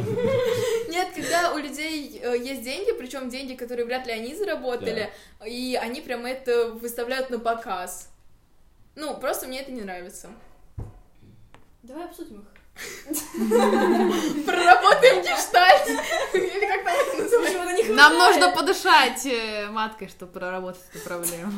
Нет, 0.89 1.09
когда 1.15 1.53
у 1.53 1.57
людей 1.57 2.19
э, 2.21 2.37
есть 2.37 2.63
деньги, 2.63 2.91
причем 2.91 3.29
деньги, 3.29 3.53
которые 3.55 3.85
вряд 3.85 4.05
ли 4.05 4.13
они 4.13 4.35
заработали, 4.35 5.11
и 5.45 5.79
они 5.81 6.01
прям 6.01 6.25
это 6.25 6.71
выставляют 6.71 7.29
на 7.29 7.39
показ. 7.39 8.09
Ну, 8.95 9.17
просто 9.17 9.47
мне 9.47 9.61
это 9.61 9.71
не 9.71 9.81
нравится. 9.81 10.29
Давай 11.83 12.05
обсудим 12.05 12.41
их. 12.41 12.53
Проработаем 14.45 15.21
гештальт! 15.21 15.87
Или 16.33 16.65
как 16.65 16.83
там 16.83 16.95
это 16.95 17.23
называется? 17.23 17.59
Почему-то 17.59 17.73
не 17.73 17.83
Нам 18.03 18.17
нужно 18.17 18.51
подышать 18.51 19.25
э, 19.25 19.69
маткой, 19.69 20.09
чтобы 20.09 20.33
проработать 20.33 20.81
эту 20.93 21.03
проблему. 21.05 21.51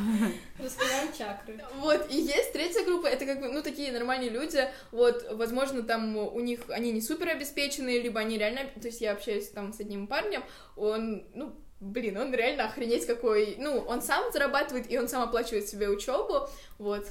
Раскрываем 0.59 1.11
чакры. 1.17 1.59
Вот, 1.77 2.05
и 2.11 2.17
есть 2.17 2.53
третья 2.53 2.85
группа, 2.85 3.07
это 3.07 3.25
как 3.25 3.39
бы, 3.39 3.49
ну, 3.49 3.63
такие 3.63 3.91
нормальные 3.91 4.29
люди, 4.29 4.69
вот, 4.91 5.25
возможно, 5.31 5.81
там 5.81 6.15
у 6.15 6.39
них, 6.39 6.59
они 6.69 6.91
не 6.91 7.01
супер 7.01 7.29
обеспеченные, 7.29 7.99
либо 7.99 8.19
они 8.19 8.37
реально, 8.37 8.61
то 8.79 8.87
есть 8.87 9.01
я 9.01 9.13
общаюсь 9.13 9.49
там 9.49 9.73
с 9.73 9.79
одним 9.79 10.05
парнем, 10.05 10.43
он, 10.75 11.25
ну, 11.33 11.55
блин, 11.79 12.17
он 12.17 12.31
реально 12.33 12.65
охренеть 12.65 13.07
какой, 13.07 13.55
ну, 13.57 13.79
он 13.79 14.03
сам 14.03 14.31
зарабатывает, 14.31 14.91
и 14.91 14.99
он 14.99 15.07
сам 15.07 15.23
оплачивает 15.23 15.67
себе 15.67 15.89
учебу, 15.89 16.47
вот, 16.77 17.07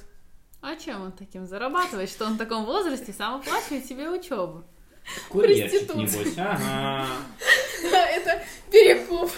А 0.60 0.76
чем 0.76 1.02
он 1.02 1.12
таким 1.12 1.46
зарабатывает, 1.46 2.08
что 2.08 2.24
он 2.24 2.34
в 2.34 2.38
таком 2.38 2.64
возрасте 2.64 3.12
сам 3.12 3.40
оплачивает 3.40 3.84
себе 3.84 4.08
учебу? 4.08 4.64
Курьерчик, 5.28 5.86
Проститут. 5.86 5.96
небось. 5.96 6.38
Ага. 6.38 7.06
это 7.92 8.42
перекуп. 8.70 9.30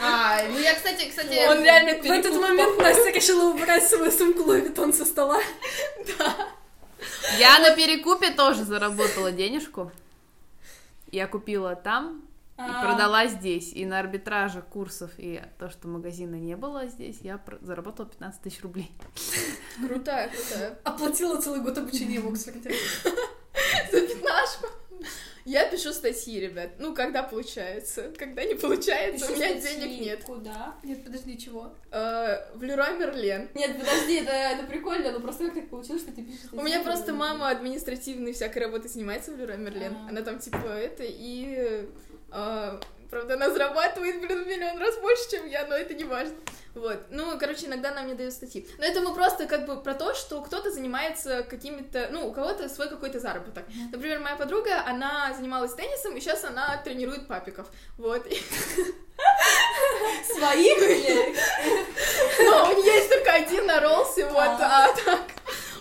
А, 0.00 0.42
ну 0.48 0.58
я, 0.58 0.74
кстати, 0.74 1.08
кстати... 1.08 1.46
Он 1.48 1.62
реально 1.62 2.02
В 2.02 2.04
этот 2.04 2.34
момент 2.34 2.78
Настя 2.78 3.10
решила 3.10 3.50
убрать 3.50 3.86
свою 3.86 4.10
сумку 4.10 4.42
Луи 4.42 4.60
Виттон 4.60 4.92
со 4.92 5.04
стола. 5.04 5.40
Я 7.38 7.58
на 7.60 7.74
перекупе 7.76 8.30
тоже 8.30 8.64
заработала 8.64 9.30
денежку. 9.30 9.92
Я 11.10 11.26
купила 11.26 11.76
там 11.76 12.22
и 12.58 12.62
А. 12.62 12.82
продала 12.82 13.26
здесь. 13.26 13.72
И 13.72 13.84
на 13.84 14.00
арбитраже 14.00 14.62
курсов 14.62 15.10
и 15.18 15.42
то, 15.58 15.70
что 15.70 15.88
магазина 15.88 16.36
не 16.36 16.56
было 16.56 16.86
здесь, 16.86 17.18
я 17.20 17.40
заработала 17.60 18.08
15 18.08 18.42
тысяч 18.42 18.62
рублей. 18.62 18.90
Крутая, 19.86 20.28
крутая. 20.30 20.78
Оплатила 20.84 21.40
целый 21.40 21.60
год 21.60 21.78
обучения 21.78 22.20
в 22.20 22.28
Оксфорде. 22.28 22.70
За 23.92 24.00
пятнашку. 24.00 24.66
Я 25.44 25.68
пишу 25.68 25.92
статьи, 25.92 26.38
ребят. 26.40 26.70
Ну, 26.78 26.94
когда 26.94 27.22
получается. 27.22 28.12
Когда 28.16 28.44
не 28.44 28.54
получается, 28.54 29.30
у 29.30 29.34
меня 29.34 29.54
денег 29.54 30.00
нет. 30.00 30.24
Куда? 30.24 30.74
Нет, 30.82 31.04
подожди, 31.04 31.36
чего? 31.38 31.74
Э, 31.90 32.54
В 32.54 32.62
Леруа 32.62 32.90
Мерлен. 32.90 33.48
Нет, 33.54 33.78
подожди, 33.78 34.16
это, 34.16 34.32
это 34.32 34.66
прикольно, 34.66 35.12
но 35.12 35.20
просто 35.20 35.46
как 35.46 35.54
так 35.54 35.68
получилось, 35.68 36.02
что 36.02 36.12
ты 36.12 36.22
пишешь 36.22 36.48
У 36.52 36.62
меня 36.62 36.80
просто 36.82 37.12
мама 37.12 37.48
административной 37.50 38.32
всякой 38.32 38.64
работой 38.64 38.88
занимается 38.88 39.32
в 39.32 39.36
Леруа 39.36 39.56
Мерлен. 39.56 39.96
А. 40.06 40.08
Она 40.10 40.22
там 40.22 40.38
типа 40.38 40.66
это 40.66 41.02
и 41.06 41.86
э, 42.30 42.80
Правда, 43.12 43.34
она 43.34 43.50
зарабатывает, 43.50 44.22
блин, 44.22 44.42
в 44.42 44.46
миллион 44.46 44.78
раз 44.78 44.96
больше, 44.96 45.30
чем 45.30 45.46
я, 45.46 45.66
но 45.66 45.76
это 45.76 45.92
не 45.92 46.04
важно. 46.04 46.34
Вот. 46.74 46.98
Ну, 47.10 47.38
короче, 47.38 47.66
иногда 47.66 47.90
она 47.90 48.04
мне 48.04 48.14
дает 48.14 48.32
статьи. 48.32 48.66
Но 48.78 48.86
это 48.86 49.02
мы 49.02 49.14
просто 49.14 49.44
как 49.44 49.66
бы 49.66 49.82
про 49.82 49.92
то, 49.92 50.14
что 50.14 50.40
кто-то 50.40 50.70
занимается 50.70 51.42
какими-то... 51.42 52.08
Ну, 52.10 52.26
у 52.26 52.32
кого-то 52.32 52.70
свой 52.70 52.88
какой-то 52.88 53.20
заработок. 53.20 53.66
Например, 53.90 54.18
моя 54.18 54.36
подруга, 54.36 54.82
она 54.86 55.34
занималась 55.34 55.74
теннисом, 55.74 56.16
и 56.16 56.20
сейчас 56.20 56.42
она 56.44 56.78
тренирует 56.78 57.28
папиков. 57.28 57.66
Вот. 57.98 58.22
Своих 60.34 60.78
или... 60.78 61.36
Но 62.46 62.70
у 62.70 62.82
нее 62.82 62.94
есть 62.94 63.10
только 63.10 63.30
один 63.30 63.66
на 63.66 63.78
роллсе, 63.80 64.24
вот, 64.24 64.38
а 64.38 64.88
так... 65.04 65.20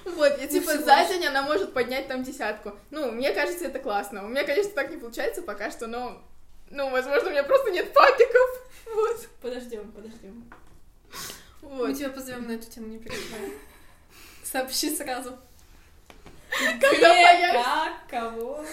Вот, 0.03 0.37
и 0.37 0.47
типа 0.49 0.71
всего 0.71 0.83
за 0.83 1.05
день 1.05 1.25
она 1.27 1.43
может 1.43 1.73
поднять 1.73 2.09
там 2.09 2.23
десятку. 2.23 2.73
Ну, 2.89 3.09
мне 3.09 3.31
кажется, 3.31 3.63
это 3.63 3.79
классно. 3.79 4.25
У 4.25 4.27
меня, 4.27 4.43
конечно, 4.43 4.73
так 4.73 4.91
не 4.91 4.97
получается 4.97 5.41
пока 5.43 5.71
что, 5.71 5.87
но... 5.87 6.21
Ну, 6.71 6.89
возможно, 6.89 7.27
у 7.29 7.31
меня 7.31 7.43
просто 7.43 7.69
нет 7.71 7.93
папиков. 7.93 8.49
Вот. 8.93 9.27
Подождем, 9.41 9.91
подождем. 9.91 10.51
Вот. 11.61 11.89
Мы 11.89 11.93
тебя 11.93 12.09
позовем 12.09 12.47
на 12.47 12.53
эту 12.53 12.69
тему, 12.69 12.87
не 12.87 12.97
переживай. 12.97 13.51
Сообщи 14.43 14.95
сразу. 14.95 15.37
Когда 16.49 17.09
появишься. 17.09 17.63
как, 17.63 17.93
кого, 18.09 18.65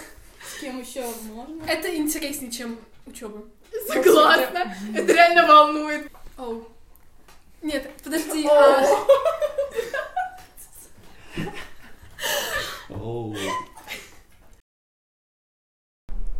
с 0.45 0.59
кем 0.59 0.81
еще 0.81 1.05
можно. 1.23 1.63
Это 1.65 1.95
интереснее, 1.95 2.51
чем 2.51 2.79
учеба. 3.05 3.43
Согласна. 3.87 4.75
Это 4.95 5.13
реально 5.13 5.45
волнует. 5.47 6.11
Оу. 6.37 6.67
Нет, 7.61 7.89
подожди. 8.03 8.45
а, 8.47 8.83
Оу. 12.89 13.35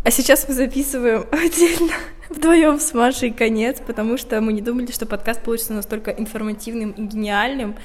А 0.04 0.12
сейчас 0.12 0.47
мы 0.47 0.54
записываем 0.54 1.26
отдельно 1.32 1.93
вдвоем 2.30 2.80
с 2.80 2.93
Машей 2.93 3.32
конец, 3.32 3.82
потому 3.86 4.18
что 4.18 4.39
мы 4.39 4.54
не 4.54 4.62
думали, 4.62 4.91
что 4.91 5.06
подкаст 5.06 5.41
получится 5.41 5.74
настолько 5.74 6.12
информативным 6.12 6.91
и 6.91 7.02
гениальным. 7.02 7.76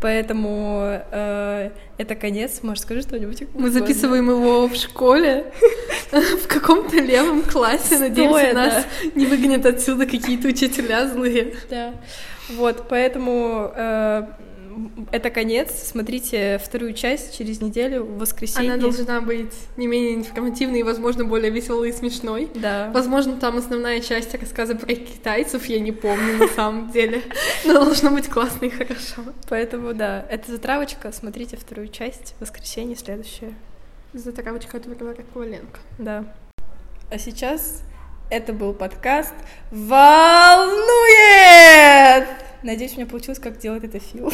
Поэтому 0.00 1.02
э, 1.10 1.70
это 1.98 2.14
конец. 2.14 2.60
Маш, 2.62 2.80
скажи 2.80 3.02
что-нибудь. 3.02 3.44
Мы 3.54 3.70
записываем 3.70 4.30
его 4.30 4.66
в 4.66 4.74
школе, 4.74 5.52
в 6.10 6.46
каком-то 6.48 6.96
левом 6.96 7.42
классе. 7.42 7.98
Надеемся, 7.98 8.54
нас 8.54 8.86
не 9.14 9.26
выгонят 9.26 9.66
отсюда 9.66 10.06
какие-то 10.06 10.48
учителя 10.48 11.06
злые. 11.06 11.54
Да. 11.68 11.92
Вот, 12.48 12.88
поэтому 12.88 13.70
э, 13.76 14.26
это 15.12 15.30
конец. 15.30 15.70
Смотрите 15.72 16.58
вторую 16.58 16.94
часть 16.94 17.36
через 17.36 17.60
неделю 17.60 18.04
в 18.04 18.18
воскресенье. 18.18 18.74
Она 18.74 18.82
должна 18.82 19.20
быть 19.20 19.54
не 19.76 19.86
менее 19.86 20.14
информативной 20.14 20.80
и, 20.80 20.82
возможно, 20.82 21.24
более 21.24 21.50
веселой 21.50 21.90
и 21.90 21.92
смешной. 21.92 22.48
Да. 22.54 22.90
Возможно, 22.92 23.36
там 23.36 23.56
основная 23.58 24.00
часть 24.00 24.34
рассказа 24.34 24.74
про 24.76 24.94
китайцев, 24.94 25.66
я 25.66 25.80
не 25.80 25.92
помню 25.92 26.38
на 26.38 26.48
самом 26.48 26.90
деле. 26.90 27.22
Но 27.64 27.84
должно 27.84 28.10
быть 28.10 28.28
классно 28.28 28.66
и 28.66 28.70
хорошо. 28.70 29.22
Поэтому 29.48 29.94
да, 29.94 30.24
это 30.28 30.50
затравочка. 30.50 31.12
Смотрите 31.12 31.56
вторую 31.56 31.88
часть 31.88 32.34
в 32.38 32.42
воскресенье 32.42 32.96
следующее. 32.96 33.54
Затравочка 34.12 34.78
от 34.78 34.86
Варвары 34.86 35.24
Коваленко. 35.32 35.80
Да. 35.98 36.24
А 37.10 37.18
сейчас 37.18 37.82
это 38.30 38.52
был 38.52 38.72
подкаст 38.72 39.34
«Волнует!» 39.70 40.80
Надеюсь, 42.62 42.92
у 42.92 42.96
меня 42.96 43.06
получилось, 43.06 43.38
как 43.38 43.58
делает 43.58 43.84
это 43.84 43.98
Фил. 43.98 44.30